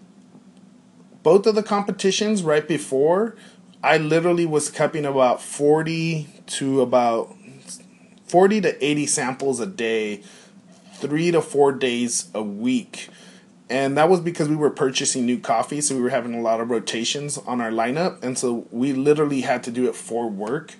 both 1.22 1.46
of 1.46 1.54
the 1.54 1.62
competitions 1.62 2.42
right 2.42 2.66
before, 2.66 3.36
I 3.82 3.98
literally 3.98 4.46
was 4.46 4.70
cupping 4.70 5.04
about 5.04 5.42
forty 5.42 6.28
to 6.46 6.80
about 6.80 7.34
40 8.28 8.60
to 8.60 8.84
80 8.84 9.06
samples 9.06 9.58
a 9.58 9.66
day, 9.66 10.22
three 10.94 11.30
to 11.30 11.40
four 11.40 11.72
days 11.72 12.30
a 12.34 12.42
week. 12.42 13.08
And 13.70 13.96
that 13.96 14.08
was 14.08 14.20
because 14.20 14.48
we 14.48 14.56
were 14.56 14.70
purchasing 14.70 15.26
new 15.26 15.38
coffee, 15.38 15.80
so 15.80 15.94
we 15.94 16.02
were 16.02 16.10
having 16.10 16.34
a 16.34 16.40
lot 16.40 16.60
of 16.60 16.70
rotations 16.70 17.38
on 17.38 17.60
our 17.60 17.70
lineup. 17.70 18.22
And 18.22 18.38
so 18.38 18.66
we 18.70 18.92
literally 18.92 19.42
had 19.42 19.62
to 19.64 19.70
do 19.70 19.88
it 19.88 19.94
for 19.94 20.28
work. 20.28 20.74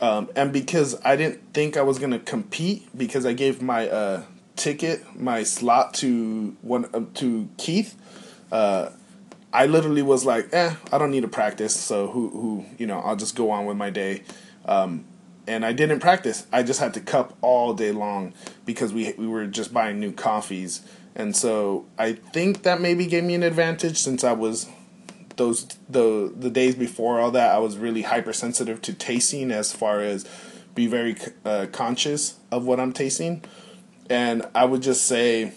Um, 0.00 0.30
and 0.34 0.52
because 0.52 0.98
I 1.04 1.16
didn't 1.16 1.52
think 1.52 1.76
I 1.76 1.82
was 1.82 1.98
going 1.98 2.12
to 2.12 2.18
compete, 2.18 2.88
because 2.96 3.26
I 3.26 3.34
gave 3.34 3.60
my 3.60 3.88
uh, 3.88 4.22
ticket, 4.56 5.04
my 5.14 5.42
slot 5.42 5.94
to 5.94 6.56
one 6.62 6.86
uh, 6.94 7.02
to 7.14 7.48
Keith, 7.58 7.96
uh, 8.50 8.90
I 9.52 9.66
literally 9.66 10.02
was 10.02 10.24
like, 10.24 10.48
eh, 10.52 10.74
I 10.92 10.98
don't 10.98 11.10
need 11.10 11.22
to 11.22 11.28
practice, 11.28 11.74
so 11.74 12.08
who 12.08 12.28
who 12.30 12.64
you 12.78 12.86
know, 12.86 13.00
I'll 13.00 13.16
just 13.16 13.34
go 13.34 13.50
on 13.50 13.66
with 13.66 13.76
my 13.76 13.90
day. 13.90 14.22
Um, 14.64 15.04
and 15.46 15.64
I 15.64 15.72
didn't 15.72 16.00
practice. 16.00 16.46
I 16.52 16.62
just 16.62 16.78
had 16.78 16.94
to 16.94 17.00
cup 17.00 17.36
all 17.40 17.74
day 17.74 17.90
long 17.90 18.32
because 18.64 18.92
we 18.92 19.12
we 19.18 19.26
were 19.26 19.46
just 19.46 19.74
buying 19.74 19.98
new 19.98 20.12
coffees, 20.12 20.82
and 21.16 21.34
so 21.34 21.86
I 21.98 22.12
think 22.12 22.62
that 22.62 22.80
maybe 22.80 23.06
gave 23.06 23.24
me 23.24 23.34
an 23.34 23.42
advantage 23.42 23.98
since 23.98 24.22
I 24.22 24.32
was 24.32 24.68
those 25.36 25.64
the 25.88 26.32
the 26.36 26.50
days 26.50 26.74
before 26.74 27.20
all 27.20 27.30
that 27.32 27.54
I 27.54 27.58
was 27.58 27.78
really 27.78 28.02
hypersensitive 28.02 28.82
to 28.82 28.92
tasting 28.92 29.50
as 29.50 29.72
far 29.72 30.00
as 30.00 30.26
be 30.74 30.86
very 30.86 31.16
uh, 31.44 31.66
conscious 31.72 32.38
of 32.50 32.66
what 32.66 32.78
I'm 32.80 32.92
tasting, 32.92 33.44
and 34.08 34.46
I 34.54 34.64
would 34.64 34.82
just 34.82 35.04
say 35.06 35.52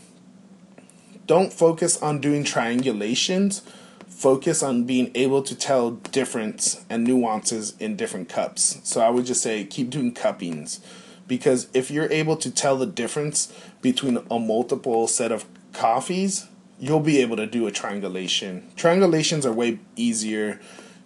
don't 1.26 1.54
focus 1.54 2.02
on 2.02 2.20
doing 2.20 2.44
triangulations. 2.44 3.62
Focus 4.08 4.64
on 4.64 4.86
being 4.86 5.12
able 5.16 5.42
to 5.42 5.56
tell 5.56 5.92
difference 5.92 6.86
and 6.90 7.04
nuances 7.04 7.76
in 7.80 7.96
different 7.96 8.30
cups. 8.30 8.80
So 8.84 9.02
I 9.02 9.10
would 9.10 9.26
just 9.26 9.42
say 9.42 9.66
keep 9.66 9.90
doing 9.90 10.14
cuppings. 10.14 10.80
Because 11.28 11.68
if 11.74 11.90
you're 11.90 12.12
able 12.12 12.38
to 12.38 12.52
tell 12.52 12.78
the 12.78 12.86
difference 12.86 13.52
between 13.82 14.20
a 14.30 14.40
multiple 14.40 15.08
set 15.08 15.32
of 15.32 15.46
coffees, 15.74 16.48
you'll 16.84 17.00
be 17.00 17.22
able 17.22 17.38
to 17.38 17.46
do 17.46 17.68
a 17.68 17.72
triangulation. 17.72 18.70
Triangulations 18.76 19.46
are 19.46 19.54
way 19.54 19.80
easier. 19.96 20.60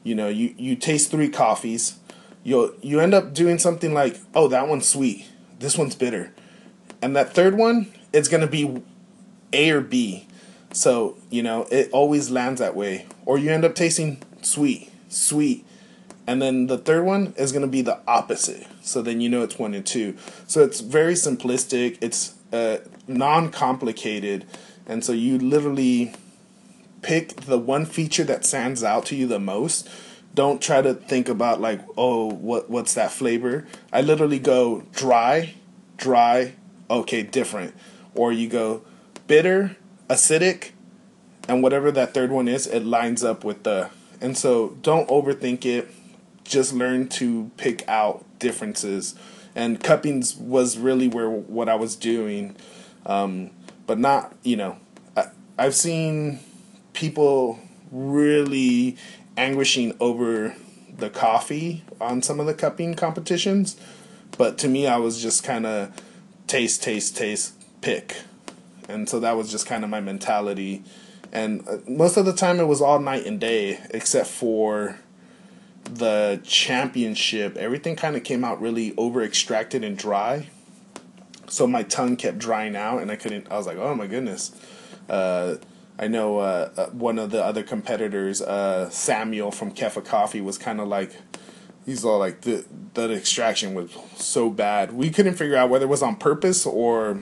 You 0.04 0.16
know, 0.16 0.28
you, 0.28 0.56
you 0.58 0.76
taste 0.76 1.12
three 1.12 1.30
coffees, 1.30 2.00
you'll 2.44 2.74
you 2.82 3.00
end 3.00 3.14
up 3.14 3.34
doing 3.34 3.60
something 3.60 3.94
like, 3.94 4.18
oh, 4.34 4.48
that 4.48 4.68
one's 4.68 4.88
sweet, 4.88 5.28
this 5.60 5.78
one's 5.78 5.96
bitter. 5.96 6.34
And 7.02 7.16
that 7.16 7.34
third 7.34 7.58
one, 7.58 7.94
it's 8.12 8.28
gonna 8.28 8.48
be 8.48 8.82
A 9.54 9.70
or 9.72 9.82
B 9.82 10.28
so, 10.78 11.18
you 11.30 11.42
know, 11.42 11.68
it 11.72 11.90
always 11.92 12.30
lands 12.30 12.60
that 12.60 12.76
way. 12.76 13.06
Or 13.26 13.38
you 13.38 13.52
end 13.52 13.66
up 13.66 13.76
tasting 13.76 14.22
sweet, 14.42 14.92
sweet. 15.10 15.66
And 16.26 16.42
then 16.42 16.68
the 16.68 16.78
third 16.78 17.06
one 17.06 17.34
is 17.38 17.52
to 17.52 17.68
be 17.68 17.82
the 17.82 18.00
opposite. 18.08 18.68
So 18.82 19.02
then 19.02 19.22
you 19.22 19.30
know 19.30 19.44
it's 19.44 19.58
one 19.58 19.74
and 19.74 19.86
two. 19.86 20.18
So 20.46 20.64
it's 20.64 20.82
very 20.82 21.14
simplistic, 21.14 21.98
it's 22.02 22.36
uh, 22.52 22.78
non 23.08 23.50
complicated. 23.50 24.46
And 24.88 25.04
so 25.04 25.12
you 25.12 25.38
literally 25.38 26.14
pick 27.02 27.42
the 27.42 27.60
one 27.60 27.86
feature 27.86 28.24
that 28.24 28.46
stands 28.46 28.84
out 28.84 29.06
to 29.08 29.16
you 29.16 29.28
the 29.28 29.40
most. 29.40 29.88
Don't 30.34 30.62
try 30.62 30.82
to 30.82 30.94
think 30.94 31.30
about 31.30 31.62
like, 31.62 31.82
oh, 31.98 32.26
what 32.26 32.70
what's 32.70 32.94
that 32.94 33.12
flavor? 33.12 33.68
I 33.92 34.02
literally 34.02 34.40
go 34.40 34.84
dry, 34.94 35.56
dry, 35.98 36.54
okay, 36.90 37.24
different. 37.24 37.76
Or 38.16 38.32
you 38.32 38.48
go 38.48 38.84
bitter, 39.28 39.78
acidic, 40.10 40.72
and 41.48 41.62
whatever 41.64 41.92
that 41.92 42.14
third 42.14 42.32
one 42.32 42.48
is, 42.48 42.68
it 42.68 42.86
lines 42.86 43.24
up 43.24 43.44
with 43.44 43.64
the. 43.64 43.90
And 44.20 44.38
so 44.38 44.78
don't 44.82 45.08
overthink 45.10 45.66
it. 45.66 45.90
Just 46.44 46.74
learn 46.74 47.08
to 47.10 47.52
pick 47.58 47.88
out 47.88 48.26
differences. 48.40 49.16
And 49.56 49.84
cuppings 49.84 50.36
was 50.36 50.78
really 50.78 51.08
where 51.08 51.30
what 51.30 51.68
I 51.68 51.76
was 51.76 51.96
doing, 51.96 52.56
um, 53.06 53.50
but 53.88 53.98
not 53.98 54.36
you 54.44 54.56
know. 54.56 54.78
I, 55.16 55.30
I've 55.58 55.76
seen 55.76 56.40
people 56.94 57.60
really 57.92 58.98
anguishing 59.36 59.96
over 60.00 60.56
the 60.96 61.10
coffee 61.10 61.84
on 62.00 62.22
some 62.22 62.40
of 62.40 62.46
the 62.46 62.54
cupping 62.54 62.94
competitions, 62.94 63.76
but 64.38 64.58
to 64.60 64.68
me, 64.68 64.86
I 64.86 64.98
was 64.98 65.22
just 65.22 65.44
kind 65.44 65.66
of 65.66 65.92
taste, 66.46 66.84
taste, 66.84 67.18
taste, 67.18 67.54
pick 67.82 68.18
and 68.88 69.10
so 69.10 69.20
that 69.20 69.36
was 69.36 69.52
just 69.52 69.66
kind 69.66 69.84
of 69.84 69.90
my 69.90 70.00
mentality. 70.00 70.84
And 71.32 71.68
uh, 71.68 71.78
most 71.88 72.18
of 72.18 72.26
the 72.26 72.34
time, 72.34 72.60
it 72.60 72.66
was 72.66 72.82
all 72.82 73.00
night 73.00 73.26
and 73.26 73.40
day, 73.40 73.80
except 73.90 74.28
for 74.28 74.98
the 75.84 76.40
championship. 76.44 77.58
Everything 77.58 77.96
kind 77.96 78.16
of 78.16 78.24
came 78.24 78.44
out 78.44 78.62
really 78.62 78.94
over 78.98 79.22
extracted 79.22 79.84
and 79.84 79.98
dry. 79.98 80.50
So 81.50 81.66
my 81.68 81.84
tongue 81.84 82.16
kept 82.16 82.40
drying 82.40 82.76
out, 82.76 83.02
and 83.02 83.12
I 83.12 83.16
couldn't. 83.16 83.52
I 83.52 83.58
was 83.58 83.66
like, 83.66 83.78
"Oh 83.78 83.96
my 83.96 84.08
goodness!" 84.08 84.52
Uh, 85.10 85.56
I 85.98 86.08
know 86.08 86.40
uh, 86.40 86.70
uh 86.76 86.86
one 86.88 87.18
of 87.18 87.32
the 87.32 87.44
other 87.44 87.64
competitors, 87.64 88.42
uh, 88.42 88.90
Samuel 88.90 89.52
from 89.52 89.72
Kefa 89.74 90.04
Coffee, 90.04 90.42
was 90.42 90.58
kind 90.58 90.80
of 90.80 90.88
like, 90.88 91.16
he's 91.86 92.06
all 92.06 92.20
like 92.20 92.42
the 92.42 92.66
the 92.94 93.12
extraction 93.14 93.74
was 93.74 93.96
so 94.16 94.50
bad. 94.50 94.94
We 94.94 95.10
couldn't 95.10 95.36
figure 95.36 95.56
out 95.56 95.70
whether 95.70 95.86
it 95.86 95.90
was 95.90 96.04
on 96.04 96.18
purpose 96.18 96.66
or 96.66 97.20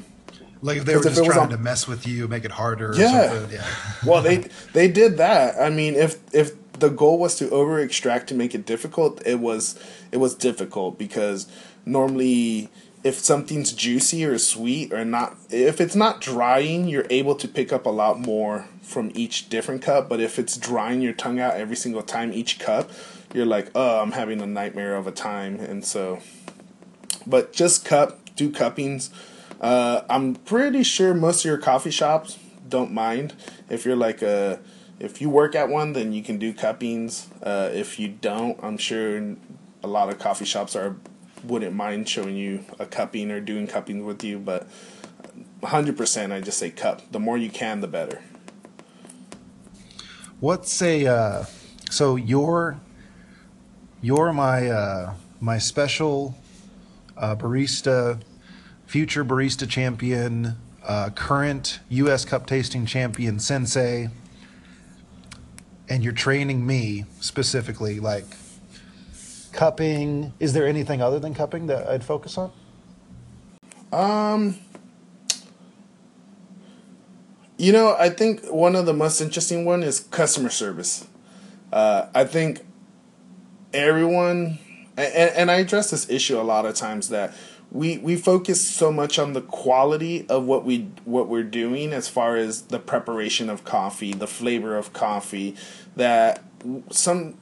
like 0.62 0.80
if 0.80 0.86
they 0.86 0.96
were 0.98 1.04
just 1.04 1.24
trying 1.24 1.40
on, 1.40 1.50
to 1.50 1.58
mess 1.58 1.88
with 1.88 2.08
you, 2.08 2.28
make 2.28 2.44
it 2.44 2.52
harder. 2.52 2.94
yeah. 2.98 3.48
Yeah. 3.50 3.66
well, 4.06 4.22
they 4.22 4.50
they 4.74 4.90
did 4.90 5.18
that. 5.18 5.62
I 5.62 5.70
mean, 5.70 5.96
if 5.96 6.18
if 6.34 6.54
the 6.74 6.90
goal 6.90 7.20
was 7.20 7.36
to 7.38 7.50
over 7.52 7.80
extract 7.80 8.28
to 8.30 8.36
make 8.36 8.56
it 8.56 8.66
difficult, 8.66 9.22
it 9.26 9.40
was 9.40 9.80
it 10.12 10.18
was 10.18 10.34
difficult 10.36 10.98
because 10.98 11.48
normally 11.86 12.70
if 13.06 13.16
something's 13.20 13.72
juicy 13.72 14.26
or 14.26 14.38
sweet 14.38 14.92
or 14.92 15.06
not 15.06 15.38
if 15.50 15.80
it's 15.80 15.96
not 15.96 16.20
drying, 16.20 16.88
you're 16.88 17.08
able 17.10 17.36
to 17.36 17.48
pick 17.48 17.72
up 17.72 17.86
a 17.86 17.90
lot 17.90 18.20
more 18.20 18.68
from 18.82 19.12
each 19.16 19.48
different 19.48 19.82
cup, 19.82 20.10
but 20.10 20.20
if 20.20 20.38
it's 20.38 20.58
drying 20.58 21.02
your 21.02 21.14
tongue 21.14 21.40
out 21.40 21.56
every 21.56 21.76
single 21.76 22.02
time 22.02 22.34
each 22.34 22.60
cup, 22.60 22.92
you're 23.34 23.46
like, 23.46 23.72
"Oh, 23.74 24.02
I'm 24.02 24.12
having 24.12 24.42
a 24.42 24.46
nightmare 24.46 24.96
of 24.96 25.08
a 25.08 25.12
time." 25.12 25.60
And 25.60 25.86
so 25.86 26.20
but 27.26 27.54
just 27.54 27.86
cup, 27.86 28.36
do 28.36 28.52
cuppings 28.52 29.10
uh, 29.62 30.02
I'm 30.10 30.36
pretty 30.36 30.84
sure 30.84 31.14
most 31.14 31.40
of 31.42 31.46
your 31.46 31.58
coffee 31.58 31.92
shops 31.92 32.38
don't 32.68 32.92
mind 32.92 33.34
if 33.70 33.86
you're 33.86 33.96
like 33.96 34.22
a 34.22 34.60
if 35.00 35.22
you 35.22 35.30
work 35.30 35.56
at 35.56 35.68
one, 35.68 35.92
then 35.92 36.14
you 36.14 36.24
can 36.24 36.38
do 36.38 36.54
cuppings. 36.54 37.28
Uh, 37.44 37.70
if 37.74 38.00
you 38.00 38.08
don't, 38.08 38.58
I'm 38.64 38.78
sure 38.78 39.36
a 39.84 39.88
lot 39.88 40.08
of 40.08 40.20
coffee 40.20 40.46
shops 40.46 40.74
are 40.74 40.96
wouldn't 41.48 41.76
mind 41.76 42.08
showing 42.10 42.36
you 42.36 42.66
a 42.80 42.86
cupping 42.86 43.32
or 43.32 43.40
doing 43.40 43.68
cupping 43.68 44.06
with 44.06 44.24
you, 44.24 44.40
but 44.40 44.68
100% 45.62 46.32
I 46.32 46.42
just 46.42 46.58
say 46.58 46.70
cup. 46.70 47.12
The 47.12 47.20
more 47.20 47.38
you 47.38 47.50
can, 47.50 47.82
the 47.82 47.88
better. 47.88 48.22
What's 50.40 50.82
a 50.82 51.08
uh, 51.08 51.46
so 51.90 52.18
you're 52.18 52.80
you're 54.02 54.34
my 54.34 54.70
uh, 54.70 55.14
my 55.40 55.58
special 55.58 56.36
uh, 57.18 57.36
barista 57.36 58.22
future 58.86 59.24
barista 59.24 59.68
champion, 59.68 60.58
uh, 60.86 61.10
current 61.12 61.80
U.S. 61.90 62.26
Cup 62.26 62.46
tasting 62.46 62.86
champion 62.86 63.40
sensei, 63.40 64.10
and 65.90 66.04
you're 66.04 66.14
training 66.14 66.68
me 66.68 67.06
specifically, 67.22 68.00
like 68.00 68.26
cupping. 69.56 70.34
Is 70.40 70.54
there 70.54 70.68
anything 70.68 71.02
other 71.02 71.20
than 71.20 71.34
cupping 71.34 71.68
that 71.68 71.88
I'd 71.88 72.04
focus 72.04 72.38
on? 72.38 72.52
Um, 73.92 74.60
you 77.58 77.72
know, 77.72 77.96
I 77.98 78.10
think 78.10 78.46
one 78.48 78.76
of 78.76 78.86
the 78.86 78.94
most 78.94 79.22
interesting 79.22 79.66
one 79.66 79.82
is 79.82 80.00
customer 80.00 80.50
service. 80.50 81.08
Uh, 81.72 82.08
I 82.14 82.26
think 82.26 82.66
everyone, 83.74 84.60
and, 84.98 85.32
and 85.32 85.52
I 85.52 85.56
address 85.56 85.92
this 85.92 86.10
issue 86.10 86.40
a 86.40 86.44
lot 86.44 86.66
of 86.66 86.76
times 86.76 87.10
that 87.10 87.34
we 87.72 87.98
we 87.98 88.16
focus 88.16 88.62
so 88.62 88.92
much 88.92 89.18
on 89.18 89.34
the 89.34 89.42
quality 89.42 90.26
of 90.30 90.46
what 90.46 90.64
we 90.64 90.90
what 91.04 91.28
we're 91.28 91.44
doing 91.44 91.94
as 91.94 92.08
far 92.08 92.36
as 92.36 92.64
the 92.64 92.80
preparation 92.80 93.50
of 93.50 93.64
coffee, 93.64 94.14
the 94.14 94.28
flavor 94.28 94.78
of 94.78 94.94
coffee, 94.94 95.56
that 95.96 96.44
some 96.90 97.38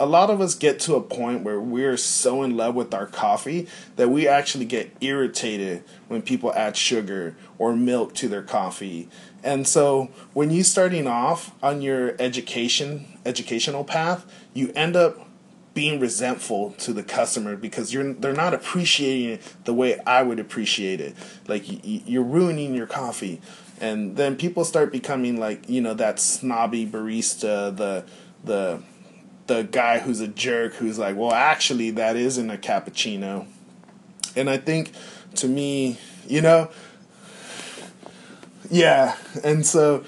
a 0.00 0.06
lot 0.06 0.30
of 0.30 0.40
us 0.40 0.54
get 0.54 0.80
to 0.80 0.96
a 0.96 1.00
point 1.00 1.44
where 1.44 1.60
we're 1.60 1.96
so 1.96 2.42
in 2.42 2.56
love 2.56 2.74
with 2.74 2.92
our 2.92 3.06
coffee 3.06 3.68
that 3.96 4.08
we 4.08 4.26
actually 4.26 4.64
get 4.64 4.90
irritated 5.00 5.84
when 6.08 6.22
people 6.22 6.52
add 6.54 6.76
sugar 6.76 7.36
or 7.58 7.76
milk 7.76 8.14
to 8.14 8.28
their 8.28 8.42
coffee. 8.42 9.08
And 9.42 9.68
so 9.68 10.10
when 10.32 10.50
you 10.50 10.64
starting 10.64 11.06
off 11.06 11.52
on 11.62 11.80
your 11.80 12.16
education 12.18 13.18
educational 13.24 13.84
path, 13.84 14.26
you 14.52 14.72
end 14.74 14.96
up 14.96 15.28
being 15.74 16.00
resentful 16.00 16.72
to 16.72 16.92
the 16.92 17.04
customer 17.04 17.54
because 17.54 17.94
you're 17.94 18.12
they're 18.14 18.32
not 18.32 18.52
appreciating 18.52 19.30
it 19.34 19.54
the 19.64 19.72
way 19.72 19.96
I 20.00 20.22
would 20.22 20.40
appreciate 20.40 21.00
it. 21.00 21.14
Like 21.46 21.62
you're 21.66 22.24
ruining 22.24 22.74
your 22.74 22.88
coffee. 22.88 23.40
And 23.80 24.16
then 24.16 24.34
people 24.34 24.64
start 24.64 24.90
becoming 24.90 25.38
like, 25.38 25.68
you 25.68 25.80
know, 25.80 25.94
that 25.94 26.18
snobby 26.18 26.84
barista, 26.84 27.76
the 27.76 28.04
the 28.42 28.82
the 29.48 29.64
guy 29.64 29.98
who's 29.98 30.20
a 30.20 30.28
jerk 30.28 30.74
who's 30.74 30.98
like, 30.98 31.16
well, 31.16 31.32
actually, 31.32 31.90
that 31.90 32.16
isn't 32.16 32.50
a 32.50 32.56
cappuccino. 32.56 33.46
And 34.36 34.48
I 34.48 34.58
think 34.58 34.92
to 35.36 35.48
me, 35.48 35.98
you 36.26 36.40
know, 36.40 36.70
yeah. 38.70 39.16
And 39.42 39.66
so, 39.66 40.04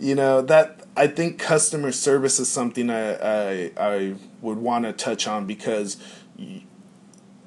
you 0.00 0.14
know, 0.14 0.42
that 0.42 0.80
I 0.96 1.06
think 1.06 1.38
customer 1.38 1.92
service 1.92 2.40
is 2.40 2.48
something 2.48 2.90
I, 2.90 3.14
I, 3.14 3.70
I 3.76 4.14
would 4.40 4.58
want 4.58 4.84
to 4.86 4.92
touch 4.92 5.28
on 5.28 5.46
because 5.46 5.96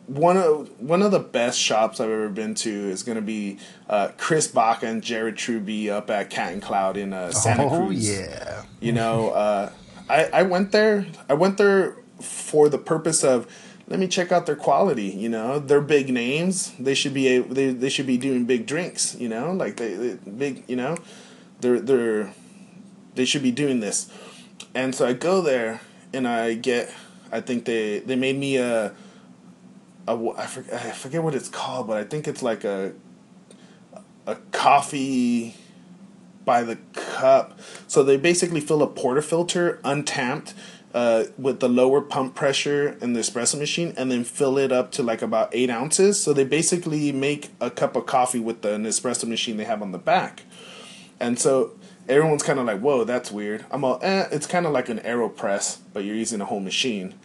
one 0.08 0.38
of 0.38 0.70
one 0.80 1.02
of 1.02 1.12
the 1.12 1.20
best 1.20 1.60
shops 1.60 2.00
I've 2.00 2.12
ever 2.12 2.30
been 2.30 2.54
to 2.56 2.70
is 2.70 3.02
going 3.02 3.16
to 3.16 3.24
be 3.24 3.58
uh, 3.90 4.10
Chris 4.18 4.48
Baca 4.48 4.86
and 4.86 5.02
Jared 5.02 5.38
Truby 5.38 5.90
up 5.90 6.10
at 6.12 6.30
Cat 6.30 6.54
and 6.54 6.62
Cloud 6.62 6.98
in 6.98 7.14
uh, 7.14 7.32
Santa 7.32 7.64
oh, 7.64 7.88
Cruz. 7.88 8.08
yeah. 8.08 8.64
You 8.80 8.92
know, 8.92 9.32
uh, 9.32 9.72
I, 10.10 10.26
I 10.26 10.42
went 10.44 10.72
there. 10.72 11.08
I 11.30 11.34
went 11.34 11.58
there 11.58 11.98
for 12.22 12.70
the 12.70 12.78
purpose 12.78 13.24
of 13.24 13.48
let 13.88 14.00
me 14.00 14.08
check 14.08 14.32
out 14.32 14.46
their 14.46 14.56
quality. 14.56 15.06
You 15.06 15.30
know, 15.30 15.60
they're 15.60 15.82
big 15.82 16.10
names. 16.10 16.74
They 16.80 16.94
should 16.94 17.14
be 17.14 17.28
able, 17.28 17.54
they 17.54 17.72
they 17.72 17.90
should 17.90 18.08
be 18.08 18.18
doing 18.18 18.46
big 18.46 18.66
drinks. 18.66 19.16
You 19.16 19.30
know, 19.30 19.54
like 19.54 19.78
they, 19.78 19.94
they 19.94 20.14
big. 20.32 20.64
You 20.68 20.76
know, 20.76 20.98
they're 21.62 21.80
they're 21.80 22.34
they 23.16 23.26
should 23.26 23.44
be 23.44 23.52
doing 23.52 23.80
this. 23.80 24.12
And 24.74 24.94
so 24.94 25.08
I 25.08 25.14
go 25.14 25.42
there 25.42 25.82
and 26.14 26.28
I 26.28 26.54
get. 26.54 26.92
I 27.32 27.42
think 27.42 27.66
they 27.66 28.00
they 28.00 28.16
made 28.16 28.38
me 28.38 28.58
a. 28.58 28.94
A, 30.08 30.34
I, 30.38 30.46
forget, 30.46 30.74
I 30.86 30.92
forget 30.92 31.24
what 31.24 31.34
it's 31.34 31.50
called, 31.50 31.88
but 31.88 31.98
I 31.98 32.04
think 32.04 32.28
it's 32.28 32.44
like 32.44 32.64
a 32.64 32.94
a 34.28 34.36
coffee 34.52 35.56
by 36.46 36.64
the 36.64 36.78
cup. 36.94 37.60
So 37.88 38.04
they 38.04 38.18
basically 38.18 38.62
fill 38.62 38.82
a 38.84 38.88
portafilter 38.88 39.80
untapped 39.84 40.54
uh, 40.94 41.26
with 41.38 41.60
the 41.60 41.68
lower 41.68 42.00
pump 42.00 42.36
pressure 42.36 42.98
in 43.02 43.12
the 43.14 43.20
espresso 43.20 43.60
machine 43.60 43.94
and 43.98 44.10
then 44.10 44.24
fill 44.24 44.58
it 44.58 44.72
up 44.72 44.92
to 44.94 45.04
like 45.04 45.22
about 45.22 45.50
eight 45.52 45.70
ounces. 45.70 46.22
So 46.22 46.32
they 46.32 46.46
basically 46.46 47.12
make 47.12 47.50
a 47.60 47.70
cup 47.70 47.98
of 47.98 48.06
coffee 48.06 48.40
with 48.40 48.62
the 48.62 48.70
espresso 48.70 49.28
machine 49.28 49.58
they 49.58 49.66
have 49.66 49.82
on 49.82 49.92
the 49.92 49.98
back. 49.98 50.44
And 51.20 51.38
so 51.38 51.74
everyone's 52.08 52.44
kind 52.44 52.60
of 52.60 52.66
like, 52.66 52.80
whoa, 52.80 53.04
that's 53.04 53.30
weird. 53.30 53.66
I'm 53.72 53.84
all, 53.84 54.00
eh, 54.02 54.28
it's 54.32 54.48
kind 54.48 54.66
of 54.66 54.72
like 54.72 54.88
an 54.88 55.00
AeroPress, 55.00 55.80
but 55.94 56.06
you're 56.06 56.16
using 56.16 56.40
a 56.40 56.46
whole 56.46 56.62
machine. 56.62 57.16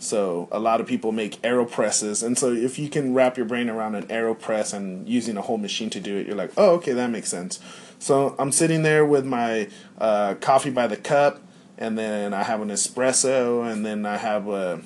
So 0.00 0.48
a 0.50 0.58
lot 0.58 0.80
of 0.80 0.86
people 0.86 1.12
make 1.12 1.42
AeroPresses, 1.42 2.24
and 2.24 2.38
so 2.38 2.50
if 2.52 2.78
you 2.78 2.88
can 2.88 3.12
wrap 3.12 3.36
your 3.36 3.44
brain 3.44 3.68
around 3.68 3.94
an 3.94 4.06
AeroPress 4.06 4.72
and 4.72 5.06
using 5.06 5.36
a 5.36 5.42
whole 5.42 5.58
machine 5.58 5.90
to 5.90 6.00
do 6.00 6.16
it, 6.16 6.26
you're 6.26 6.36
like, 6.36 6.52
oh, 6.56 6.70
okay, 6.76 6.94
that 6.94 7.10
makes 7.10 7.28
sense. 7.28 7.60
So 7.98 8.34
I'm 8.38 8.50
sitting 8.50 8.82
there 8.82 9.04
with 9.04 9.26
my 9.26 9.68
uh, 9.98 10.36
coffee 10.40 10.70
by 10.70 10.86
the 10.86 10.96
cup, 10.96 11.42
and 11.76 11.98
then 11.98 12.32
I 12.32 12.44
have 12.44 12.62
an 12.62 12.68
espresso, 12.68 13.70
and 13.70 13.84
then 13.84 14.06
I 14.06 14.16
have 14.16 14.48
uh, 14.48 14.78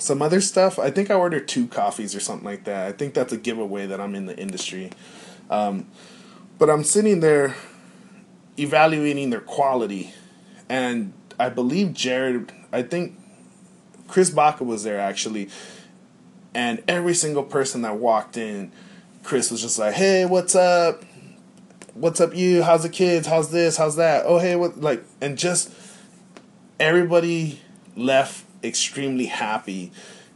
some 0.00 0.20
other 0.20 0.40
stuff. 0.40 0.80
I 0.80 0.90
think 0.90 1.12
I 1.12 1.14
ordered 1.14 1.46
two 1.46 1.68
coffees 1.68 2.16
or 2.16 2.20
something 2.20 2.44
like 2.44 2.64
that. 2.64 2.88
I 2.88 2.92
think 2.92 3.14
that's 3.14 3.32
a 3.32 3.36
giveaway 3.36 3.86
that 3.86 4.00
I'm 4.00 4.16
in 4.16 4.26
the 4.26 4.36
industry. 4.36 4.90
Um, 5.48 5.86
but 6.58 6.68
I'm 6.68 6.82
sitting 6.82 7.20
there 7.20 7.54
evaluating 8.58 9.30
their 9.30 9.40
quality, 9.40 10.12
and 10.68 11.12
I 11.38 11.50
believe 11.50 11.92
Jared. 11.92 12.50
I 12.72 12.82
think 12.82 13.16
Chris 14.08 14.30
Baca 14.30 14.64
was 14.64 14.84
there 14.84 15.00
actually, 15.00 15.48
and 16.54 16.82
every 16.88 17.14
single 17.14 17.44
person 17.44 17.82
that 17.82 17.96
walked 17.96 18.36
in, 18.36 18.72
Chris 19.22 19.50
was 19.50 19.62
just 19.62 19.78
like, 19.78 19.94
"Hey, 19.94 20.24
what's 20.24 20.54
up? 20.54 21.04
what's 21.94 22.20
up 22.20 22.34
you? 22.34 22.62
How's 22.62 22.82
the 22.82 22.88
kids? 22.88 23.26
How's 23.26 23.50
this? 23.50 23.76
How's 23.76 23.96
that? 23.96 24.24
Oh 24.26 24.38
hey 24.38 24.56
what 24.56 24.80
like 24.80 25.04
and 25.20 25.38
just 25.38 25.72
everybody 26.78 27.60
left 27.96 28.44
extremely 28.62 29.26
happy. 29.26 29.92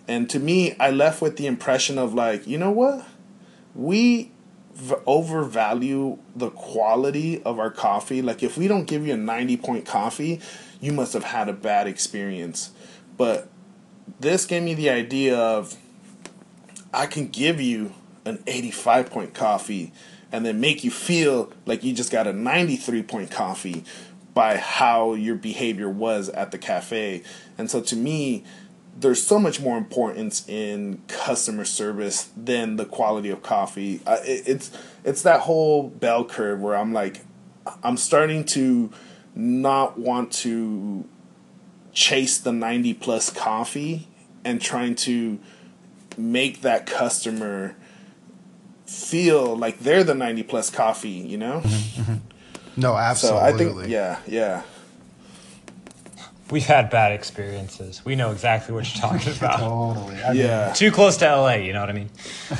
And 0.06 0.30
to 0.30 0.38
me 0.38 0.74
i 0.78 0.90
left 0.90 1.20
with 1.20 1.36
the 1.36 1.46
impression 1.46 1.98
of 1.98 2.14
like 2.14 2.46
you 2.46 2.58
know 2.58 2.70
what? 2.70 3.04
We 3.74 4.30
overvalue 5.06 6.18
the 6.36 6.50
quality 6.50 7.42
of 7.42 7.58
our 7.58 7.70
coffee. 7.70 8.22
Like 8.22 8.42
if 8.42 8.56
we 8.56 8.68
don't 8.68 8.84
give 8.84 9.06
you 9.06 9.14
a 9.14 9.18
90 9.18 9.56
point 9.58 9.84
coffee 9.86 10.40
you 10.80 10.92
must 10.92 11.12
have 11.12 11.24
had 11.24 11.48
a 11.48 11.52
bad 11.52 11.88
experience. 11.88 12.70
But 13.16 13.48
this 14.20 14.44
gave 14.46 14.62
me 14.62 14.74
the 14.74 14.90
idea 14.90 15.36
of 15.36 15.76
i 16.92 17.06
can 17.06 17.28
give 17.28 17.60
you 17.60 17.92
an 18.24 18.42
85 18.46 19.10
point 19.10 19.34
coffee 19.34 19.92
and 20.30 20.44
then 20.44 20.60
make 20.60 20.84
you 20.84 20.90
feel 20.90 21.52
like 21.66 21.82
you 21.82 21.92
just 21.92 22.12
got 22.12 22.26
a 22.26 22.32
93 22.32 23.02
point 23.02 23.30
coffee 23.30 23.84
by 24.34 24.56
how 24.56 25.14
your 25.14 25.34
behavior 25.34 25.88
was 25.88 26.28
at 26.28 26.52
the 26.52 26.58
cafe. 26.58 27.22
And 27.56 27.70
so 27.70 27.80
to 27.80 27.96
me, 27.96 28.44
there's 28.96 29.20
so 29.22 29.38
much 29.38 29.60
more 29.60 29.78
importance 29.78 30.48
in 30.48 31.02
customer 31.08 31.64
service 31.64 32.30
than 32.36 32.76
the 32.76 32.84
quality 32.84 33.30
of 33.30 33.42
coffee. 33.42 34.00
It, 34.06 34.42
it's 34.46 34.70
it's 35.04 35.22
that 35.22 35.40
whole 35.40 35.88
bell 35.88 36.24
curve 36.24 36.60
where 36.60 36.76
I'm 36.76 36.92
like, 36.92 37.24
I'm 37.82 37.96
starting 37.96 38.44
to 38.46 38.90
not 39.34 39.98
want 39.98 40.32
to 40.32 41.04
chase 41.98 42.38
the 42.38 42.52
90 42.52 42.94
plus 42.94 43.28
coffee 43.28 44.06
and 44.44 44.62
trying 44.62 44.94
to 44.94 45.36
make 46.16 46.60
that 46.60 46.86
customer 46.86 47.74
feel 48.86 49.56
like 49.56 49.80
they're 49.80 50.04
the 50.04 50.14
90 50.14 50.44
plus 50.44 50.70
coffee, 50.70 51.08
you 51.08 51.36
know? 51.36 51.60
Mm-hmm, 51.60 52.02
mm-hmm. 52.02 52.80
No, 52.80 52.96
absolutely. 52.96 53.40
So 53.40 53.44
I 53.44 53.58
think, 53.58 53.88
yeah, 53.90 54.20
yeah. 54.28 54.62
We've 56.52 56.64
had 56.64 56.88
bad 56.88 57.10
experiences. 57.10 58.04
We 58.04 58.14
know 58.14 58.30
exactly 58.30 58.72
what 58.72 58.88
you're 58.94 59.02
talking 59.02 59.32
about. 59.36 59.58
totally. 59.58 60.22
I 60.22 60.32
yeah. 60.32 60.66
Mean, 60.66 60.74
Too 60.76 60.92
close 60.92 61.16
to 61.16 61.26
LA, 61.26 61.54
you 61.54 61.72
know 61.72 61.80
what 61.80 61.90
I 61.90 61.94
mean? 61.94 62.10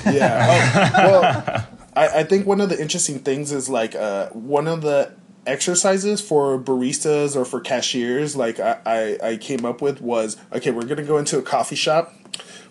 Yeah. 0.04 0.90
Oh, 0.98 1.20
well, 1.20 1.66
I, 1.94 2.20
I 2.20 2.22
think 2.24 2.44
one 2.44 2.60
of 2.60 2.70
the 2.70 2.80
interesting 2.80 3.20
things 3.20 3.52
is 3.52 3.68
like 3.68 3.94
uh, 3.94 4.30
one 4.30 4.66
of 4.66 4.82
the 4.82 5.12
exercises 5.48 6.20
for 6.20 6.58
baristas 6.58 7.34
or 7.34 7.44
for 7.44 7.60
cashiers 7.60 8.36
like 8.36 8.60
I, 8.60 8.78
I, 8.84 9.18
I 9.30 9.36
came 9.36 9.64
up 9.64 9.82
with 9.82 10.00
was 10.00 10.36
okay 10.52 10.70
we're 10.70 10.84
gonna 10.84 11.02
go 11.02 11.18
into 11.18 11.38
a 11.38 11.42
coffee 11.42 11.74
shop 11.74 12.12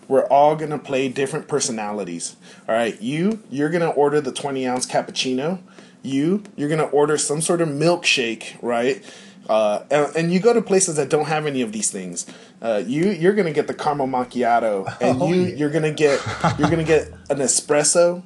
we're 0.08 0.26
all 0.26 0.56
gonna 0.56 0.78
play 0.78 1.08
different 1.08 1.46
personalities. 1.48 2.36
All 2.66 2.74
right, 2.74 3.00
you 3.00 3.42
you're 3.50 3.68
gonna 3.68 3.90
order 3.90 4.20
the 4.20 4.32
twenty 4.32 4.66
ounce 4.66 4.86
cappuccino. 4.86 5.60
You 6.02 6.42
you're 6.56 6.70
gonna 6.70 6.84
order 6.84 7.18
some 7.18 7.42
sort 7.42 7.60
of 7.60 7.68
milkshake, 7.68 8.56
right? 8.62 9.04
Uh, 9.48 9.82
and, 9.90 10.14
and, 10.14 10.32
you 10.32 10.40
go 10.40 10.52
to 10.52 10.60
places 10.60 10.96
that 10.96 11.08
don't 11.08 11.24
have 11.24 11.46
any 11.46 11.62
of 11.62 11.72
these 11.72 11.90
things. 11.90 12.26
Uh, 12.60 12.82
you 12.86 13.10
you're 13.10 13.32
gonna 13.32 13.52
get 13.52 13.66
the 13.66 13.72
caramel 13.72 14.06
macchiato, 14.06 14.86
and 15.00 15.22
oh, 15.22 15.28
you 15.28 15.42
yeah. 15.42 15.54
you're 15.54 15.70
gonna 15.70 15.92
get 15.92 16.20
you're 16.58 16.68
gonna 16.68 16.84
get 16.84 17.08
an 17.30 17.38
espresso. 17.38 18.22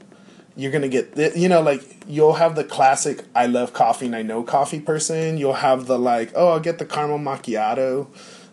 You're 0.55 0.73
gonna 0.73 0.89
get 0.89 1.15
the, 1.15 1.33
you 1.35 1.49
know 1.49 1.63
like 1.63 1.83
you'll 2.07 2.35
have 2.35 2.55
the 2.57 2.65
classic 2.65 3.25
I 3.35 3.47
love 3.47 3.73
coffee 3.73 4.07
and 4.07 4.17
I 4.17 4.23
know 4.23 4.43
coffee 4.43 4.81
person. 4.81 5.39
You'll 5.39 5.55
have 5.55 5.87
the 5.87 5.99
like 5.99 6.33
oh 6.35 6.51
I'll 6.51 6.61
get 6.61 6.79
the 6.79 6.87
caramel 6.87 7.19
macchiato, 7.19 8.09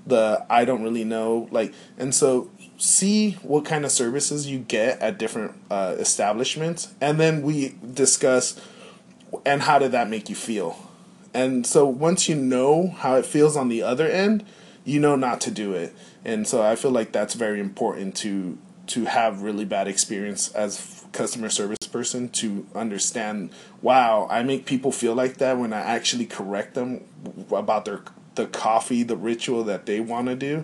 the 0.06 0.46
I 0.50 0.66
don't 0.66 0.84
really 0.84 1.04
know 1.04 1.48
like 1.52 1.74
and 1.98 2.14
so 2.16 2.50
see 2.78 3.32
what 3.44 3.66
kind 3.66 3.84
of 3.84 3.92
services 3.92 4.48
you 4.48 4.60
get 4.60 5.00
at 5.02 5.20
different 5.20 5.54
uh, 5.70 5.96
establishments, 6.00 6.94
and 7.02 7.20
then 7.20 7.42
we 7.42 7.76
discuss 7.94 8.60
and 9.46 9.64
how 9.64 9.78
did 9.78 9.92
that 9.92 10.10
make 10.10 10.30
you 10.30 10.36
feel. 10.36 10.90
And 11.34 11.68
so 11.68 11.86
once 11.86 12.28
you 12.28 12.36
know 12.36 12.88
how 12.88 13.16
it 13.16 13.26
feels 13.26 13.56
on 13.56 13.70
the 13.70 13.84
other 13.84 14.08
end, 14.08 14.46
you 14.84 15.00
know 15.00 15.16
not 15.16 15.42
to 15.42 15.52
do 15.52 15.74
it. 15.74 15.94
And 16.26 16.48
so 16.48 16.64
I 16.64 16.76
feel 16.76 16.92
like 16.92 17.12
that's 17.12 17.34
very 17.34 17.60
important 17.60 18.16
to 18.18 18.58
to 18.88 19.06
have 19.06 19.44
really 19.44 19.66
bad 19.66 19.88
experience 19.88 20.52
as 20.54 20.99
customer 21.12 21.50
service 21.50 21.78
person 21.92 22.30
to 22.30 22.68
understand 22.76 23.50
wow 23.82 24.28
i 24.30 24.44
make 24.44 24.66
people 24.66 24.92
feel 24.92 25.16
like 25.16 25.38
that 25.38 25.58
when 25.58 25.74
i 25.74 25.80
actually 25.80 26.26
correct 26.26 26.76
them 26.76 27.04
about 27.52 27.86
their 27.86 28.02
the 28.36 28.48
coffee 28.48 29.04
the 29.04 29.18
ritual 29.18 29.64
that 29.64 29.86
they 29.86 30.00
want 30.00 30.28
to 30.28 30.36
do. 30.36 30.64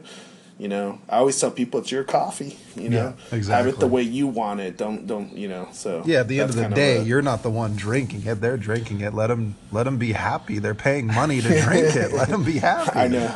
You 0.57 0.69
know 0.69 0.99
i 1.09 1.17
always 1.17 1.37
tell 1.37 1.51
people 1.51 1.81
it's 1.81 1.91
your 1.91 2.05
coffee 2.05 2.57
you 2.77 2.87
know 2.87 3.13
yeah, 3.29 3.35
exactly. 3.35 3.53
have 3.53 3.67
it 3.67 3.79
the 3.81 3.87
way 3.87 4.03
you 4.03 4.25
want 4.25 4.61
it. 4.61 4.77
Don't 4.77 5.05
don't 5.05 5.35
you 5.35 5.49
know 5.49 5.67
so 5.73 6.01
yeah 6.05 6.21
at 6.21 6.29
the 6.29 6.39
end 6.39 6.51
of 6.51 6.55
the 6.55 6.69
day 6.69 6.99
of 6.99 7.03
a, 7.03 7.05
you're 7.05 7.21
not 7.21 7.43
the 7.43 7.49
one 7.49 7.75
drinking 7.75 8.25
it. 8.25 8.39
They're 8.39 8.55
drinking 8.55 9.01
it. 9.01 9.13
Let 9.13 9.27
them 9.27 9.55
let 9.73 9.83
them 9.83 9.97
be 9.97 10.13
happy. 10.13 10.59
They're 10.59 10.73
paying 10.73 11.07
money 11.07 11.41
to 11.41 11.61
drink 11.61 11.93
it. 11.97 12.13
Let 12.13 12.29
them 12.29 12.45
be 12.45 12.59
happy. 12.59 12.97
I 12.97 13.09
know 13.09 13.35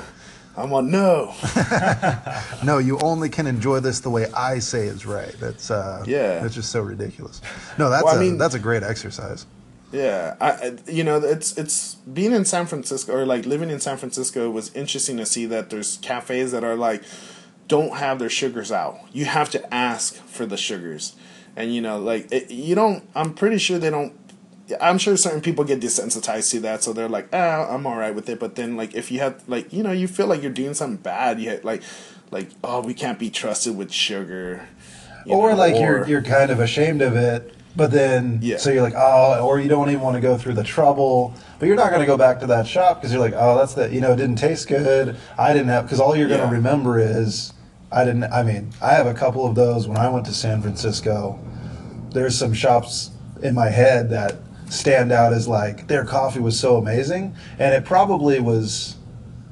I'm 0.60 0.74
on 0.74 0.92
no. 0.92 1.34
no, 2.64 2.80
you 2.80 3.00
only 3.00 3.30
can 3.30 3.48
enjoy 3.48 3.80
this 3.80 4.02
the 4.02 4.10
way 4.10 4.30
I 4.34 4.60
say 4.60 4.88
is 4.88 5.06
right. 5.06 5.34
That's 5.40 5.72
uh, 5.72 6.04
yeah. 6.06 6.40
That's 6.40 6.54
just 6.54 6.72
so 6.72 6.82
ridiculous. 6.82 7.42
No, 7.78 7.90
that's 7.90 8.04
well, 8.04 8.16
a, 8.16 8.18
I 8.18 8.22
mean, 8.22 8.38
that's 8.38 8.56
a 8.56 8.60
great 8.60 8.84
exercise. 8.84 9.46
Yeah, 9.92 10.36
I 10.40 10.78
you 10.88 11.04
know 11.04 11.18
it's 11.18 11.58
it's 11.58 11.96
being 11.96 12.34
in 12.34 12.46
San 12.46 12.68
Francisco 12.68 13.14
or 13.14 13.26
like 13.26 13.46
living 13.46 13.70
in 13.70 13.80
San 13.80 13.98
Francisco 13.98 14.50
was 14.50 14.74
interesting 14.76 15.18
to 15.18 15.26
see 15.26 15.46
that 15.48 15.70
there's 15.70 15.98
cafes 15.98 16.52
that 16.52 16.64
are 16.64 16.76
like 16.76 17.04
don't 17.68 17.96
have 17.98 18.20
their 18.20 18.30
sugars 18.30 18.72
out. 18.72 19.00
You 19.14 19.26
have 19.26 19.50
to 19.52 19.74
ask 19.74 20.16
for 20.16 20.46
the 20.46 20.58
sugars, 20.58 21.16
and 21.56 21.74
you 21.74 21.82
know 21.82 21.98
like 21.98 22.32
it, 22.32 22.52
you 22.52 22.76
don't. 22.76 23.10
I'm 23.16 23.34
pretty 23.34 23.58
sure 23.58 23.80
they 23.80 23.90
don't 23.90 24.14
I'm 24.80 24.98
sure 24.98 25.18
certain 25.18 25.42
people 25.42 25.64
get 25.64 25.80
desensitized 25.80 26.52
to 26.52 26.60
that, 26.62 26.84
so 26.84 26.94
they're 26.94 27.10
like, 27.10 27.30
ah, 27.34 27.74
I'm 27.74 27.86
all 27.86 27.98
right 27.98 28.14
with 28.14 28.30
it. 28.30 28.40
But 28.40 28.56
then, 28.56 28.78
like, 28.78 28.94
if 28.96 29.12
you 29.12 29.20
have, 29.20 29.44
like, 29.48 29.72
you 29.74 29.84
know, 29.84 29.92
you 29.92 30.08
feel 30.08 30.28
like 30.28 30.42
you're 30.42 30.52
doing 30.52 30.74
something 30.74 30.98
bad, 30.98 31.40
you 31.40 31.60
like, 31.64 31.84
like, 32.32 32.50
oh, 32.64 32.82
we 32.82 32.94
can't 32.94 33.20
be 33.20 33.30
trusted 33.30 33.76
with 33.76 33.92
sugar, 33.92 34.68
or 35.26 35.52
know, 35.52 35.56
like 35.56 35.76
or, 35.76 35.80
you're 35.80 36.08
you're 36.08 36.22
kind 36.22 36.52
of 36.52 36.60
ashamed 36.60 37.02
of 37.02 37.16
it, 37.16 37.54
but 37.76 37.92
then 37.92 38.40
yeah. 38.42 38.58
so 38.58 38.72
you're 38.72 38.84
like, 38.84 38.96
oh, 38.96 39.46
or 39.46 39.60
you 39.60 39.70
don't 39.70 39.90
even 39.90 40.02
want 40.02 40.16
to 40.16 40.22
go 40.22 40.38
through 40.38 40.54
the 40.54 40.64
trouble, 40.64 41.34
but 41.60 41.68
you're 41.68 41.76
not 41.76 41.90
going 41.90 42.02
to 42.02 42.08
go 42.08 42.18
back 42.18 42.40
to 42.40 42.48
that 42.48 42.68
shop 42.68 42.98
because 42.98 43.12
you're 43.12 43.22
like, 43.22 43.34
oh, 43.36 43.58
that's 43.58 43.74
the, 43.74 43.94
you 43.94 44.02
know, 44.02 44.14
it 44.14 44.18
didn't 44.18 44.38
taste 44.38 44.68
good. 44.68 45.16
I 45.38 45.54
didn't 45.54 45.70
have 45.70 45.86
because 45.86 46.00
all 46.00 46.16
you're 46.16 46.28
going 46.28 46.42
to 46.42 46.48
yeah. 46.48 46.54
remember 46.54 47.00
is 47.00 47.54
I 47.92 48.06
didn't. 48.06 48.26
I 48.26 48.44
mean, 48.44 48.72
I 48.82 48.94
have 48.94 49.08
a 49.08 49.14
couple 49.14 49.46
of 49.46 49.56
those 49.56 49.88
when 49.88 49.98
I 49.98 50.10
went 50.10 50.26
to 50.28 50.34
San 50.34 50.62
Francisco. 50.62 51.40
There's 52.12 52.38
some 52.38 52.54
shops 52.54 53.12
in 53.42 53.56
my 53.56 53.70
head 53.70 54.10
that 54.10 54.36
stand 54.70 55.12
out 55.12 55.34
as 55.34 55.48
like 55.48 55.88
their 55.88 56.06
coffee 56.06 56.40
was 56.40 56.60
so 56.60 56.78
amazing, 56.78 57.36
and 57.58 57.74
it 57.74 57.86
probably 57.86 58.40
was 58.40 58.96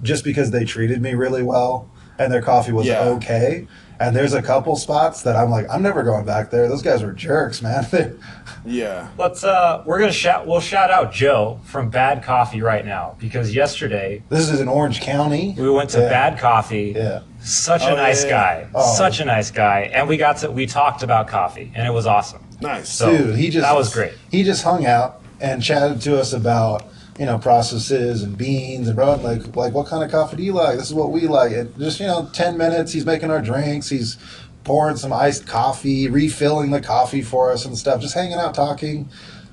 just 0.03 0.23
because 0.23 0.51
they 0.51 0.63
treated 0.63 1.01
me 1.01 1.13
really 1.13 1.43
well 1.43 1.91
and 2.19 2.31
their 2.31 2.41
coffee 2.41 2.71
was 2.71 2.87
yeah. 2.87 3.01
okay. 3.01 3.67
And 3.99 4.15
there's 4.15 4.33
a 4.33 4.43
couple 4.43 4.75
spots 4.75 5.23
that 5.23 5.35
I'm 5.35 5.49
like, 5.49 5.65
I'm 5.71 5.81
never 5.81 6.03
going 6.03 6.23
back 6.23 6.51
there. 6.51 6.69
Those 6.69 6.83
guys 6.83 7.01
were 7.01 7.13
jerks, 7.13 7.63
man. 7.63 8.19
yeah. 8.65 9.09
Let's 9.17 9.43
uh 9.43 9.83
we're 9.87 9.99
gonna 9.99 10.11
shout 10.11 10.45
we'll 10.45 10.59
shout 10.59 10.91
out 10.91 11.11
Joe 11.11 11.59
from 11.63 11.89
Bad 11.89 12.23
Coffee 12.23 12.61
right 12.61 12.85
now 12.85 13.15
because 13.17 13.55
yesterday 13.55 14.21
This 14.29 14.49
is 14.49 14.59
in 14.59 14.67
Orange 14.67 15.01
County. 15.01 15.55
We 15.57 15.69
went 15.69 15.89
to 15.91 16.01
yeah. 16.01 16.09
Bad 16.09 16.37
Coffee. 16.37 16.93
Yeah. 16.95 17.21
Such 17.39 17.81
oh, 17.83 17.93
a 17.93 17.95
nice 17.95 18.23
yeah. 18.23 18.29
guy. 18.29 18.69
Oh. 18.75 18.95
Such 18.95 19.19
a 19.19 19.25
nice 19.25 19.49
guy. 19.49 19.89
And 19.91 20.07
we 20.07 20.17
got 20.17 20.37
to 20.37 20.51
we 20.51 20.67
talked 20.67 21.01
about 21.01 21.27
coffee 21.27 21.71
and 21.73 21.87
it 21.87 21.91
was 21.91 22.05
awesome. 22.05 22.46
Nice. 22.61 22.89
So 22.89 23.15
Dude, 23.15 23.35
he 23.35 23.49
just 23.49 23.63
that 23.63 23.75
was 23.75 23.93
great. 23.93 24.13
He 24.31 24.43
just 24.43 24.63
hung 24.63 24.85
out 24.85 25.21
and 25.39 25.61
chatted 25.61 26.01
to 26.01 26.19
us 26.19 26.33
about 26.33 26.85
you 27.19 27.25
know 27.25 27.37
processes 27.37 28.23
and 28.23 28.37
beans 28.37 28.87
and 28.87 28.95
bro 28.95 29.15
like 29.15 29.55
like 29.55 29.73
what 29.73 29.87
kind 29.87 30.03
of 30.03 30.11
coffee 30.11 30.37
do 30.37 30.43
you 30.43 30.53
like? 30.53 30.77
This 30.77 30.87
is 30.87 30.93
what 30.93 31.11
we 31.11 31.27
like. 31.27 31.51
And 31.51 31.77
just 31.77 31.99
you 31.99 32.07
know, 32.07 32.29
ten 32.33 32.57
minutes. 32.57 32.93
He's 32.93 33.05
making 33.05 33.31
our 33.31 33.41
drinks. 33.41 33.89
He's 33.89 34.17
pouring 34.63 34.97
some 34.97 35.13
iced 35.13 35.47
coffee, 35.47 36.09
refilling 36.09 36.71
the 36.71 36.81
coffee 36.81 37.21
for 37.21 37.51
us 37.51 37.65
and 37.65 37.77
stuff. 37.77 38.01
Just 38.01 38.15
hanging 38.15 38.33
out, 38.33 38.53
talking, 38.53 39.07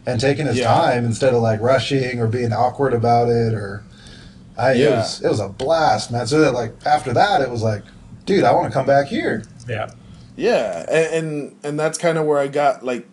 and 0.06 0.20
taking 0.20 0.46
his 0.46 0.58
yeah. 0.58 0.72
time 0.72 1.04
instead 1.04 1.34
of 1.34 1.42
like 1.42 1.60
rushing 1.60 2.20
or 2.20 2.26
being 2.26 2.52
awkward 2.52 2.94
about 2.94 3.28
it 3.28 3.54
or. 3.54 3.84
I, 4.56 4.74
yeah. 4.74 4.86
it 4.86 4.90
was 4.90 5.22
it 5.24 5.28
was 5.28 5.40
a 5.40 5.48
blast, 5.48 6.12
man. 6.12 6.28
So 6.28 6.40
that 6.40 6.52
like 6.52 6.74
after 6.86 7.12
that, 7.12 7.40
it 7.40 7.50
was 7.50 7.60
like, 7.60 7.82
dude, 8.24 8.44
I 8.44 8.52
want 8.52 8.68
to 8.68 8.72
come 8.72 8.86
back 8.86 9.08
here. 9.08 9.42
Yeah. 9.68 9.90
Yeah, 10.37 10.85
and 10.88 11.14
and, 11.14 11.57
and 11.62 11.81
that's 11.81 11.99
kind 11.99 12.18
of 12.18 12.27
where 12.27 12.38
I 12.38 12.49
got 12.49 12.85
like 12.85 13.07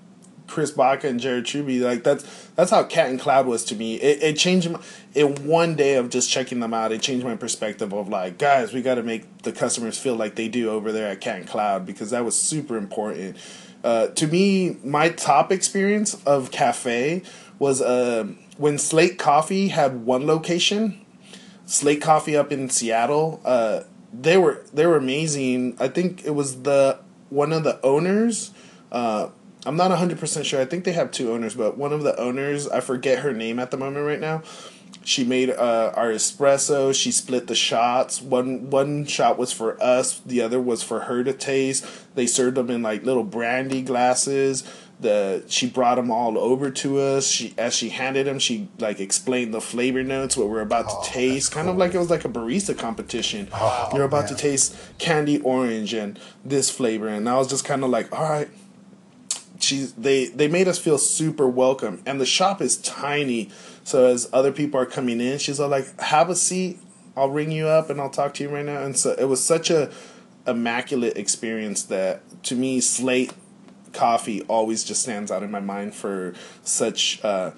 Chris 0.48 0.72
Baca 0.72 1.08
and 1.08 1.20
Jared 1.20 1.46
Truby. 1.46 1.80
Like 1.80 2.04
that's 2.04 2.24
that's 2.56 2.72
how 2.72 2.84
Cat 2.84 3.10
and 3.10 3.20
Cloud 3.20 3.46
was 3.46 3.64
to 3.66 3.76
me. 3.76 3.96
It, 3.96 4.22
it 4.22 4.38
changed 4.38 4.70
my, 4.70 4.80
in 5.16 5.48
one 5.48 5.76
day 5.76 5.96
of 5.96 6.10
just 6.10 6.30
checking 6.30 6.60
them 6.60 6.74
out. 6.74 6.92
It 6.92 7.02
changed 7.02 7.26
my 7.26 7.36
perspective 7.36 7.94
of 7.94 8.10
like, 8.10 8.38
guys, 8.38 8.74
we 8.74 8.82
got 8.82 8.96
to 8.96 9.04
make 9.04 9.44
the 9.44 9.52
customers 9.52 9.98
feel 9.98 10.16
like 10.16 10.36
they 10.36 10.48
do 10.48 10.70
over 10.70 10.92
there 10.92 11.08
at 11.08 11.22
Cat 11.22 11.38
and 11.38 11.48
Cloud 11.48 11.86
because 11.86 12.10
that 12.10 12.26
was 12.26 12.40
super 12.40 12.78
important. 12.78 13.38
Uh, 13.84 14.08
to 14.08 14.28
me, 14.28 14.78
my 14.84 15.10
top 15.10 15.52
experience 15.52 16.22
of 16.26 16.52
cafe 16.52 17.24
was 17.58 17.82
uh, 17.82 18.28
when 18.58 18.78
Slate 18.78 19.18
Coffee 19.18 19.70
had 19.70 20.06
one 20.06 20.28
location. 20.28 21.04
Slate 21.66 22.02
Coffee 22.02 22.36
up 22.36 22.52
in 22.52 22.70
Seattle. 22.70 23.40
Uh, 23.46 23.84
they 24.14 24.38
were 24.38 24.66
they 24.74 24.86
were 24.86 24.98
amazing. 24.98 25.78
I 25.80 25.88
think 25.88 26.26
it 26.26 26.32
was 26.32 26.64
the 26.64 27.00
one 27.32 27.54
of 27.54 27.64
the 27.64 27.80
owners. 27.84 28.52
Uh, 28.92 29.30
I'm 29.66 29.78
not 29.78 29.92
100% 29.92 30.44
sure. 30.44 30.60
I 30.60 30.66
think 30.66 30.84
they 30.84 30.92
have 30.94 31.12
two 31.12 31.32
owners, 31.32 31.56
but 31.56 31.78
one 31.78 31.94
of 31.94 32.04
the 32.04 32.20
owners, 32.20 32.68
I 32.68 32.80
forget 32.80 33.20
her 33.20 33.34
name 33.34 33.60
at 33.60 33.72
the 33.72 33.78
moment 33.78 34.06
right 34.06 34.20
now. 34.20 34.42
She 35.04 35.24
made 35.24 35.50
uh, 35.50 35.94
our 35.96 36.12
espresso. 36.12 36.94
She 36.94 37.12
split 37.12 37.48
the 37.48 37.56
shots. 37.56 38.22
One 38.22 38.70
one 38.70 39.06
shot 39.06 39.38
was 39.38 39.52
for 39.52 39.82
us. 39.82 40.20
The 40.20 40.42
other 40.42 40.62
was 40.62 40.84
for 40.84 41.02
her 41.02 41.24
to 41.24 41.34
taste. 41.34 41.86
They 42.14 42.28
served 42.28 42.56
them 42.56 42.70
in 42.70 42.84
like 42.84 43.04
little 43.04 43.24
brandy 43.24 43.82
glasses. 43.82 44.64
The 45.02 45.44
she 45.48 45.68
brought 45.68 45.96
them 45.96 46.12
all 46.12 46.38
over 46.38 46.70
to 46.72 47.00
us. 47.00 47.28
She 47.28 47.54
as 47.58 47.76
she 47.76 47.90
handed 47.90 48.28
them, 48.28 48.40
she 48.40 48.70
like 48.80 49.00
explained 49.00 49.54
the 49.54 49.62
flavor 49.62 50.04
notes, 50.04 50.38
what 50.38 50.48
we're 50.48 50.62
about 50.62 50.86
oh, 50.88 51.04
to 51.04 51.10
taste. 51.10 51.52
Kind 51.52 51.66
cool. 51.66 51.74
of 51.74 51.78
like 51.78 51.94
it 51.94 51.98
was 51.98 52.10
like 52.10 52.24
a 52.24 52.30
barista 52.30 52.78
competition. 52.78 53.50
Oh, 53.54 53.90
You're 53.94 54.06
about 54.06 54.26
man. 54.26 54.36
to 54.36 54.36
taste 54.36 54.76
candy 55.00 55.40
orange 55.42 55.94
and 55.94 56.20
this 56.46 56.70
flavor, 56.70 57.08
and 57.08 57.28
I 57.28 57.36
was 57.38 57.50
just 57.50 57.66
kind 57.66 57.84
of 57.84 57.90
like, 57.90 58.12
all 58.18 58.30
right 58.30 58.50
she's 59.64 59.94
they 59.94 60.26
they 60.28 60.48
made 60.48 60.68
us 60.68 60.80
feel 60.80 60.98
super 60.98 61.48
welcome 61.48 62.02
and 62.06 62.20
the 62.20 62.26
shop 62.26 62.62
is 62.62 62.78
tiny 62.78 63.50
so 63.84 64.08
as 64.08 64.30
other 64.34 64.52
people 64.52 64.80
are 64.80 64.86
coming 64.86 65.22
in 65.22 65.38
she's 65.38 65.60
all 65.60 65.70
like 65.70 66.00
have 66.00 66.30
a 66.30 66.36
seat 66.36 66.80
i'll 67.16 67.30
ring 67.30 67.52
you 67.52 67.68
up 67.68 67.90
and 67.90 68.02
i'll 68.02 68.10
talk 68.10 68.34
to 68.34 68.44
you 68.44 68.50
right 68.50 68.66
now 68.66 68.82
and 68.82 68.98
so 68.98 69.12
it 69.18 69.26
was 69.26 69.44
such 69.44 69.70
a 69.70 69.92
immaculate 70.48 71.18
experience 71.18 71.84
that 71.84 72.22
to 72.44 72.56
me 72.56 72.80
slate 72.80 73.34
coffee 73.94 74.42
always 74.44 74.84
just 74.84 75.04
stands 75.04 75.32
out 75.32 75.44
in 75.44 75.52
my 75.52 75.60
mind 75.60 75.96
for 75.96 76.34
such 76.64 77.24
uh, 77.24 77.52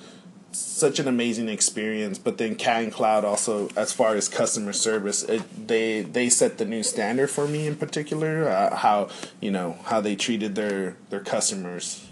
such 0.51 0.99
an 0.99 1.07
amazing 1.07 1.49
experience. 1.49 2.17
But 2.17 2.37
then 2.37 2.55
Cat 2.55 2.83
and 2.83 2.93
Cloud 2.93 3.25
also, 3.25 3.69
as 3.75 3.91
far 3.91 4.15
as 4.15 4.29
customer 4.29 4.73
service, 4.73 5.23
it, 5.23 5.67
they 5.67 6.01
they 6.01 6.29
set 6.29 6.57
the 6.57 6.65
new 6.65 6.83
standard 6.83 7.29
for 7.29 7.47
me 7.47 7.67
in 7.67 7.75
particular. 7.75 8.47
Uh, 8.47 8.75
how 8.75 9.09
you 9.41 9.51
know 9.51 9.77
how 9.85 10.01
they 10.01 10.15
treated 10.15 10.55
their 10.55 10.95
their 11.09 11.21
customers. 11.21 12.07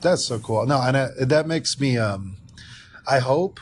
That's 0.00 0.24
so 0.24 0.38
cool. 0.38 0.66
No, 0.66 0.80
and 0.80 0.96
uh, 0.96 1.08
that 1.20 1.46
makes 1.46 1.80
me. 1.80 1.98
Um, 1.98 2.36
I 3.08 3.20
hope 3.20 3.60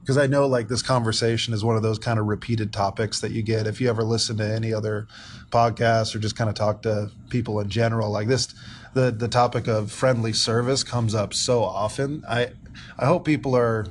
because 0.00 0.18
I 0.18 0.28
know 0.28 0.46
like 0.46 0.68
this 0.68 0.82
conversation 0.82 1.52
is 1.52 1.64
one 1.64 1.76
of 1.76 1.82
those 1.82 1.98
kind 1.98 2.20
of 2.20 2.26
repeated 2.26 2.72
topics 2.72 3.20
that 3.20 3.32
you 3.32 3.42
get 3.42 3.66
if 3.66 3.80
you 3.80 3.88
ever 3.90 4.04
listen 4.04 4.36
to 4.36 4.44
any 4.44 4.72
other 4.72 5.08
podcasts 5.50 6.14
or 6.14 6.20
just 6.20 6.36
kind 6.36 6.48
of 6.48 6.54
talk 6.54 6.82
to 6.82 7.10
people 7.28 7.58
in 7.58 7.68
general. 7.68 8.12
Like 8.12 8.28
this, 8.28 8.54
the 8.96 9.10
the 9.10 9.28
topic 9.28 9.68
of 9.68 9.92
friendly 9.92 10.32
service 10.32 10.82
comes 10.82 11.14
up 11.14 11.34
so 11.34 11.62
often. 11.62 12.24
I 12.26 12.52
I 12.98 13.04
hope 13.04 13.26
people 13.26 13.54
are, 13.54 13.86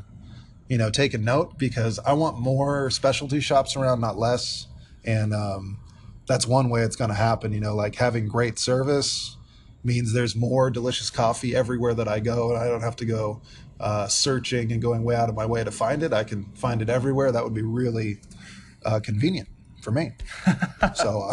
you 0.67 0.79
know, 0.79 0.89
taking 0.89 1.23
note 1.23 1.59
because 1.59 1.99
I 1.99 2.13
want 2.13 2.39
more 2.39 2.89
specialty 2.89 3.39
shops 3.39 3.75
around, 3.75 4.01
not 4.01 4.17
less. 4.17 4.65
And 5.05 5.31
um, 5.31 5.77
that's 6.25 6.47
one 6.47 6.69
way 6.69 6.81
it's 6.81 6.95
going 6.95 7.11
to 7.11 7.15
happen. 7.15 7.53
You 7.53 7.59
know, 7.59 7.75
like 7.75 7.95
having 7.95 8.27
great 8.27 8.57
service 8.57 9.37
means 9.83 10.11
there's 10.11 10.35
more 10.35 10.71
delicious 10.71 11.11
coffee 11.11 11.55
everywhere 11.55 11.93
that 11.93 12.07
I 12.07 12.19
go, 12.19 12.49
and 12.49 12.57
I 12.57 12.67
don't 12.67 12.81
have 12.81 12.95
to 12.95 13.05
go 13.05 13.41
uh, 13.79 14.07
searching 14.07 14.71
and 14.71 14.81
going 14.81 15.03
way 15.03 15.15
out 15.15 15.29
of 15.29 15.35
my 15.35 15.45
way 15.45 15.63
to 15.63 15.71
find 15.71 16.01
it. 16.01 16.13
I 16.13 16.23
can 16.23 16.45
find 16.55 16.81
it 16.81 16.89
everywhere. 16.89 17.31
That 17.31 17.43
would 17.43 17.53
be 17.53 17.61
really 17.61 18.17
uh, 18.83 18.99
convenient 19.01 19.49
for 19.83 19.91
me. 19.91 20.13
so. 20.95 21.29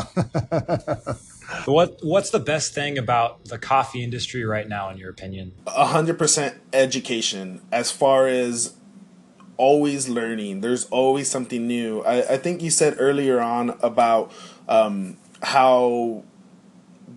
Uh, 0.50 1.14
what 1.66 1.98
What's 2.02 2.30
the 2.30 2.40
best 2.40 2.74
thing 2.74 2.98
about 2.98 3.44
the 3.46 3.58
coffee 3.58 4.02
industry 4.02 4.44
right 4.44 4.68
now, 4.68 4.90
in 4.90 4.98
your 4.98 5.10
opinion? 5.10 5.52
Hundred 5.66 6.18
percent 6.18 6.56
education. 6.72 7.60
As 7.70 7.90
far 7.90 8.26
as 8.26 8.74
always 9.56 10.08
learning, 10.08 10.60
there's 10.60 10.86
always 10.86 11.30
something 11.30 11.66
new. 11.66 12.00
I, 12.02 12.34
I 12.34 12.36
think 12.36 12.62
you 12.62 12.70
said 12.70 12.96
earlier 12.98 13.40
on 13.40 13.78
about 13.82 14.32
um, 14.68 15.16
how 15.42 16.24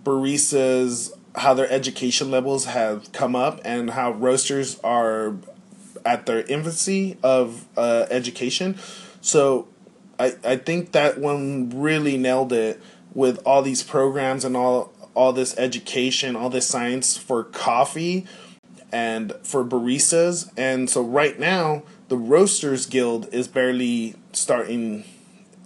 baristas 0.04 1.12
how 1.34 1.52
their 1.52 1.70
education 1.70 2.30
levels 2.30 2.64
have 2.64 3.12
come 3.12 3.36
up 3.36 3.60
and 3.64 3.90
how 3.90 4.12
roasters 4.12 4.80
are 4.82 5.36
at 6.04 6.24
their 6.26 6.42
infancy 6.42 7.18
of 7.22 7.66
uh, 7.76 8.06
education. 8.10 8.78
So 9.20 9.68
I 10.18 10.34
I 10.44 10.56
think 10.56 10.92
that 10.92 11.18
one 11.18 11.70
really 11.74 12.16
nailed 12.16 12.52
it 12.52 12.80
with 13.16 13.40
all 13.46 13.62
these 13.62 13.82
programs 13.82 14.44
and 14.44 14.56
all 14.56 14.92
all 15.14 15.32
this 15.32 15.56
education, 15.56 16.36
all 16.36 16.50
this 16.50 16.66
science 16.66 17.16
for 17.16 17.42
coffee 17.42 18.26
and 18.92 19.32
for 19.42 19.64
baristas. 19.64 20.52
And 20.58 20.90
so 20.90 21.02
right 21.02 21.40
now, 21.40 21.84
the 22.08 22.18
Roasters 22.18 22.84
Guild 22.84 23.26
is 23.32 23.48
barely 23.48 24.14
starting 24.32 25.04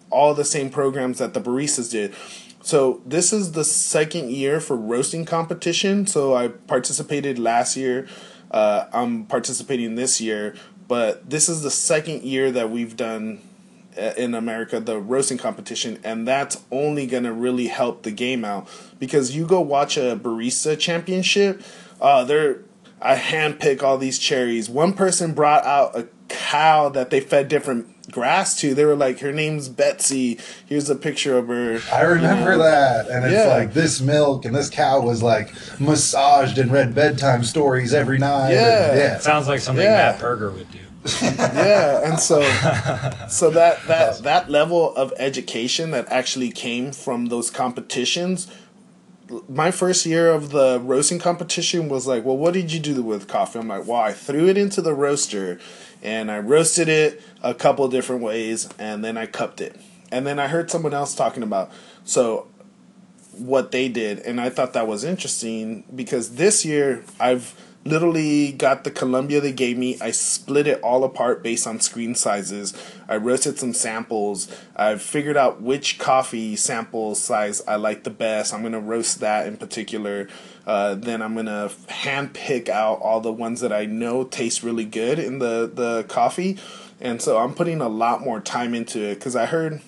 all 0.08 0.34
the 0.34 0.44
same 0.44 0.70
programs 0.70 1.18
that 1.18 1.34
the 1.34 1.40
baristas 1.40 1.90
did. 1.90 2.14
So 2.62 3.02
this 3.04 3.32
is 3.32 3.52
the 3.52 3.64
second 3.64 4.30
year 4.30 4.60
for 4.60 4.76
roasting 4.76 5.24
competition. 5.24 6.06
So 6.06 6.36
I 6.36 6.48
participated 6.48 7.40
last 7.40 7.76
year. 7.76 8.06
Uh, 8.52 8.86
I'm 8.92 9.24
participating 9.26 9.96
this 9.96 10.20
year, 10.20 10.54
but 10.86 11.28
this 11.28 11.48
is 11.48 11.62
the 11.62 11.70
second 11.72 12.22
year 12.22 12.52
that 12.52 12.70
we've 12.70 12.96
done 12.96 13.40
in 13.96 14.34
America 14.34 14.80
the 14.80 14.98
roasting 14.98 15.38
competition, 15.38 15.98
and 16.04 16.26
that's 16.26 16.62
only 16.70 17.06
gonna 17.06 17.32
really 17.32 17.68
help 17.68 18.02
the 18.02 18.10
game 18.10 18.44
out 18.44 18.68
because 18.98 19.34
you 19.34 19.46
go 19.46 19.60
watch 19.60 19.96
a 19.96 20.16
barista 20.16 20.78
championship. 20.78 21.62
Uh, 22.00 22.24
they're 22.24 22.60
I 23.02 23.16
handpick 23.16 23.82
all 23.82 23.96
these 23.96 24.18
cherries. 24.18 24.68
One 24.68 24.92
person 24.92 25.32
brought 25.32 25.64
out 25.64 25.96
a 25.96 26.08
cow 26.28 26.90
that 26.90 27.10
they 27.10 27.20
fed 27.20 27.48
different 27.48 28.10
grass 28.10 28.58
to. 28.60 28.74
They 28.74 28.84
were 28.84 28.96
like, 28.96 29.20
her 29.20 29.32
name's 29.32 29.68
Betsy. 29.68 30.38
Here's 30.66 30.90
a 30.90 30.96
picture 30.96 31.38
of 31.38 31.48
her. 31.48 31.80
I 31.92 32.02
remember 32.02 32.52
you 32.52 32.58
know? 32.58 32.64
that. 32.64 33.08
And 33.08 33.24
it's 33.24 33.32
yeah. 33.32 33.48
like 33.48 33.72
this 33.72 34.00
milk 34.00 34.44
and 34.44 34.54
this 34.54 34.68
cow 34.68 35.00
was 35.00 35.22
like 35.22 35.52
massaged 35.80 36.58
and 36.58 36.70
read 36.70 36.94
bedtime 36.94 37.42
stories 37.42 37.94
every 37.94 38.18
night. 38.18 38.52
Yeah. 38.52 38.90
And, 38.90 38.98
yeah. 38.98 39.18
Sounds 39.18 39.48
like 39.48 39.60
something 39.60 39.84
yeah. 39.84 40.12
Matt 40.12 40.20
Perger 40.20 40.52
would 40.52 40.70
do. 40.70 40.78
yeah, 41.22 42.08
and 42.08 42.20
so 42.20 42.42
so 43.28 43.50
that 43.50 43.86
that 43.86 44.22
that 44.22 44.50
level 44.50 44.94
of 44.96 45.12
education 45.16 45.92
that 45.92 46.06
actually 46.10 46.50
came 46.50 46.92
from 46.92 47.26
those 47.26 47.50
competitions 47.50 48.50
my 49.48 49.70
first 49.70 50.06
year 50.06 50.30
of 50.30 50.50
the 50.50 50.80
roasting 50.82 51.18
competition 51.18 51.88
was 51.88 52.06
like, 52.06 52.24
well, 52.24 52.36
what 52.36 52.54
did 52.54 52.72
you 52.72 52.80
do 52.80 53.02
with 53.02 53.28
coffee? 53.28 53.58
I'm 53.58 53.68
like, 53.68 53.86
well, 53.86 54.00
I 54.00 54.12
threw 54.12 54.48
it 54.48 54.58
into 54.58 54.82
the 54.82 54.94
roaster 54.94 55.58
and 56.02 56.30
I 56.30 56.38
roasted 56.38 56.88
it 56.88 57.22
a 57.42 57.54
couple 57.54 57.86
different 57.88 58.22
ways 58.22 58.68
and 58.78 59.04
then 59.04 59.16
I 59.16 59.26
cupped 59.26 59.60
it. 59.60 59.80
And 60.10 60.26
then 60.26 60.38
I 60.38 60.48
heard 60.48 60.70
someone 60.70 60.94
else 60.94 61.14
talking 61.14 61.42
about 61.42 61.70
so 62.04 62.48
what 63.38 63.70
they 63.70 63.88
did 63.88 64.18
and 64.20 64.40
I 64.40 64.50
thought 64.50 64.72
that 64.72 64.88
was 64.88 65.04
interesting 65.04 65.84
because 65.94 66.34
this 66.34 66.64
year 66.64 67.04
I've 67.20 67.54
literally 67.84 68.52
got 68.52 68.84
the 68.84 68.90
Colombia 68.90 69.40
they 69.40 69.52
gave 69.52 69.78
me. 69.78 69.96
I 70.00 70.10
split 70.10 70.66
it 70.66 70.80
all 70.82 71.02
apart 71.04 71.42
based 71.42 71.66
on 71.66 71.80
screen 71.80 72.14
sizes. 72.14 72.74
I 73.08 73.16
roasted 73.16 73.58
some 73.58 73.72
samples. 73.72 74.48
I've 74.76 75.02
figured 75.02 75.36
out 75.36 75.62
which 75.62 75.98
coffee 75.98 76.56
sample 76.56 77.14
size 77.14 77.62
I 77.66 77.76
like 77.76 78.04
the 78.04 78.10
best. 78.10 78.52
I'm 78.52 78.62
gonna 78.62 78.80
roast 78.80 79.20
that 79.20 79.46
in 79.46 79.56
particular. 79.56 80.28
Uh, 80.66 80.94
then 80.94 81.22
I'm 81.22 81.34
gonna 81.34 81.70
hand 81.88 82.34
pick 82.34 82.68
out 82.68 83.00
all 83.00 83.20
the 83.20 83.32
ones 83.32 83.60
that 83.60 83.72
I 83.72 83.86
know 83.86 84.24
taste 84.24 84.62
really 84.62 84.84
good 84.84 85.18
in 85.18 85.38
the 85.38 85.70
the 85.72 86.04
coffee. 86.08 86.58
And 87.00 87.22
so 87.22 87.38
I'm 87.38 87.54
putting 87.54 87.80
a 87.80 87.88
lot 87.88 88.20
more 88.20 88.40
time 88.40 88.74
into 88.74 89.02
it 89.02 89.14
because 89.14 89.34
I 89.34 89.46
heard 89.46 89.80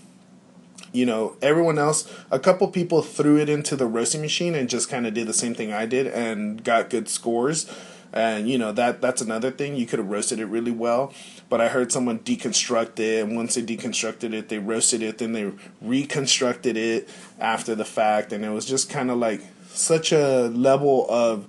you 0.92 1.06
know, 1.06 1.36
everyone 1.40 1.78
else, 1.78 2.12
a 2.30 2.38
couple 2.38 2.68
people 2.68 3.02
threw 3.02 3.38
it 3.38 3.48
into 3.48 3.76
the 3.76 3.86
roasting 3.86 4.20
machine 4.20 4.54
and 4.54 4.68
just 4.68 4.88
kind 4.88 5.06
of 5.06 5.14
did 5.14 5.26
the 5.26 5.32
same 5.32 5.54
thing 5.54 5.72
I 5.72 5.86
did 5.86 6.06
and 6.06 6.62
got 6.62 6.90
good 6.90 7.08
scores. 7.08 7.70
And 8.12 8.46
you 8.46 8.58
know 8.58 8.72
that 8.72 9.00
that's 9.00 9.22
another 9.22 9.50
thing. 9.50 9.74
You 9.74 9.86
could 9.86 9.98
have 9.98 10.08
roasted 10.08 10.38
it 10.38 10.44
really 10.44 10.70
well, 10.70 11.14
but 11.48 11.62
I 11.62 11.68
heard 11.68 11.90
someone 11.90 12.18
deconstruct 12.18 13.00
it, 13.00 13.24
and 13.24 13.34
once 13.34 13.54
they 13.54 13.62
deconstructed 13.62 14.34
it, 14.34 14.50
they 14.50 14.58
roasted 14.58 15.02
it, 15.02 15.16
then 15.16 15.32
they 15.32 15.50
reconstructed 15.80 16.76
it 16.76 17.08
after 17.40 17.74
the 17.74 17.86
fact, 17.86 18.34
and 18.34 18.44
it 18.44 18.50
was 18.50 18.66
just 18.66 18.90
kind 18.90 19.10
of 19.10 19.16
like 19.16 19.40
such 19.68 20.12
a 20.12 20.48
level 20.48 21.06
of 21.08 21.48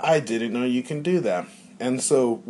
I 0.00 0.20
didn't 0.20 0.54
know 0.54 0.64
you 0.64 0.82
can 0.82 1.02
do 1.02 1.20
that. 1.20 1.46
And 1.78 2.00
so 2.00 2.42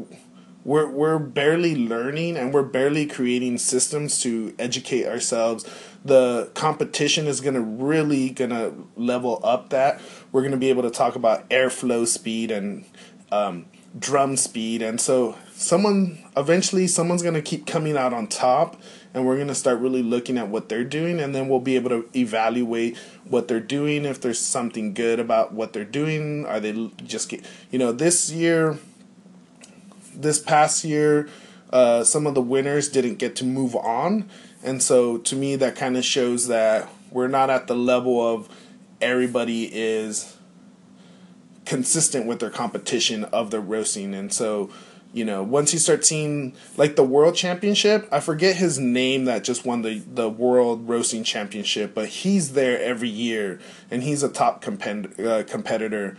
we're 0.64 0.88
we're 0.88 1.18
barely 1.18 1.74
learning 1.74 2.36
and 2.36 2.52
we're 2.52 2.62
barely 2.62 3.06
creating 3.06 3.58
systems 3.58 4.20
to 4.20 4.54
educate 4.58 5.06
ourselves 5.06 5.64
the 6.04 6.50
competition 6.54 7.26
is 7.26 7.40
going 7.40 7.54
to 7.54 7.60
really 7.60 8.30
going 8.30 8.50
to 8.50 8.72
level 8.96 9.40
up 9.42 9.70
that 9.70 10.00
we're 10.32 10.42
going 10.42 10.52
to 10.52 10.58
be 10.58 10.70
able 10.70 10.82
to 10.82 10.90
talk 10.90 11.16
about 11.16 11.48
airflow 11.50 12.06
speed 12.06 12.50
and 12.50 12.84
um, 13.30 13.66
drum 13.98 14.36
speed 14.36 14.80
and 14.80 15.00
so 15.00 15.36
someone 15.52 16.18
eventually 16.36 16.86
someone's 16.86 17.22
going 17.22 17.34
to 17.34 17.42
keep 17.42 17.66
coming 17.66 17.96
out 17.96 18.12
on 18.12 18.26
top 18.26 18.80
and 19.12 19.26
we're 19.26 19.36
going 19.36 19.48
to 19.48 19.54
start 19.54 19.78
really 19.80 20.02
looking 20.02 20.38
at 20.38 20.48
what 20.48 20.68
they're 20.68 20.84
doing 20.84 21.18
and 21.18 21.34
then 21.34 21.48
we'll 21.48 21.58
be 21.58 21.74
able 21.74 21.90
to 21.90 22.08
evaluate 22.14 22.96
what 23.24 23.48
they're 23.48 23.60
doing 23.60 24.04
if 24.04 24.20
there's 24.20 24.38
something 24.38 24.94
good 24.94 25.18
about 25.18 25.52
what 25.52 25.72
they're 25.72 25.84
doing 25.84 26.46
are 26.46 26.60
they 26.60 26.90
just 27.04 27.28
get 27.28 27.44
you 27.70 27.78
know 27.78 27.92
this 27.92 28.30
year 28.30 28.78
this 30.18 30.38
past 30.38 30.84
year, 30.84 31.28
uh, 31.72 32.04
some 32.04 32.26
of 32.26 32.34
the 32.34 32.42
winners 32.42 32.88
didn't 32.88 33.16
get 33.16 33.36
to 33.36 33.44
move 33.44 33.74
on. 33.76 34.28
And 34.62 34.82
so 34.82 35.18
to 35.18 35.36
me, 35.36 35.56
that 35.56 35.76
kind 35.76 35.96
of 35.96 36.04
shows 36.04 36.48
that 36.48 36.88
we're 37.10 37.28
not 37.28 37.50
at 37.50 37.66
the 37.66 37.76
level 37.76 38.20
of 38.20 38.48
everybody 39.00 39.64
is 39.72 40.36
consistent 41.64 42.26
with 42.26 42.40
their 42.40 42.50
competition 42.50 43.24
of 43.24 43.50
the 43.50 43.60
roasting. 43.60 44.14
And 44.14 44.32
so, 44.32 44.70
you 45.12 45.24
know, 45.24 45.42
once 45.42 45.72
you 45.72 45.78
start 45.78 46.04
seeing 46.04 46.54
like 46.76 46.96
the 46.96 47.04
world 47.04 47.34
championship, 47.34 48.08
I 48.10 48.20
forget 48.20 48.56
his 48.56 48.78
name 48.78 49.26
that 49.26 49.44
just 49.44 49.64
won 49.64 49.82
the, 49.82 49.98
the 49.98 50.28
world 50.28 50.88
roasting 50.88 51.24
championship, 51.24 51.94
but 51.94 52.08
he's 52.08 52.52
there 52.52 52.80
every 52.82 53.08
year 53.08 53.60
and 53.90 54.02
he's 54.02 54.22
a 54.22 54.28
top 54.28 54.64
compet- 54.64 55.24
uh, 55.24 55.44
competitor. 55.44 56.16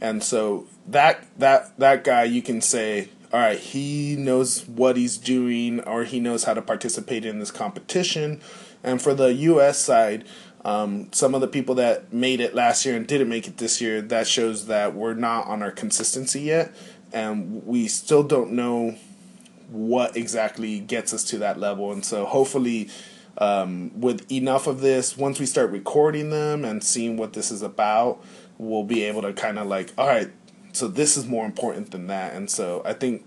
And 0.00 0.22
so 0.22 0.66
that 0.86 1.26
that 1.38 1.76
that 1.78 2.04
guy 2.04 2.24
you 2.24 2.42
can 2.42 2.60
say 2.60 3.08
all 3.32 3.40
right, 3.40 3.58
he 3.58 4.16
knows 4.16 4.66
what 4.66 4.96
he's 4.96 5.18
doing 5.18 5.80
or 5.80 6.04
he 6.04 6.18
knows 6.18 6.44
how 6.44 6.54
to 6.54 6.62
participate 6.62 7.24
in 7.24 7.38
this 7.38 7.50
competition. 7.50 8.40
And 8.82 9.02
for 9.02 9.12
the 9.12 9.34
U.S. 9.34 9.78
side, 9.78 10.24
um, 10.64 11.08
some 11.12 11.34
of 11.34 11.40
the 11.40 11.48
people 11.48 11.74
that 11.76 12.12
made 12.12 12.40
it 12.40 12.54
last 12.54 12.86
year 12.86 12.96
and 12.96 13.06
didn't 13.06 13.28
make 13.28 13.46
it 13.46 13.58
this 13.58 13.80
year, 13.80 14.00
that 14.00 14.26
shows 14.26 14.66
that 14.66 14.94
we're 14.94 15.14
not 15.14 15.46
on 15.46 15.62
our 15.62 15.70
consistency 15.70 16.40
yet. 16.40 16.74
And 17.12 17.66
we 17.66 17.86
still 17.88 18.22
don't 18.22 18.52
know 18.52 18.96
what 19.68 20.16
exactly 20.16 20.80
gets 20.80 21.12
us 21.12 21.24
to 21.24 21.38
that 21.38 21.60
level. 21.60 21.92
And 21.92 22.04
so 22.04 22.24
hopefully, 22.24 22.88
um, 23.36 23.98
with 24.00 24.30
enough 24.32 24.66
of 24.66 24.80
this, 24.80 25.16
once 25.16 25.38
we 25.38 25.46
start 25.46 25.70
recording 25.70 26.30
them 26.30 26.64
and 26.64 26.82
seeing 26.82 27.16
what 27.16 27.34
this 27.34 27.50
is 27.50 27.62
about, 27.62 28.22
we'll 28.56 28.84
be 28.84 29.04
able 29.04 29.22
to 29.22 29.32
kind 29.32 29.58
of 29.58 29.66
like, 29.66 29.92
all 29.96 30.06
right, 30.06 30.30
so 30.72 30.88
this 30.88 31.16
is 31.16 31.26
more 31.26 31.44
important 31.44 31.90
than 31.90 32.06
that. 32.08 32.34
And 32.34 32.50
so 32.50 32.82
I 32.84 32.92
think 32.92 33.24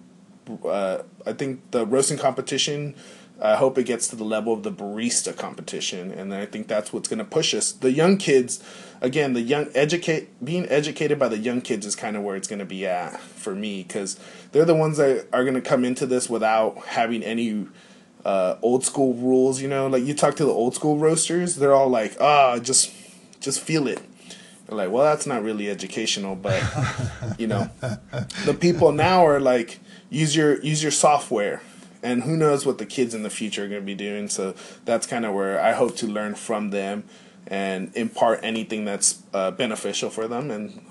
uh, 0.65 1.03
I 1.25 1.33
think 1.33 1.71
the 1.71 1.85
roasting 1.85 2.17
competition. 2.17 2.95
I 3.43 3.55
hope 3.55 3.79
it 3.79 3.85
gets 3.85 4.07
to 4.09 4.15
the 4.15 4.23
level 4.23 4.53
of 4.53 4.61
the 4.61 4.71
barista 4.71 5.35
competition, 5.35 6.11
and 6.11 6.31
I 6.31 6.45
think 6.45 6.67
that's 6.67 6.93
what's 6.93 7.09
going 7.09 7.17
to 7.17 7.25
push 7.25 7.55
us. 7.55 7.71
The 7.71 7.91
young 7.91 8.17
kids, 8.17 8.63
again, 9.01 9.33
the 9.33 9.41
young 9.41 9.69
educate 9.73 10.29
being 10.45 10.69
educated 10.69 11.17
by 11.17 11.27
the 11.27 11.39
young 11.39 11.61
kids 11.61 11.87
is 11.87 11.95
kind 11.95 12.15
of 12.15 12.21
where 12.21 12.35
it's 12.35 12.47
going 12.47 12.59
to 12.59 12.65
be 12.65 12.85
at 12.85 13.19
for 13.19 13.55
me 13.55 13.81
because 13.81 14.19
they're 14.51 14.63
the 14.63 14.75
ones 14.75 14.97
that 14.97 15.25
are 15.33 15.43
going 15.43 15.55
to 15.55 15.61
come 15.61 15.83
into 15.83 16.05
this 16.05 16.29
without 16.29 16.77
having 16.85 17.23
any 17.23 17.65
uh, 18.25 18.57
old 18.61 18.85
school 18.85 19.15
rules. 19.15 19.59
You 19.59 19.69
know, 19.69 19.87
like 19.87 20.03
you 20.03 20.13
talk 20.13 20.35
to 20.35 20.45
the 20.45 20.51
old 20.51 20.75
school 20.75 20.99
roasters, 20.99 21.55
they're 21.55 21.73
all 21.73 21.89
like, 21.89 22.15
ah, 22.19 22.53
oh, 22.53 22.59
just 22.59 22.91
just 23.39 23.59
feel 23.59 23.87
it 23.87 24.03
like, 24.75 24.91
well, 24.91 25.03
that's 25.03 25.25
not 25.25 25.43
really 25.43 25.69
educational, 25.69 26.35
but 26.35 26.61
you 27.37 27.47
know, 27.47 27.69
the 28.45 28.57
people 28.59 28.91
now 28.91 29.25
are 29.25 29.39
like, 29.39 29.79
use 30.09 30.35
your 30.35 30.61
use 30.61 30.81
your 30.81 30.91
software, 30.91 31.61
and 32.01 32.23
who 32.23 32.37
knows 32.37 32.65
what 32.65 32.77
the 32.77 32.85
kids 32.85 33.13
in 33.13 33.23
the 33.23 33.29
future 33.29 33.65
are 33.65 33.67
going 33.67 33.81
to 33.81 33.85
be 33.85 33.95
doing. 33.95 34.27
So 34.29 34.55
that's 34.85 35.05
kind 35.05 35.25
of 35.25 35.33
where 35.33 35.59
I 35.61 35.73
hope 35.73 35.95
to 35.97 36.07
learn 36.07 36.35
from 36.35 36.69
them 36.69 37.03
and 37.47 37.91
impart 37.95 38.39
anything 38.43 38.85
that's 38.85 39.23
uh, 39.33 39.51
beneficial 39.51 40.09
for 40.09 40.27
them 40.27 40.51
and 40.51 40.81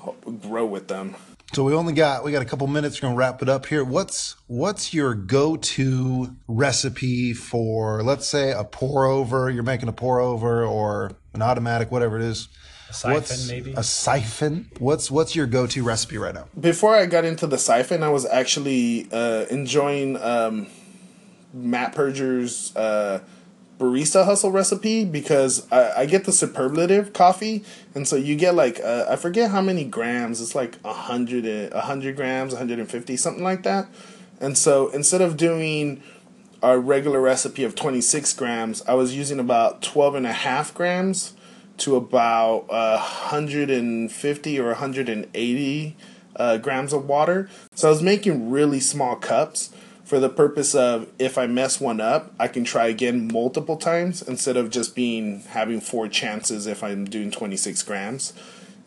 grow 0.43 0.67
with 0.67 0.89
them. 0.89 1.17
So 1.53 1.65
we 1.65 1.75
only 1.75 1.95
got 1.95 2.23
we 2.23 2.31
got 2.31 2.43
a 2.43 2.45
couple 2.45 2.67
minutes. 2.69 3.01
We're 3.03 3.09
gonna 3.09 3.19
wrap 3.19 3.43
it 3.43 3.49
up 3.49 3.67
here. 3.67 3.83
What's 3.83 4.37
what's 4.47 4.95
your 4.95 5.15
go 5.15 5.57
to 5.57 6.37
recipe 6.47 7.33
for 7.33 8.05
let's 8.05 8.29
say 8.29 8.53
a 8.53 8.63
pour 8.63 9.07
over? 9.07 9.51
You're 9.51 9.65
making 9.65 9.89
a 9.89 9.93
pour 9.93 10.21
over 10.21 10.65
or 10.65 11.11
an 11.35 11.43
automatic, 11.43 11.91
whatever 11.91 12.17
it 12.17 12.23
is. 12.23 12.49
A 12.91 12.93
siphon, 12.93 13.15
what's, 13.15 13.49
maybe 13.49 13.73
a 13.73 13.83
siphon. 13.85 14.71
What's 14.81 15.11
what's 15.13 15.37
your 15.37 15.47
go 15.47 15.67
to 15.69 15.83
recipe 15.85 16.19
right 16.19 16.35
now? 16.35 16.49
Before 16.59 16.97
I 16.97 17.07
got 17.07 17.25
into 17.25 17.47
the 17.47 17.57
siphon, 17.57 18.03
I 18.03 18.09
was 18.09 18.27
actually 18.27 19.09
uh, 19.13 19.47
enjoying 19.49 20.21
um, 20.21 20.67
Matt 21.55 21.95
Perger's 21.95 22.75
uh, 22.75 23.21
barista 23.79 24.25
hustle 24.25 24.51
recipe 24.51 25.05
because 25.05 25.71
I, 25.71 26.01
I 26.01 26.07
get 26.07 26.25
the 26.25 26.33
superlative 26.33 27.13
coffee, 27.13 27.65
and 27.95 28.09
so 28.09 28.17
you 28.17 28.35
get 28.35 28.57
like 28.57 28.81
uh, 28.81 29.07
I 29.09 29.15
forget 29.15 29.53
how 29.53 29.61
many 29.61 29.85
grams. 29.85 30.41
It's 30.41 30.57
like 30.57 30.77
a 30.85 30.93
hundred, 30.93 31.47
a 31.73 31.83
hundred 31.83 32.17
grams, 32.17 32.55
hundred 32.55 32.81
and 32.81 32.91
fifty, 32.91 33.17
something 33.17 33.45
like 33.45 33.63
that. 33.63 33.87
And 34.41 34.59
so 34.59 34.89
instead 34.89 35.21
of 35.21 35.37
doing 35.37 36.03
our 36.63 36.81
regular 36.81 37.21
recipe 37.21 37.63
of 37.63 37.75
26 37.75 38.33
grams, 38.35 38.83
I 38.83 38.95
was 38.95 39.15
using 39.17 39.39
about 39.39 39.83
12 39.83 40.15
and 40.17 40.27
a 40.27 40.33
half 40.33 40.75
grams 40.75 41.35
to 41.81 41.97
about 41.97 42.67
uh, 42.71 42.97
150 42.99 44.61
or 44.61 44.67
180 44.67 45.97
uh, 46.37 46.57
grams 46.59 46.93
of 46.93 47.07
water. 47.07 47.49
So 47.75 47.89
I 47.89 47.91
was 47.91 48.03
making 48.03 48.51
really 48.51 48.81
small 48.81 49.17
cups 49.17 49.71
for 50.05 50.19
the 50.19 50.29
purpose 50.29 50.75
of 50.75 51.09
if 51.19 51.39
I 51.39 51.47
mess 51.47 51.81
one 51.81 52.01
up, 52.01 52.35
I 52.39 52.49
can 52.49 52.65
try 52.65 52.89
again 52.89 53.29
multiple 53.33 53.77
times 53.77 54.23
instead 54.23 54.57
of 54.57 54.71
just 54.71 54.97
being 54.97 55.43
having 55.51 55.81
four 55.81 56.09
chances 56.09 56.67
if 56.67 56.83
I'm 56.83 57.05
doing 57.05 57.31
26 57.31 57.83
grams. 57.85 58.33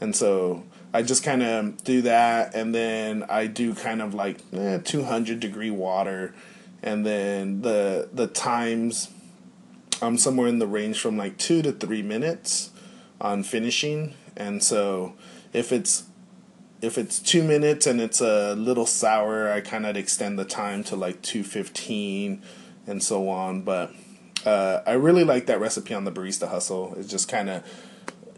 And 0.01 0.15
so 0.15 0.63
I 0.93 1.01
just 1.01 1.23
kind 1.23 1.41
of 1.41 1.83
do 1.83 2.01
that, 2.01 2.53
and 2.53 2.75
then 2.75 3.23
I 3.29 3.47
do 3.47 3.73
kind 3.73 4.01
of 4.01 4.13
like 4.13 4.39
eh, 4.51 4.79
200 4.83 5.39
degree 5.39 5.71
water, 5.71 6.35
and 6.83 7.05
then 7.05 7.61
the 7.61 8.09
the 8.13 8.27
times 8.27 9.09
I'm 10.01 10.17
somewhere 10.17 10.47
in 10.47 10.59
the 10.59 10.67
range 10.67 10.99
from 10.99 11.17
like 11.17 11.37
two 11.37 11.61
to 11.61 11.71
three 11.71 12.01
minutes 12.01 12.69
on 13.23 13.43
finishing, 13.43 14.13
and 14.37 14.61
so 14.61 15.15
if 15.53 15.71
it's 15.71 16.03
if 16.81 16.97
it's 16.97 17.19
two 17.19 17.41
minutes 17.41 17.87
and 17.87 18.01
it's 18.01 18.19
a 18.19 18.53
little 18.55 18.85
sour, 18.85 19.49
I 19.49 19.61
kind 19.61 19.85
of 19.85 19.95
extend 19.95 20.37
the 20.37 20.45
time 20.45 20.83
to 20.85 20.95
like 20.95 21.21
two 21.21 21.43
fifteen, 21.43 22.43
and 22.85 23.01
so 23.01 23.29
on. 23.29 23.61
But 23.61 23.93
uh, 24.45 24.81
I 24.85 24.93
really 24.93 25.23
like 25.23 25.45
that 25.47 25.59
recipe 25.59 25.93
on 25.93 26.03
the 26.03 26.11
Barista 26.11 26.49
Hustle. 26.49 26.93
It's 26.97 27.09
just 27.09 27.29
kind 27.29 27.49
of, 27.49 27.63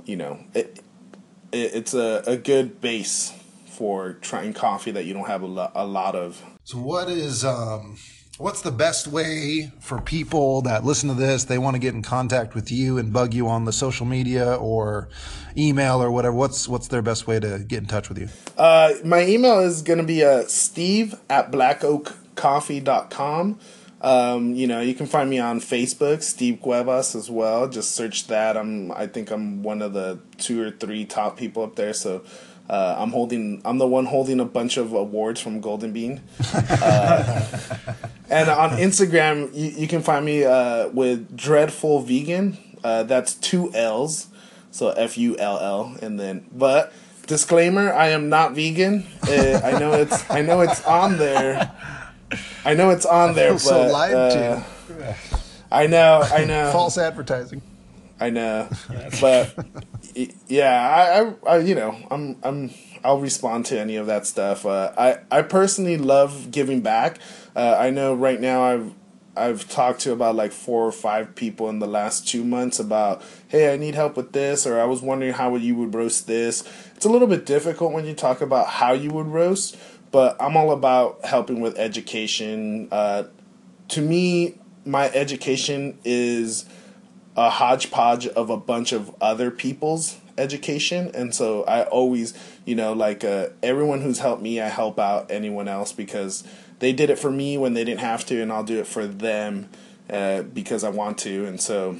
you 0.05 0.15
know, 0.15 0.39
it, 0.53 0.79
it, 1.51 1.73
it's 1.73 1.93
a, 1.93 2.23
a 2.27 2.37
good 2.37 2.79
base 2.79 3.33
for 3.65 4.13
trying 4.13 4.53
coffee 4.53 4.91
that 4.91 5.05
you 5.05 5.13
don't 5.13 5.27
have 5.27 5.41
a, 5.41 5.47
lo- 5.47 5.71
a 5.75 5.85
lot 5.85 6.15
of. 6.15 6.43
So, 6.63 6.77
what 6.77 7.09
is 7.09 7.43
um, 7.43 7.97
what's 8.37 8.61
the 8.61 8.71
best 8.71 9.07
way 9.07 9.71
for 9.79 9.99
people 10.01 10.61
that 10.63 10.83
listen 10.83 11.07
to 11.09 11.15
this? 11.15 11.45
They 11.45 11.57
want 11.57 11.75
to 11.75 11.79
get 11.79 11.93
in 11.93 12.01
contact 12.01 12.53
with 12.53 12.69
you 12.71 12.97
and 12.97 13.13
bug 13.13 13.33
you 13.33 13.47
on 13.47 13.63
the 13.65 13.73
social 13.73 14.05
media 14.05 14.55
or 14.55 15.07
email 15.57 16.03
or 16.03 16.11
whatever. 16.11 16.35
What's 16.35 16.67
what's 16.67 16.89
their 16.89 17.01
best 17.01 17.27
way 17.27 17.39
to 17.39 17.59
get 17.59 17.79
in 17.79 17.85
touch 17.85 18.09
with 18.09 18.19
you? 18.19 18.27
Uh, 18.57 18.95
my 19.03 19.25
email 19.25 19.59
is 19.59 19.81
going 19.81 19.99
to 19.99 20.05
be 20.05 20.23
uh, 20.23 20.43
steve 20.47 21.15
at 21.29 21.51
blackoakcoffee.com. 21.51 23.59
Um, 24.01 24.53
you 24.53 24.67
know, 24.67 24.81
you 24.81 24.93
can 24.93 25.07
find 25.07 25.29
me 25.29 25.39
on 25.39 25.59
Facebook, 25.59 26.21
Steve 26.21 26.61
Cuevas 26.61 27.15
as 27.15 27.31
well. 27.31 27.67
Just 27.67 27.91
search 27.91 28.27
that. 28.27 28.55
I'm 28.57 28.91
I 28.91 29.07
think 29.07 29.31
I'm 29.31 29.63
one 29.63 29.81
of 29.81 29.93
the 29.93 30.19
two 30.37 30.61
or 30.61 30.71
three 30.71 31.05
top 31.05 31.37
people 31.37 31.63
up 31.63 31.75
there. 31.75 31.93
So 31.93 32.23
uh, 32.69 32.95
I'm 32.97 33.11
holding 33.11 33.61
I'm 33.65 33.77
the 33.77 33.87
one 33.87 34.05
holding 34.05 34.39
a 34.39 34.45
bunch 34.45 34.77
of 34.77 34.93
awards 34.93 35.39
from 35.41 35.61
Golden 35.61 35.91
Bean. 35.93 36.21
Uh, 36.53 37.47
and 38.29 38.49
on 38.49 38.71
Instagram, 38.71 39.53
you, 39.53 39.69
you 39.81 39.87
can 39.87 40.01
find 40.01 40.25
me 40.25 40.43
uh, 40.43 40.87
with 40.89 41.35
Dreadful 41.37 42.01
Vegan. 42.01 42.57
Uh, 42.83 43.03
that's 43.03 43.35
two 43.35 43.71
L's, 43.73 44.27
so 44.71 44.89
F 44.89 45.17
U 45.17 45.37
L 45.37 45.59
L, 45.59 45.95
and 46.01 46.19
then 46.19 46.45
but 46.51 46.91
disclaimer: 47.27 47.93
I 47.93 48.09
am 48.09 48.29
not 48.29 48.53
vegan. 48.55 49.05
Uh, 49.27 49.61
I 49.63 49.77
know 49.79 49.93
it's 49.93 50.29
I 50.29 50.41
know 50.41 50.61
it's 50.61 50.83
on 50.85 51.17
there. 51.17 51.71
I 52.65 52.73
know 52.73 52.89
it's 52.89 53.05
on 53.05 53.35
there, 53.35 53.53
but 53.53 53.59
so 53.59 53.87
lied 53.87 54.13
uh, 54.13 54.29
to. 54.31 55.15
I 55.71 55.87
know, 55.87 56.21
I 56.21 56.45
know, 56.45 56.71
False 56.71 56.97
advertising. 56.97 57.61
I 58.19 58.29
know, 58.29 58.69
but 59.21 59.53
y- 59.57 59.63
yeah, 60.47 61.33
I, 61.45 61.51
I, 61.51 61.55
I, 61.55 61.59
you 61.59 61.75
know, 61.75 61.97
I'm, 62.09 62.37
I'm, 62.43 62.71
I'll 63.03 63.19
respond 63.19 63.65
to 63.67 63.79
any 63.79 63.97
of 63.97 64.07
that 64.07 64.25
stuff. 64.25 64.65
Uh, 64.65 64.91
I, 64.97 65.17
I 65.29 65.41
personally 65.41 65.97
love 65.97 66.51
giving 66.51 66.81
back. 66.81 67.19
Uh, 67.55 67.75
I 67.77 67.89
know 67.89 68.13
right 68.13 68.39
now 68.39 68.63
I've, 68.63 68.93
I've 69.37 69.69
talked 69.69 69.99
to 70.01 70.13
about 70.13 70.35
like 70.35 70.53
four 70.53 70.85
or 70.87 70.91
five 70.93 71.35
people 71.35 71.69
in 71.69 71.79
the 71.79 71.87
last 71.87 72.27
two 72.27 72.43
months 72.45 72.79
about, 72.79 73.21
hey, 73.49 73.73
I 73.73 73.77
need 73.77 73.93
help 73.93 74.15
with 74.15 74.31
this, 74.31 74.65
or 74.65 74.79
I 74.79 74.85
was 74.85 75.01
wondering 75.01 75.33
how 75.33 75.55
you 75.55 75.75
would 75.75 75.93
roast 75.93 76.25
this. 76.25 76.63
It's 76.95 77.05
a 77.05 77.09
little 77.09 77.27
bit 77.27 77.45
difficult 77.45 77.91
when 77.91 78.05
you 78.05 78.13
talk 78.13 78.39
about 78.39 78.67
how 78.67 78.93
you 78.93 79.11
would 79.11 79.27
roast, 79.27 79.77
but 80.11 80.37
I'm 80.39 80.55
all 80.55 80.71
about 80.71 81.25
helping 81.25 81.59
with 81.59 81.77
education. 81.77 82.87
Uh, 82.91 83.23
to 83.89 84.01
me, 84.01 84.57
my 84.85 85.09
education 85.09 85.99
is 86.05 86.63
a 87.35 87.49
hodgepodge 87.49 88.27
of 88.27 88.49
a 88.49 88.57
bunch 88.57 88.91
of 88.91 89.13
other 89.21 89.51
people's 89.51 90.17
education. 90.37 91.11
And 91.13 91.33
so 91.33 91.63
i 91.63 91.83
always 91.83 92.33
you 92.65 92.75
know 92.75 92.93
like 92.93 93.23
uh, 93.23 93.47
everyone 93.63 94.01
who's 94.01 94.19
helped 94.19 94.41
me 94.41 94.59
i 94.59 94.67
help 94.67 94.99
out 94.99 95.31
anyone 95.31 95.67
else 95.67 95.91
because 95.91 96.43
they 96.79 96.91
did 96.91 97.09
it 97.09 97.17
for 97.17 97.31
me 97.31 97.57
when 97.57 97.73
they 97.73 97.83
didn't 97.83 98.01
have 98.01 98.25
to 98.27 98.41
and 98.41 98.51
i'll 98.51 98.63
do 98.63 98.79
it 98.79 98.87
for 98.87 99.07
them 99.07 99.69
uh, 100.09 100.41
because 100.41 100.83
i 100.83 100.89
want 100.89 101.17
to. 101.19 101.45
And 101.45 101.59
so 101.59 101.97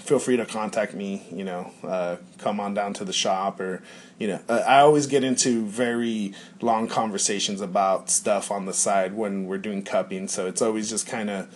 feel 0.00 0.18
free 0.18 0.36
to 0.36 0.44
contact 0.44 0.92
me 0.92 1.24
you 1.30 1.44
know 1.44 1.70
uh, 1.84 2.16
come 2.38 2.58
on 2.58 2.74
down 2.74 2.92
to 2.94 3.04
the 3.04 3.12
shop 3.12 3.60
or 3.60 3.80
you 4.18 4.26
know 4.26 4.40
uh, 4.48 4.60
i 4.66 4.80
always 4.80 5.06
get 5.06 5.22
into 5.22 5.64
very 5.66 6.34
long 6.60 6.88
conversations 6.88 7.60
about 7.60 8.10
stuff 8.10 8.50
on 8.50 8.66
the 8.66 8.72
side 8.72 9.14
when 9.14 9.46
we're 9.46 9.58
doing 9.58 9.82
cupping. 9.84 10.26
So 10.26 10.46
it's 10.46 10.60
always 10.60 10.90
just 10.90 11.06
kind 11.06 11.30
of 11.30 11.48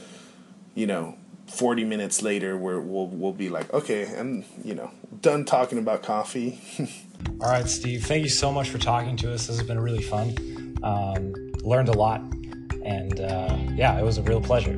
you 0.74 0.86
know 0.86 1.16
40 1.48 1.84
minutes 1.84 2.22
later 2.22 2.56
where 2.56 2.78
we'll 2.80 3.06
we'll 3.08 3.32
be 3.32 3.48
like 3.48 3.72
okay 3.74 4.04
and 4.04 4.44
you 4.62 4.74
know 4.74 4.90
done 5.20 5.44
talking 5.44 5.78
about 5.78 6.02
coffee 6.02 6.60
All 7.40 7.50
right, 7.50 7.68
Steve. 7.68 8.04
Thank 8.04 8.22
you 8.22 8.28
so 8.28 8.52
much 8.52 8.68
for 8.70 8.78
talking 8.78 9.16
to 9.18 9.32
us. 9.34 9.48
This 9.48 9.58
has 9.58 9.66
been 9.66 9.80
really 9.80 10.02
fun. 10.02 10.36
Um, 10.84 11.32
learned 11.64 11.88
a 11.88 11.92
lot, 11.98 12.20
and 12.84 13.18
uh, 13.20 13.56
yeah, 13.74 13.98
it 13.98 14.04
was 14.04 14.18
a 14.18 14.22
real 14.22 14.40
pleasure. 14.40 14.76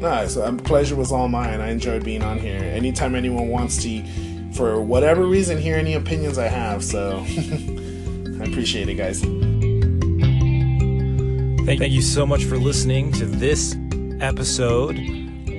nice 0.00 0.36
um, 0.36 0.58
pleasure 0.58 0.96
was 0.96 1.12
all 1.12 1.28
mine 1.28 1.60
i 1.60 1.70
enjoyed 1.70 2.04
being 2.04 2.22
on 2.22 2.38
here 2.38 2.58
anytime 2.58 3.14
anyone 3.14 3.48
wants 3.48 3.82
to 3.82 4.02
for 4.52 4.82
whatever 4.82 5.24
reason 5.24 5.56
hear 5.56 5.76
any 5.76 5.94
opinions 5.94 6.36
i 6.36 6.46
have 6.46 6.84
so 6.84 7.24
i 8.40 8.44
appreciate 8.44 8.88
it 8.88 8.94
guys 8.96 9.20
Thank, 11.64 11.80
thank 11.80 11.92
you 11.92 12.02
so 12.02 12.26
much 12.26 12.44
for 12.44 12.58
listening 12.58 13.10
to 13.12 13.24
this 13.24 13.74
episode 14.20 14.96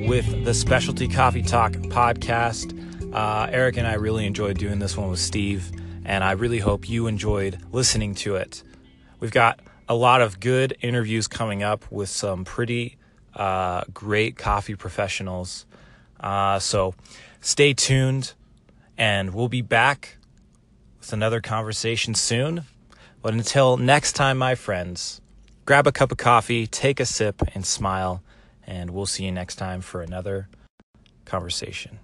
with 0.07 0.45
the 0.45 0.53
Specialty 0.53 1.07
Coffee 1.07 1.41
Talk 1.41 1.71
podcast. 1.71 2.73
Uh, 3.13 3.47
Eric 3.49 3.77
and 3.77 3.87
I 3.87 3.93
really 3.93 4.27
enjoyed 4.27 4.57
doing 4.57 4.77
this 4.77 4.95
one 4.95 5.09
with 5.09 5.19
Steve, 5.19 5.71
and 6.05 6.23
I 6.23 6.33
really 6.33 6.59
hope 6.59 6.87
you 6.87 7.07
enjoyed 7.07 7.57
listening 7.71 8.13
to 8.15 8.35
it. 8.35 8.61
We've 9.19 9.31
got 9.31 9.59
a 9.89 9.95
lot 9.95 10.21
of 10.21 10.39
good 10.39 10.77
interviews 10.81 11.27
coming 11.27 11.63
up 11.63 11.91
with 11.91 12.09
some 12.09 12.45
pretty 12.45 12.97
uh, 13.33 13.83
great 13.93 14.37
coffee 14.37 14.75
professionals. 14.75 15.65
Uh, 16.19 16.59
so 16.59 16.93
stay 17.41 17.73
tuned, 17.73 18.33
and 18.97 19.33
we'll 19.33 19.49
be 19.49 19.61
back 19.61 20.17
with 20.99 21.13
another 21.13 21.41
conversation 21.41 22.13
soon. 22.13 22.63
But 23.23 23.33
until 23.33 23.77
next 23.77 24.13
time, 24.13 24.37
my 24.37 24.53
friends, 24.53 25.19
grab 25.65 25.87
a 25.87 25.91
cup 25.91 26.11
of 26.11 26.19
coffee, 26.19 26.67
take 26.67 26.99
a 26.99 27.05
sip, 27.05 27.41
and 27.55 27.65
smile. 27.65 28.21
And 28.65 28.91
we'll 28.91 29.05
see 29.05 29.25
you 29.25 29.31
next 29.31 29.55
time 29.55 29.81
for 29.81 30.01
another 30.01 30.49
conversation. 31.25 31.99